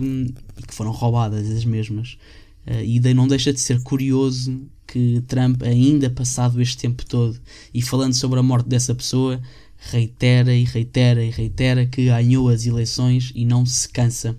e 0.57 0.67
que 0.67 0.73
foram 0.73 0.91
roubadas 0.91 1.49
as 1.49 1.65
mesmas. 1.65 2.17
Uh, 2.65 2.83
e 2.83 2.99
daí 2.99 3.13
não 3.13 3.27
deixa 3.27 3.51
de 3.51 3.59
ser 3.59 3.81
curioso 3.81 4.61
que 4.85 5.23
Trump, 5.27 5.63
ainda 5.63 6.09
passado 6.09 6.61
este 6.61 6.77
tempo 6.77 7.05
todo 7.05 7.39
e 7.73 7.81
falando 7.81 8.13
sobre 8.13 8.39
a 8.39 8.43
morte 8.43 8.67
dessa 8.67 8.93
pessoa, 8.93 9.41
reitera 9.77 10.53
e 10.53 10.63
reitera 10.63 11.23
e 11.23 11.29
reitera 11.29 11.85
que 11.85 12.05
ganhou 12.05 12.49
as 12.49 12.65
eleições 12.65 13.31
e 13.33 13.45
não 13.45 13.65
se 13.65 13.89
cansa. 13.89 14.37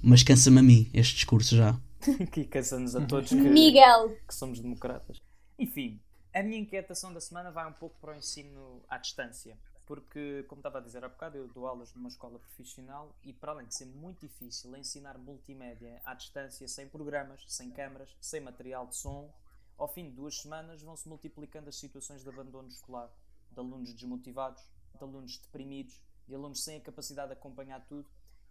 Mas 0.00 0.22
cansa-me 0.22 0.60
a 0.60 0.62
mim 0.62 0.88
este 0.94 1.16
discurso 1.16 1.56
já. 1.56 1.78
que 2.32 2.44
cansa-nos 2.44 2.94
a 2.94 3.00
todos 3.00 3.30
que, 3.30 3.34
Miguel. 3.34 4.16
que 4.26 4.34
somos 4.34 4.60
democratas. 4.60 5.18
Enfim, 5.58 5.98
a 6.38 6.42
minha 6.42 6.58
inquietação 6.58 7.12
da 7.12 7.20
semana 7.20 7.50
vai 7.50 7.68
um 7.68 7.72
pouco 7.72 7.98
para 7.98 8.12
o 8.12 8.14
ensino 8.14 8.80
à 8.88 8.96
distância. 8.96 9.58
Porque, 9.84 10.44
como 10.46 10.60
estava 10.60 10.78
a 10.78 10.80
dizer 10.80 11.04
há 11.04 11.08
bocado, 11.08 11.36
eu 11.36 11.48
dou 11.48 11.66
aulas 11.66 11.92
numa 11.94 12.08
escola 12.08 12.38
profissional 12.38 13.12
e, 13.24 13.32
para 13.32 13.50
além 13.50 13.66
de 13.66 13.74
ser 13.74 13.86
muito 13.86 14.20
difícil 14.20 14.76
ensinar 14.76 15.18
multimédia 15.18 16.00
à 16.04 16.14
distância, 16.14 16.68
sem 16.68 16.86
programas, 16.86 17.44
sem 17.48 17.72
câmaras, 17.72 18.16
sem 18.20 18.40
material 18.40 18.86
de 18.86 18.94
som, 18.94 19.28
ao 19.76 19.88
fim 19.88 20.04
de 20.04 20.12
duas 20.12 20.40
semanas 20.40 20.80
vão-se 20.80 21.08
multiplicando 21.08 21.70
as 21.70 21.76
situações 21.76 22.22
de 22.22 22.28
abandono 22.28 22.68
escolar, 22.68 23.10
de 23.50 23.58
alunos 23.58 23.92
desmotivados, 23.92 24.62
de 24.94 25.02
alunos 25.02 25.38
deprimidos, 25.38 26.00
de 26.28 26.36
alunos 26.36 26.62
sem 26.62 26.76
a 26.76 26.80
capacidade 26.80 27.28
de 27.28 27.32
acompanhar 27.32 27.84
tudo 27.86 28.08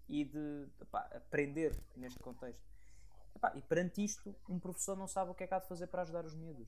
e 0.10 0.26
de 0.26 0.68
epá, 0.82 1.08
aprender 1.16 1.80
neste 1.96 2.20
contexto. 2.20 2.68
Epá, 3.34 3.54
e 3.56 3.62
perante 3.62 4.04
isto, 4.04 4.36
um 4.50 4.60
professor 4.60 4.98
não 4.98 5.08
sabe 5.08 5.32
o 5.32 5.36
que 5.36 5.46
é 5.46 5.48
que 5.48 5.54
há 5.54 5.60
de 5.60 5.68
fazer 5.70 5.88
para 5.88 6.02
ajudar 6.02 6.26
os 6.26 6.34
miúdos. 6.34 6.68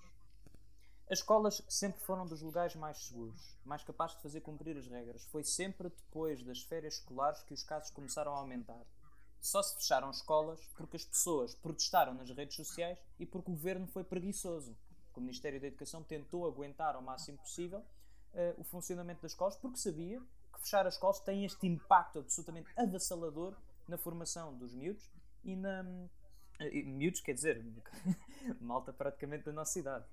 As 1.10 1.19
escolas 1.19 1.63
sempre 1.67 2.00
foram 2.02 2.24
dos 2.28 2.43
lugares 2.43 2.76
mais 2.76 3.00
seguros, 3.00 3.58
mais 3.65 3.84
capazes 3.84 4.15
de 4.15 4.22
fazer 4.22 4.41
cumprir 4.41 4.78
as 4.78 4.86
regras. 4.86 5.26
Foi 5.26 5.43
sempre 5.43 5.89
depois 5.89 6.43
das 6.43 6.62
férias 6.62 7.00
escolares 7.00 7.41
que 7.41 7.54
os 7.54 7.63
casos 7.63 7.89
começaram 7.89 8.32
a 8.36 8.38
aumentar. 8.38 8.86
Só 9.41 9.63
se 9.63 9.76
fecharam 9.78 10.12
escolas 10.12 10.60
porque 10.76 10.98
as 10.98 11.06
pessoas 11.06 11.56
protestaram 11.56 12.13
nas 12.13 12.30
redes 12.30 12.56
sociais 12.56 13.00
e 13.17 13.26
porque 13.26 13.50
o 13.50 13.56
governo 13.56 13.88
foi 13.88 14.04
preguiçoso. 14.04 14.78
O 15.15 15.19
Ministério 15.19 15.60
da 15.60 15.67
Educação 15.67 16.04
tentou 16.04 16.45
aguentar 16.45 16.95
ao 16.95 17.02
máximo 17.02 17.39
possível 17.39 17.80
uh, 17.80 18.62
o 18.62 18.63
funcionamento 18.63 19.24
das 19.24 19.32
escolas 19.32 19.58
porque 19.58 19.78
sabia 19.78 20.22
que 20.54 20.62
fechar 20.62 20.86
as 20.86 20.93
escolas 20.93 21.19
tem 21.19 21.43
este 21.43 21.65
impacto 21.65 22.19
absolutamente 22.19 22.69
avassalador 22.78 23.56
na 23.88 23.98
formação 23.98 24.56
dos 24.56 24.74
miúdos 24.74 25.10
e 25.43 25.56
na. 25.56 25.82
Uh, 25.82 26.86
miúdos, 26.86 27.19
quer 27.19 27.34
dizer, 27.34 27.65
malta 28.62 28.93
praticamente 28.93 29.45
da 29.45 29.52
nossa 29.52 29.78
idade. 29.80 30.06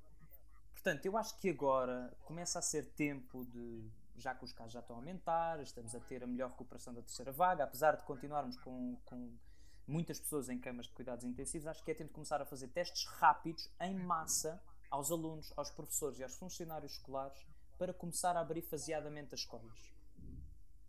Portanto, 0.87 1.05
eu 1.05 1.16
acho 1.16 1.37
que 1.38 1.51
agora 1.51 2.16
começa 2.22 2.61
a 2.61 2.62
ser 2.62 2.87
tempo 2.92 3.44
de, 3.46 3.90
já 4.16 4.37
que 4.37 4.44
os 4.44 4.53
casos 4.53 4.72
já 4.72 4.79
estão 4.79 4.94
a 4.94 4.99
aumentar, 5.01 5.61
estamos 5.61 5.92
a 5.96 5.99
ter 5.99 6.22
a 6.22 6.29
melhor 6.29 6.51
recuperação 6.51 6.94
da 6.94 7.03
terceira 7.03 7.33
vaga, 7.33 7.64
apesar 7.64 7.96
de 7.96 8.05
continuarmos 8.05 8.57
com, 8.59 8.96
com 9.05 9.37
muitas 9.85 10.20
pessoas 10.20 10.49
em 10.49 10.61
camas 10.61 10.87
de 10.87 10.92
cuidados 10.92 11.25
intensivos, 11.25 11.66
acho 11.66 11.83
que 11.83 11.90
é 11.90 11.94
tempo 11.94 12.11
de 12.11 12.14
começar 12.14 12.40
a 12.40 12.44
fazer 12.44 12.68
testes 12.68 13.05
rápidos, 13.05 13.68
em 13.81 13.96
massa, 13.96 14.62
aos 14.88 15.11
alunos, 15.11 15.53
aos 15.57 15.72
professores 15.72 16.20
e 16.20 16.22
aos 16.22 16.37
funcionários 16.37 16.92
escolares, 16.92 17.44
para 17.77 17.92
começar 17.92 18.37
a 18.37 18.40
abrir 18.40 18.62
faseadamente 18.62 19.35
as 19.35 19.40
escolas. 19.40 19.92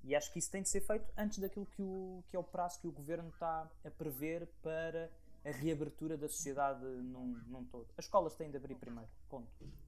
E 0.04 0.16
acho 0.16 0.32
que 0.32 0.38
isso 0.38 0.52
tem 0.52 0.62
de 0.62 0.70
ser 0.70 0.82
feito 0.82 1.12
antes 1.18 1.40
daquilo 1.40 1.66
que, 1.66 1.82
o, 1.82 2.24
que 2.30 2.36
é 2.36 2.40
o 2.40 2.44
prazo 2.44 2.80
que 2.80 2.88
o 2.88 2.92
governo 2.92 3.30
está 3.30 3.68
a 3.84 3.90
prever 3.90 4.48
para 4.62 5.10
a 5.44 5.50
reabertura 5.50 6.16
da 6.16 6.30
sociedade 6.30 6.86
num, 6.86 7.42
num 7.48 7.66
todo. 7.66 7.88
As 7.98 8.06
escolas 8.06 8.36
têm 8.36 8.52
de 8.52 8.58
abrir 8.58 8.76
primeiro. 8.76 9.10
Ponto. 9.28 9.87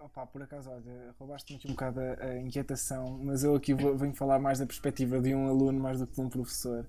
Opa, 0.00 0.26
por 0.26 0.42
acaso, 0.42 0.70
olha, 0.70 1.14
roubaste-me 1.18 1.58
aqui 1.58 1.68
um 1.68 1.72
bocado 1.72 2.00
a, 2.00 2.24
a, 2.24 2.40
inquietação, 2.40 3.20
mas 3.22 3.44
eu 3.44 3.54
aqui 3.54 3.74
vou, 3.74 3.94
venho 3.98 4.14
falar 4.14 4.38
mais 4.38 4.58
da 4.58 4.64
perspectiva 4.64 5.20
de 5.20 5.34
um 5.34 5.46
aluno 5.46 5.78
mais 5.78 5.98
do 5.98 6.06
que 6.06 6.14
de 6.14 6.20
um 6.22 6.28
professor. 6.28 6.86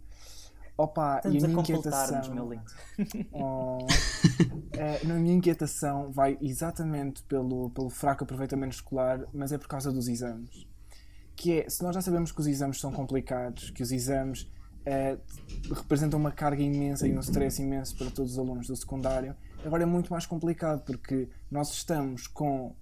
Opa, 0.77 1.17
Estamos 1.17 1.43
e 1.43 1.45
a 1.45 1.47
minha 1.49 1.59
a 1.59 1.61
inquietação. 1.61 2.33
meu 2.33 2.49
lindo. 2.49 2.63
Oh, 3.33 3.85
é, 4.77 5.01
a 5.05 5.13
minha 5.19 5.35
inquietação 5.35 6.09
vai 6.09 6.37
exatamente 6.41 7.21
pelo, 7.23 7.69
pelo 7.71 7.89
fraco 7.89 8.23
aproveitamento 8.23 8.75
escolar, 8.75 9.27
mas 9.33 9.51
é 9.51 9.57
por 9.57 9.67
causa 9.67 9.91
dos 9.91 10.07
exames. 10.07 10.65
Que 11.35 11.59
é, 11.59 11.69
se 11.69 11.83
nós 11.83 11.93
já 11.93 12.01
sabemos 12.01 12.31
que 12.31 12.39
os 12.39 12.47
exames 12.47 12.79
são 12.79 12.93
complicados, 12.93 13.71
que 13.71 13.83
os 13.83 13.91
exames 13.91 14.49
é, 14.85 15.17
representam 15.69 16.17
uma 16.17 16.31
carga 16.31 16.63
imensa 16.63 17.05
e 17.07 17.15
um 17.15 17.19
stress 17.19 17.61
imenso 17.61 17.97
para 17.97 18.09
todos 18.09 18.31
os 18.31 18.39
alunos 18.39 18.67
do 18.67 18.75
secundário, 18.75 19.35
Agora 19.63 19.83
é 19.83 19.85
muito 19.85 20.11
mais 20.11 20.25
complicado 20.25 20.83
porque 20.83 21.29
nós 21.49 21.71
estamos 21.71 22.25
com 22.25 22.67
uh, 22.69 22.75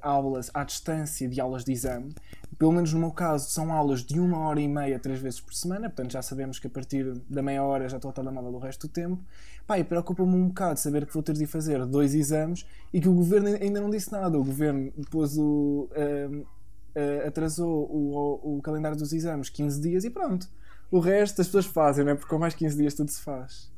aulas 0.00 0.50
à 0.54 0.64
distância 0.64 1.28
de 1.28 1.38
aulas 1.38 1.64
de 1.64 1.72
exame. 1.72 2.14
Pelo 2.58 2.72
menos 2.72 2.94
no 2.94 3.00
meu 3.00 3.10
caso, 3.10 3.50
são 3.50 3.70
aulas 3.70 4.02
de 4.02 4.18
uma 4.18 4.38
hora 4.38 4.58
e 4.58 4.66
meia, 4.66 4.98
três 4.98 5.20
vezes 5.20 5.38
por 5.38 5.52
semana. 5.52 5.90
Portanto, 5.90 6.12
já 6.12 6.22
sabemos 6.22 6.58
que 6.58 6.66
a 6.66 6.70
partir 6.70 7.12
da 7.28 7.42
meia 7.42 7.62
hora 7.62 7.88
já 7.90 7.96
estou 7.96 8.10
a 8.10 8.14
telemóvel 8.14 8.54
o 8.54 8.58
resto 8.58 8.86
do 8.86 8.92
tempo. 8.92 9.22
Pá, 9.66 9.78
e 9.78 9.84
preocupa-me 9.84 10.34
um 10.34 10.48
bocado 10.48 10.80
saber 10.80 11.04
que 11.04 11.12
vou 11.12 11.22
ter 11.22 11.34
de 11.34 11.46
fazer 11.46 11.84
dois 11.84 12.14
exames 12.14 12.66
e 12.90 13.02
que 13.02 13.08
o 13.08 13.14
governo 13.14 13.48
ainda 13.48 13.80
não 13.80 13.90
disse 13.90 14.10
nada. 14.10 14.38
O 14.38 14.44
governo 14.44 14.92
depois 14.96 15.36
o, 15.36 15.90
uh, 15.90 16.38
uh, 16.38 17.26
atrasou 17.28 17.84
o, 17.90 18.56
o, 18.56 18.62
calendário 18.62 18.96
dos 18.96 19.12
exames 19.12 19.50
15 19.50 19.78
dias 19.78 20.04
e 20.04 20.10
pronto. 20.10 20.48
O 20.90 21.00
resto 21.00 21.42
as 21.42 21.48
pessoas 21.48 21.66
fazem, 21.66 22.02
não 22.02 22.12
é? 22.12 22.14
Porque 22.14 22.30
com 22.30 22.38
mais 22.38 22.54
15 22.54 22.76
dias 22.78 22.94
tudo 22.94 23.10
se 23.10 23.20
faz. 23.20 23.70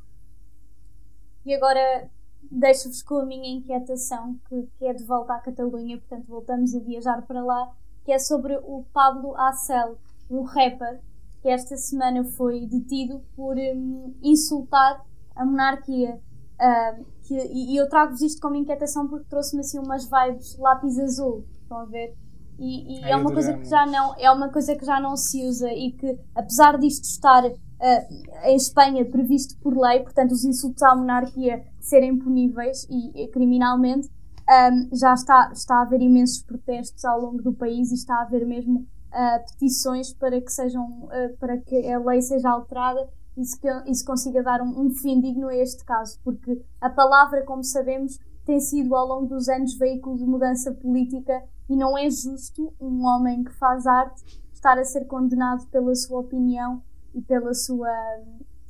E 1.45 1.53
agora 1.53 2.09
deixo-vos 2.51 3.03
com 3.03 3.19
a 3.19 3.27
minha 3.27 3.49
inquietação, 3.49 4.39
que, 4.49 4.69
que, 4.79 4.87
é 4.87 4.93
de 4.93 5.05
volta 5.05 5.35
à 5.35 5.41
Catalunha, 5.41 5.99
portanto 5.99 6.27
voltamos 6.27 6.75
a 6.75 6.81
viajar 6.81 7.23
para 7.23 7.43
lá, 7.43 7.73
que 8.05 8.13
é 8.13 8.19
sobre 8.19 8.57
o 8.57 8.85
Pablo 8.93 9.37
Acel, 9.37 9.99
um 10.31 10.43
rapper 10.43 11.01
que 11.43 11.49
esta 11.49 11.77
semana 11.77 12.25
foi 12.25 12.67
detido 12.67 13.23
por 13.35 13.57
um, 13.57 14.15
insultar 14.23 15.05
a 15.35 15.45
monarquia. 15.45 16.21
Uh, 16.55 17.05
que, 17.23 17.35
e, 17.35 17.77
eu 17.77 17.89
trago-vos 17.89 18.23
isto 18.23 18.41
como 18.41 18.55
inquietação 18.57 19.07
porque 19.07 19.27
trouxe-me 19.29 19.61
assim 19.61 19.79
umas 19.79 20.05
vibes 20.05 20.57
lápis 20.59 20.99
azul, 20.99 21.45
estão 21.63 21.79
a 21.79 21.85
ver? 21.85 22.17
E, 22.59 23.01
e 23.01 23.05
é 23.05 23.17
uma 23.17 23.31
coisa 23.31 23.53
que 23.59 23.67
já 23.67 23.85
não 23.85 24.15
é 24.19 24.31
uma 24.31 24.49
coisa 24.49 24.75
que 24.75 24.85
já 24.85 24.99
não 24.99 25.15
se 25.15 25.45
usa 25.45 25.71
e 25.73 25.93
que 25.93 26.19
apesar 26.35 26.79
disto 26.79 27.05
estar 27.05 27.43
uh, 27.81 28.47
em 28.49 28.57
Espanha 28.57 29.05
previsto 29.05 29.59
por 29.61 29.77
lei, 29.77 30.01
portanto 30.01 30.33
os 30.33 30.45
insultos 30.45 30.83
à 30.83 30.95
monarquia 30.95 31.65
serem 31.81 32.19
puníveis 32.19 32.87
e, 32.91 33.25
e 33.25 33.29
criminalmente, 33.29 34.09
um, 34.49 34.97
já 34.97 35.13
está, 35.15 35.51
está 35.53 35.77
a 35.77 35.83
haver 35.83 36.01
imensos 36.01 36.43
protestos 36.43 37.05
ao 37.05 37.21
longo 37.21 37.43
do 37.43 37.53
país 37.53 37.91
e 37.91 37.95
está 37.95 38.17
a 38.17 38.23
haver 38.23 38.47
mesmo 38.47 38.81
uh, 38.81 39.51
petições 39.51 40.13
para 40.13 40.41
que, 40.41 40.51
sejam, 40.51 40.85
uh, 40.85 41.37
para 41.39 41.59
que 41.59 41.91
a 41.91 41.99
lei 41.99 42.23
seja 42.23 42.51
alterada 42.51 43.09
e 43.37 43.45
se, 43.45 43.59
e 43.87 43.95
se 43.95 44.05
consiga 44.05 44.43
dar 44.43 44.63
um, 44.63 44.87
um, 44.87 44.91
fim 44.91 45.21
digno 45.21 45.49
a 45.49 45.57
este 45.57 45.85
caso, 45.85 46.19
porque 46.23 46.63
a 46.81 46.89
palavra, 46.89 47.45
como 47.45 47.63
sabemos, 47.63 48.19
tem 48.45 48.61
sido 48.61 48.95
ao 48.95 49.07
longo 49.07 49.27
dos 49.27 49.49
anos 49.49 49.77
veículo 49.77 50.17
de 50.17 50.25
mudança 50.25 50.73
política 50.73 51.43
e 51.69 51.77
não 51.77 51.99
é 51.99 52.09
justo 52.09 52.73
um 52.81 53.05
homem 53.05 53.43
que 53.43 53.53
faz 53.53 53.87
arte 53.87 54.23
estar 54.53 54.79
a 54.79 54.85
ser 54.85 55.07
condenado 55.07 55.67
pela 55.67 55.95
sua 55.95 56.21
opinião 56.21 56.81
e 57.17 57.23
pela 57.23 57.55
sua 57.55 57.89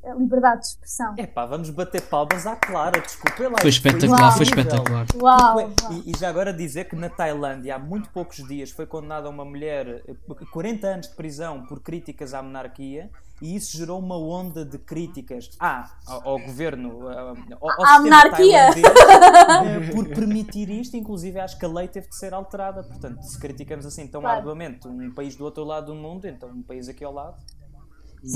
eh, 0.05 0.15
liberdade 0.17 0.61
de 0.61 0.67
expressão. 0.69 1.15
É 1.19 1.27
pá, 1.27 1.45
vamos 1.45 1.69
bater 1.71 2.01
palmas 2.03 2.47
à 2.47 2.55
Clara, 2.55 3.01
desculpa 3.01 3.43
lá. 3.49 3.57
Foi 3.61 3.71
isto 3.71 3.87
espetacular, 3.87 4.33
foi 4.33 4.43
espetacular. 4.45 5.07
Uau! 5.17 5.71
E, 5.91 6.13
e 6.13 6.19
já 6.19 6.29
agora 6.29 6.53
dizer 6.53 6.85
que 6.85 6.95
na 6.95 7.09
Tailândia 7.11 7.75
há 7.75 7.79
muito 7.79 8.09
poucos 8.11 8.37
dias 8.47 8.71
foi 8.71 8.87
condenada 8.87 9.29
uma 9.29 9.45
mulher 9.45 10.05
eh, 10.07 10.15
40 10.53 10.87
anos 10.87 11.09
de 11.09 11.15
prisão 11.17 11.67
por 11.67 11.81
críticas 11.81 12.33
à 12.35 12.43
monarquia 12.43 13.11
e 13.43 13.55
isso 13.55 13.77
gerou 13.77 13.99
uma 13.99 14.17
onda 14.17 14.65
de 14.65 14.79
críticas 14.79 15.51
ah, 15.61 15.91
ao, 16.07 16.29
ao 16.31 16.39
governo, 16.39 17.07
ah, 17.09 17.35
ao, 17.61 17.71
ao 17.71 17.83
À 17.85 17.87
sistema 17.89 18.01
monarquia. 18.03 18.73
tailandês, 18.73 19.89
eh, 19.89 19.93
por 19.93 20.09
permitir 20.09 20.71
isto. 20.71 20.97
Inclusive 20.97 21.39
acho 21.41 21.59
que 21.59 21.65
a 21.65 21.69
lei 21.69 21.87
teve 21.87 22.09
de 22.09 22.17
ser 22.17 22.33
alterada. 22.33 22.83
Portanto, 22.83 23.23
se 23.23 23.39
criticamos 23.39 23.85
assim 23.85 24.07
tão 24.07 24.23
Claro. 24.23 24.39
arduamente 24.39 24.89
um 24.89 25.13
país 25.13 25.37
do 25.37 25.45
outro 25.45 25.65
lado 25.65 25.87
do 25.87 25.95
mundo, 25.95 26.27
então 26.27 26.49
um 26.49 26.63
país 26.63 26.89
aqui 26.89 27.05
ao 27.05 27.13
lado. 27.13 27.37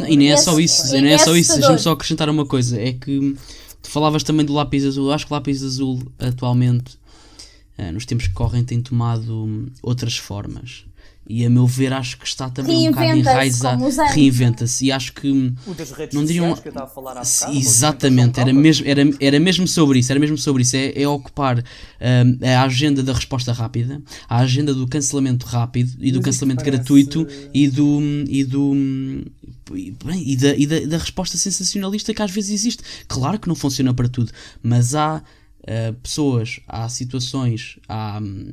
E 0.09 0.17
nem 0.17 0.31
é 0.33 0.37
só 0.37 0.59
É 0.59 0.63
isso, 0.63 0.75
assustador. 0.83 1.03
nem 1.03 1.11
é 1.13 1.15
É 1.15 1.19
só 1.19 1.37
isso. 1.37 1.55
Deixa-me 1.55 1.79
só 1.79 1.93
acrescentar 1.93 2.29
uma 2.29 2.47
coisa: 2.47 2.81
é 2.81 2.93
que 2.93 3.37
tu 3.83 3.91
falavas 3.91 4.23
também 4.23 4.45
do 4.47 4.53
lápis 4.53 4.85
azul. 4.85 5.07
Eu 5.09 5.13
acho 5.13 5.27
que 5.27 5.33
o 5.33 5.35
lápis 5.35 5.63
azul, 5.63 6.01
atualmente, 6.19 6.99
eh, 7.79 7.91
nos 7.93 8.05
tempos 8.07 8.27
que 8.27 8.33
correm, 8.35 8.63
tem 8.65 8.81
tomado 8.81 9.67
outras 9.83 10.17
formas. 10.17 10.85
E 11.33 11.47
a 11.47 11.51
meu 11.51 11.65
ver, 11.65 11.93
acho 11.93 12.19
que 12.19 12.27
está 12.27 12.51
também 12.51 12.89
um 12.89 12.91
bocado 12.91 13.17
enraizado. 13.19 13.85
anos. 13.85 13.97
Reinventa-se. 14.13 14.87
E 14.87 14.91
acho 14.91 15.13
que. 15.13 15.29
O 15.65 15.75
das 15.75 15.93
redes 15.93 16.13
Não 16.15 16.23
sociais 16.23 16.27
diriam- 16.29 16.57
que 16.57 16.67
eu 16.67 16.71
estava 16.71 16.87
a 16.87 16.89
falar 16.91 17.17
há 17.19 17.23
Se- 17.25 17.45
bocado. 17.45 17.59
Exatamente, 17.59 18.41
era 18.41 18.53
mesmo, 18.53 18.85
era, 18.89 19.03
era 19.21 19.39
mesmo 19.39 19.69
sobre 19.69 20.01
isso, 20.01 20.11
era 20.11 20.19
mesmo 20.19 20.37
sobre 20.37 20.63
isso, 20.63 20.75
é, 20.77 20.93
é 21.01 21.07
ocupar 21.07 21.59
hum, 21.61 22.39
a 22.45 22.63
agenda 22.65 23.01
da 23.01 23.13
resposta 23.13 23.53
rápida, 23.53 24.03
a 24.29 24.39
agenda 24.39 24.75
do 24.75 24.89
cancelamento 24.89 25.47
rápido 25.47 25.93
e 26.01 26.11
do 26.11 26.17
Mas 26.19 26.25
cancelamento 26.25 26.65
parece- 26.65 26.77
gratuito 26.79 27.25
e 27.55 27.69
do 27.69 28.01
e 28.29 28.43
do 28.43 28.73
e, 29.77 29.91
bem, 30.05 30.23
e 30.29 30.37
da, 30.37 30.57
e 30.57 30.67
da, 30.67 30.81
da 30.81 30.99
resposta 30.99 31.37
sensacionalista 31.37 32.15
que 32.15 32.23
às 32.23 32.31
vezes 32.31 32.51
existe. 32.51 32.83
Claro 33.09 33.39
que 33.39 33.49
não 33.49 33.55
funciona 33.55 33.93
para 33.95 34.09
tudo, 34.09 34.33
mas 34.63 34.95
há 34.95 35.23
uh, 35.63 35.95
pessoas, 36.03 36.61
há 36.67 36.89
situações, 36.89 37.79
há, 37.89 38.21
hum, 38.23 38.53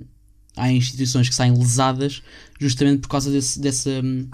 há 0.55 0.71
instituições 0.71 1.29
que 1.29 1.35
saem 1.35 1.57
lesadas 1.57 2.21
justamente 2.59 3.01
por 3.01 3.09
causa 3.09 3.31
desse, 3.31 3.59
dessa, 3.59 3.89
hum, 3.89 4.27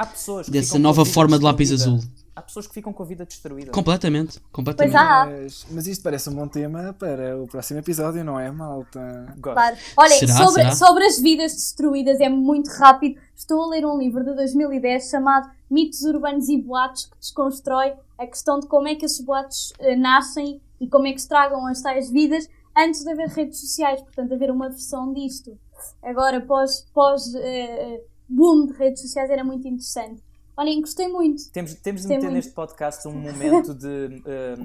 dessa 0.47 0.73
com 0.73 0.79
nova 0.79 1.05
forma 1.05 1.37
de 1.37 1.43
lápis 1.43 1.71
azul. 1.71 2.03
Há 2.35 2.41
pessoas 2.41 2.65
que 2.65 2.73
ficam 2.73 2.91
com 2.91 3.03
a 3.03 3.05
vida 3.05 3.25
destruída. 3.25 3.71
Completamente, 3.71 4.39
completamente. 4.51 4.93
Pois 4.93 5.03
há. 5.03 5.25
Mas, 5.25 5.67
mas 5.69 5.87
isto 5.87 6.03
parece 6.03 6.29
um 6.29 6.33
bom 6.33 6.47
tema 6.47 6.95
para 6.97 7.39
o 7.39 7.47
próximo 7.47 7.79
episódio, 7.79 8.23
não 8.23 8.39
é, 8.39 8.49
malta? 8.49 9.35
Gosto. 9.37 9.53
Claro. 9.53 9.77
Olhem, 9.95 10.19
Será? 10.19 10.33
sobre, 10.33 10.63
Será? 10.63 10.75
sobre 10.75 11.05
as 11.05 11.19
vidas 11.19 11.53
destruídas 11.53 12.19
é 12.19 12.29
muito 12.29 12.71
rápido. 12.71 13.21
Estou 13.35 13.63
a 13.63 13.67
ler 13.67 13.85
um 13.85 13.99
livro 13.99 14.23
de 14.23 14.33
2010 14.33 15.09
chamado 15.09 15.47
Mitos 15.69 16.01
Urbanos 16.01 16.49
e 16.49 16.57
Boatos 16.59 17.05
que 17.05 17.19
desconstrói 17.19 17.93
a 18.17 18.25
questão 18.25 18.59
de 18.59 18.67
como 18.67 18.87
é 18.87 18.95
que 18.95 19.05
esses 19.05 19.23
boatos 19.23 19.71
eh, 19.79 19.95
nascem 19.95 20.59
e 20.81 20.87
como 20.87 21.05
é 21.05 21.11
que 21.11 21.19
estragam 21.19 21.67
as 21.67 21.81
tais 21.81 22.09
vidas 22.09 22.49
antes 22.75 23.03
de 23.03 23.11
haver 23.11 23.27
redes 23.29 23.59
sociais. 23.59 24.01
Portanto, 24.01 24.33
haver 24.33 24.49
uma 24.49 24.69
versão 24.69 25.13
disto. 25.13 25.55
Agora, 26.01 26.41
pós, 26.41 26.83
pós 26.93 27.33
eh, 27.35 28.01
boom 28.27 28.65
de 28.67 28.73
redes 28.73 29.01
sociais 29.01 29.29
era 29.29 29.43
muito 29.43 29.67
interessante. 29.67 30.23
Olhem, 30.55 30.81
gostei 30.81 31.07
muito. 31.07 31.49
Temos, 31.51 31.73
temos 31.73 32.01
de 32.01 32.07
Gostei 32.07 32.17
meter 32.17 32.25
muito. 32.29 32.35
neste 32.35 32.51
podcast 32.51 33.07
um 33.07 33.11
momento 33.19 33.73
de. 33.73 34.21
eh, 34.25 34.55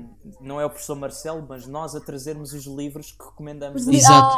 não 0.40 0.60
é 0.60 0.66
o 0.66 0.68
professor 0.70 0.94
Marcelo, 0.94 1.44
mas 1.48 1.66
nós 1.66 1.94
a 1.94 2.00
trazermos 2.00 2.52
os 2.52 2.66
livros 2.66 3.12
que 3.18 3.24
recomendamos. 3.24 3.86
Os 3.86 3.94
Exato. 3.94 4.36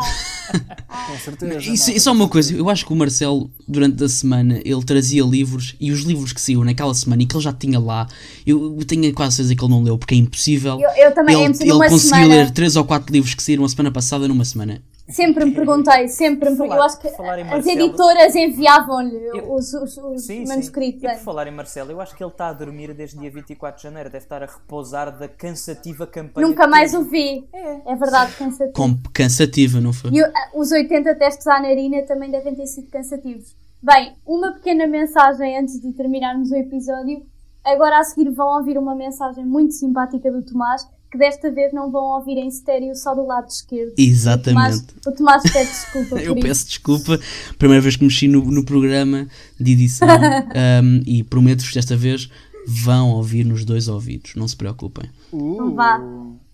Ah, 0.88 1.07
Com 1.11 1.18
certeza. 1.18 1.59
Isso, 1.70 1.90
isso 1.90 2.09
é 2.09 2.12
uma 2.12 2.28
coisa, 2.28 2.55
eu 2.55 2.68
acho 2.70 2.86
que 2.86 2.92
o 2.92 2.96
Marcelo, 2.96 3.51
durante 3.66 4.03
a 4.05 4.09
semana, 4.09 4.61
ele 4.64 4.84
trazia 4.84 5.24
livros 5.24 5.74
e 5.80 5.90
os 5.90 6.01
livros 6.03 6.32
que 6.32 6.40
saíram 6.40 6.62
naquela 6.64 6.94
semana 6.94 7.22
e 7.22 7.26
que 7.26 7.34
ele 7.34 7.42
já 7.42 7.53
tinha 7.53 7.80
lá, 7.80 8.07
eu 8.46 8.76
eu 8.78 8.84
tenho 8.84 9.12
quase 9.12 9.36
certeza 9.36 9.57
que 9.57 9.64
ele 9.64 9.72
não 9.72 9.82
leu, 9.82 9.98
porque 9.98 10.14
é 10.14 10.18
impossível. 10.18 10.78
eu, 10.80 10.90
eu 10.90 11.14
também, 11.14 11.34
é 11.34 11.38
ele 11.40 11.48
impossível 11.48 11.76
ele 11.80 11.88
conseguiu 11.88 12.14
semana. 12.16 12.34
ler 12.34 12.51
3 12.53 12.76
ou 12.76 12.84
4 12.84 13.12
livros 13.12 13.34
que 13.34 13.42
saíram 13.42 13.64
a 13.64 13.68
semana 13.68 13.90
passada 13.90 14.28
numa 14.28 14.44
semana. 14.44 14.80
Sempre 15.11 15.44
me 15.44 15.52
perguntei, 15.52 16.08
sempre 16.08 16.50
me 16.50 16.56
Falar- 16.56 16.76
Eu 16.76 16.82
acho 16.82 16.98
que 17.00 17.08
em 17.08 17.11
as 17.11 17.18
Marcelo- 17.18 17.80
editoras 17.80 18.34
enviavam-lhe 18.34 19.30
os, 19.48 19.72
os, 19.74 19.96
os 19.96 20.26
Sim, 20.26 20.46
manuscritos. 20.46 21.00
sim. 21.00 21.06
E 21.06 21.11
é. 21.11 21.14
por 21.14 21.22
falar 21.24 21.46
em 21.46 21.50
Marcelo, 21.50 21.90
eu 21.90 22.00
acho 22.00 22.14
que 22.16 22.22
ele 22.22 22.30
está 22.30 22.48
a 22.48 22.52
dormir 22.52 22.92
desde 22.94 23.18
dia 23.18 23.30
24 23.30 23.76
de 23.78 23.82
janeiro. 23.82 24.11
Deve 24.11 24.24
estar 24.24 24.42
a 24.42 24.46
repousar 24.46 25.16
da 25.18 25.28
cansativa 25.28 26.06
campanha. 26.06 26.46
Nunca 26.46 26.66
mais 26.66 26.94
o 26.94 27.02
vi. 27.02 27.48
É, 27.52 27.94
verdade, 27.96 28.32
cansativo. 28.36 28.72
Com, 28.74 28.98
cansativa, 29.12 29.80
não 29.80 29.92
foi? 29.92 30.11
E 30.12 30.22
ah, 30.22 30.32
os 30.54 30.70
80 30.72 31.14
testes 31.16 31.46
à 31.46 31.61
narina 31.61 32.02
também 32.02 32.30
devem 32.30 32.54
ter 32.54 32.66
sido 32.66 32.88
cansativos. 32.90 33.56
Bem, 33.82 34.14
uma 34.26 34.52
pequena 34.52 34.86
mensagem 34.86 35.58
antes 35.58 35.80
de 35.80 35.92
terminarmos 35.92 36.50
o 36.50 36.56
episódio. 36.56 37.24
Agora 37.64 37.98
a 37.98 38.04
seguir 38.04 38.30
vão 38.30 38.56
ouvir 38.58 38.78
uma 38.78 38.94
mensagem 38.94 39.44
muito 39.44 39.74
simpática 39.74 40.30
do 40.30 40.42
Tomás, 40.42 40.86
que 41.11 41.18
desta 41.18 41.50
vez 41.50 41.72
não 41.72 41.90
vão 41.90 42.02
ouvir 42.16 42.38
em 42.38 42.46
estéreo 42.48 42.94
só 42.94 43.14
do 43.14 43.26
lado 43.26 43.48
esquerdo. 43.48 43.92
Exatamente. 43.98 44.84
O 45.06 45.12
Tomás, 45.12 45.40
o 45.40 45.42
Tomás 45.42 45.42
pede 45.52 45.68
desculpa 45.70 46.08
por 46.11 46.20
Eu 46.22 46.34
isso. 46.34 46.46
peço 46.46 46.66
desculpa, 46.68 47.20
primeira 47.58 47.82
vez 47.82 47.96
que 47.96 48.04
mexi 48.04 48.28
no, 48.28 48.42
no 48.44 48.64
programa 48.64 49.26
de 49.58 49.72
edição 49.72 50.06
um, 50.82 51.02
e 51.06 51.24
prometo-vos 51.24 51.72
desta 51.74 51.96
vez 51.96 52.30
vão 52.66 53.11
ouvir 53.11 53.44
nos 53.44 53.64
dois 53.64 53.88
ouvidos, 53.88 54.34
não 54.36 54.46
se 54.46 54.56
preocupem. 54.56 55.11
Uh, 55.32 55.54
Então 55.54 55.74
vá. 55.74 56.00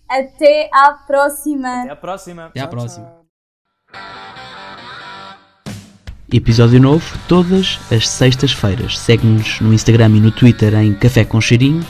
Até 0.09 0.69
à 0.73 0.93
próxima! 0.93 1.81
Até 1.81 1.91
à 1.91 1.95
próxima. 1.95 2.45
Até 2.45 2.59
à 2.61 2.67
próxima. 2.67 3.11
Episódio 6.31 6.81
novo 6.81 7.05
todas 7.27 7.79
as 7.91 8.07
sextas-feiras. 8.07 8.97
Segue-nos 8.99 9.61
no 9.61 9.73
Instagram 9.73 10.09
e 10.17 10.19
no 10.19 10.31
Twitter 10.31 10.73
em 10.75 10.93
Café 10.93 11.23
com 11.23 11.39
Cheirinho 11.39 11.85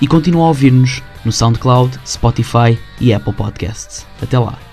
e 0.00 0.06
continua 0.06 0.44
a 0.44 0.48
ouvir-nos 0.48 1.02
no 1.24 1.32
SoundCloud, 1.32 1.98
Spotify 2.06 2.78
e 3.00 3.12
Apple 3.12 3.32
Podcasts. 3.32 4.06
Até 4.22 4.38
lá. 4.38 4.67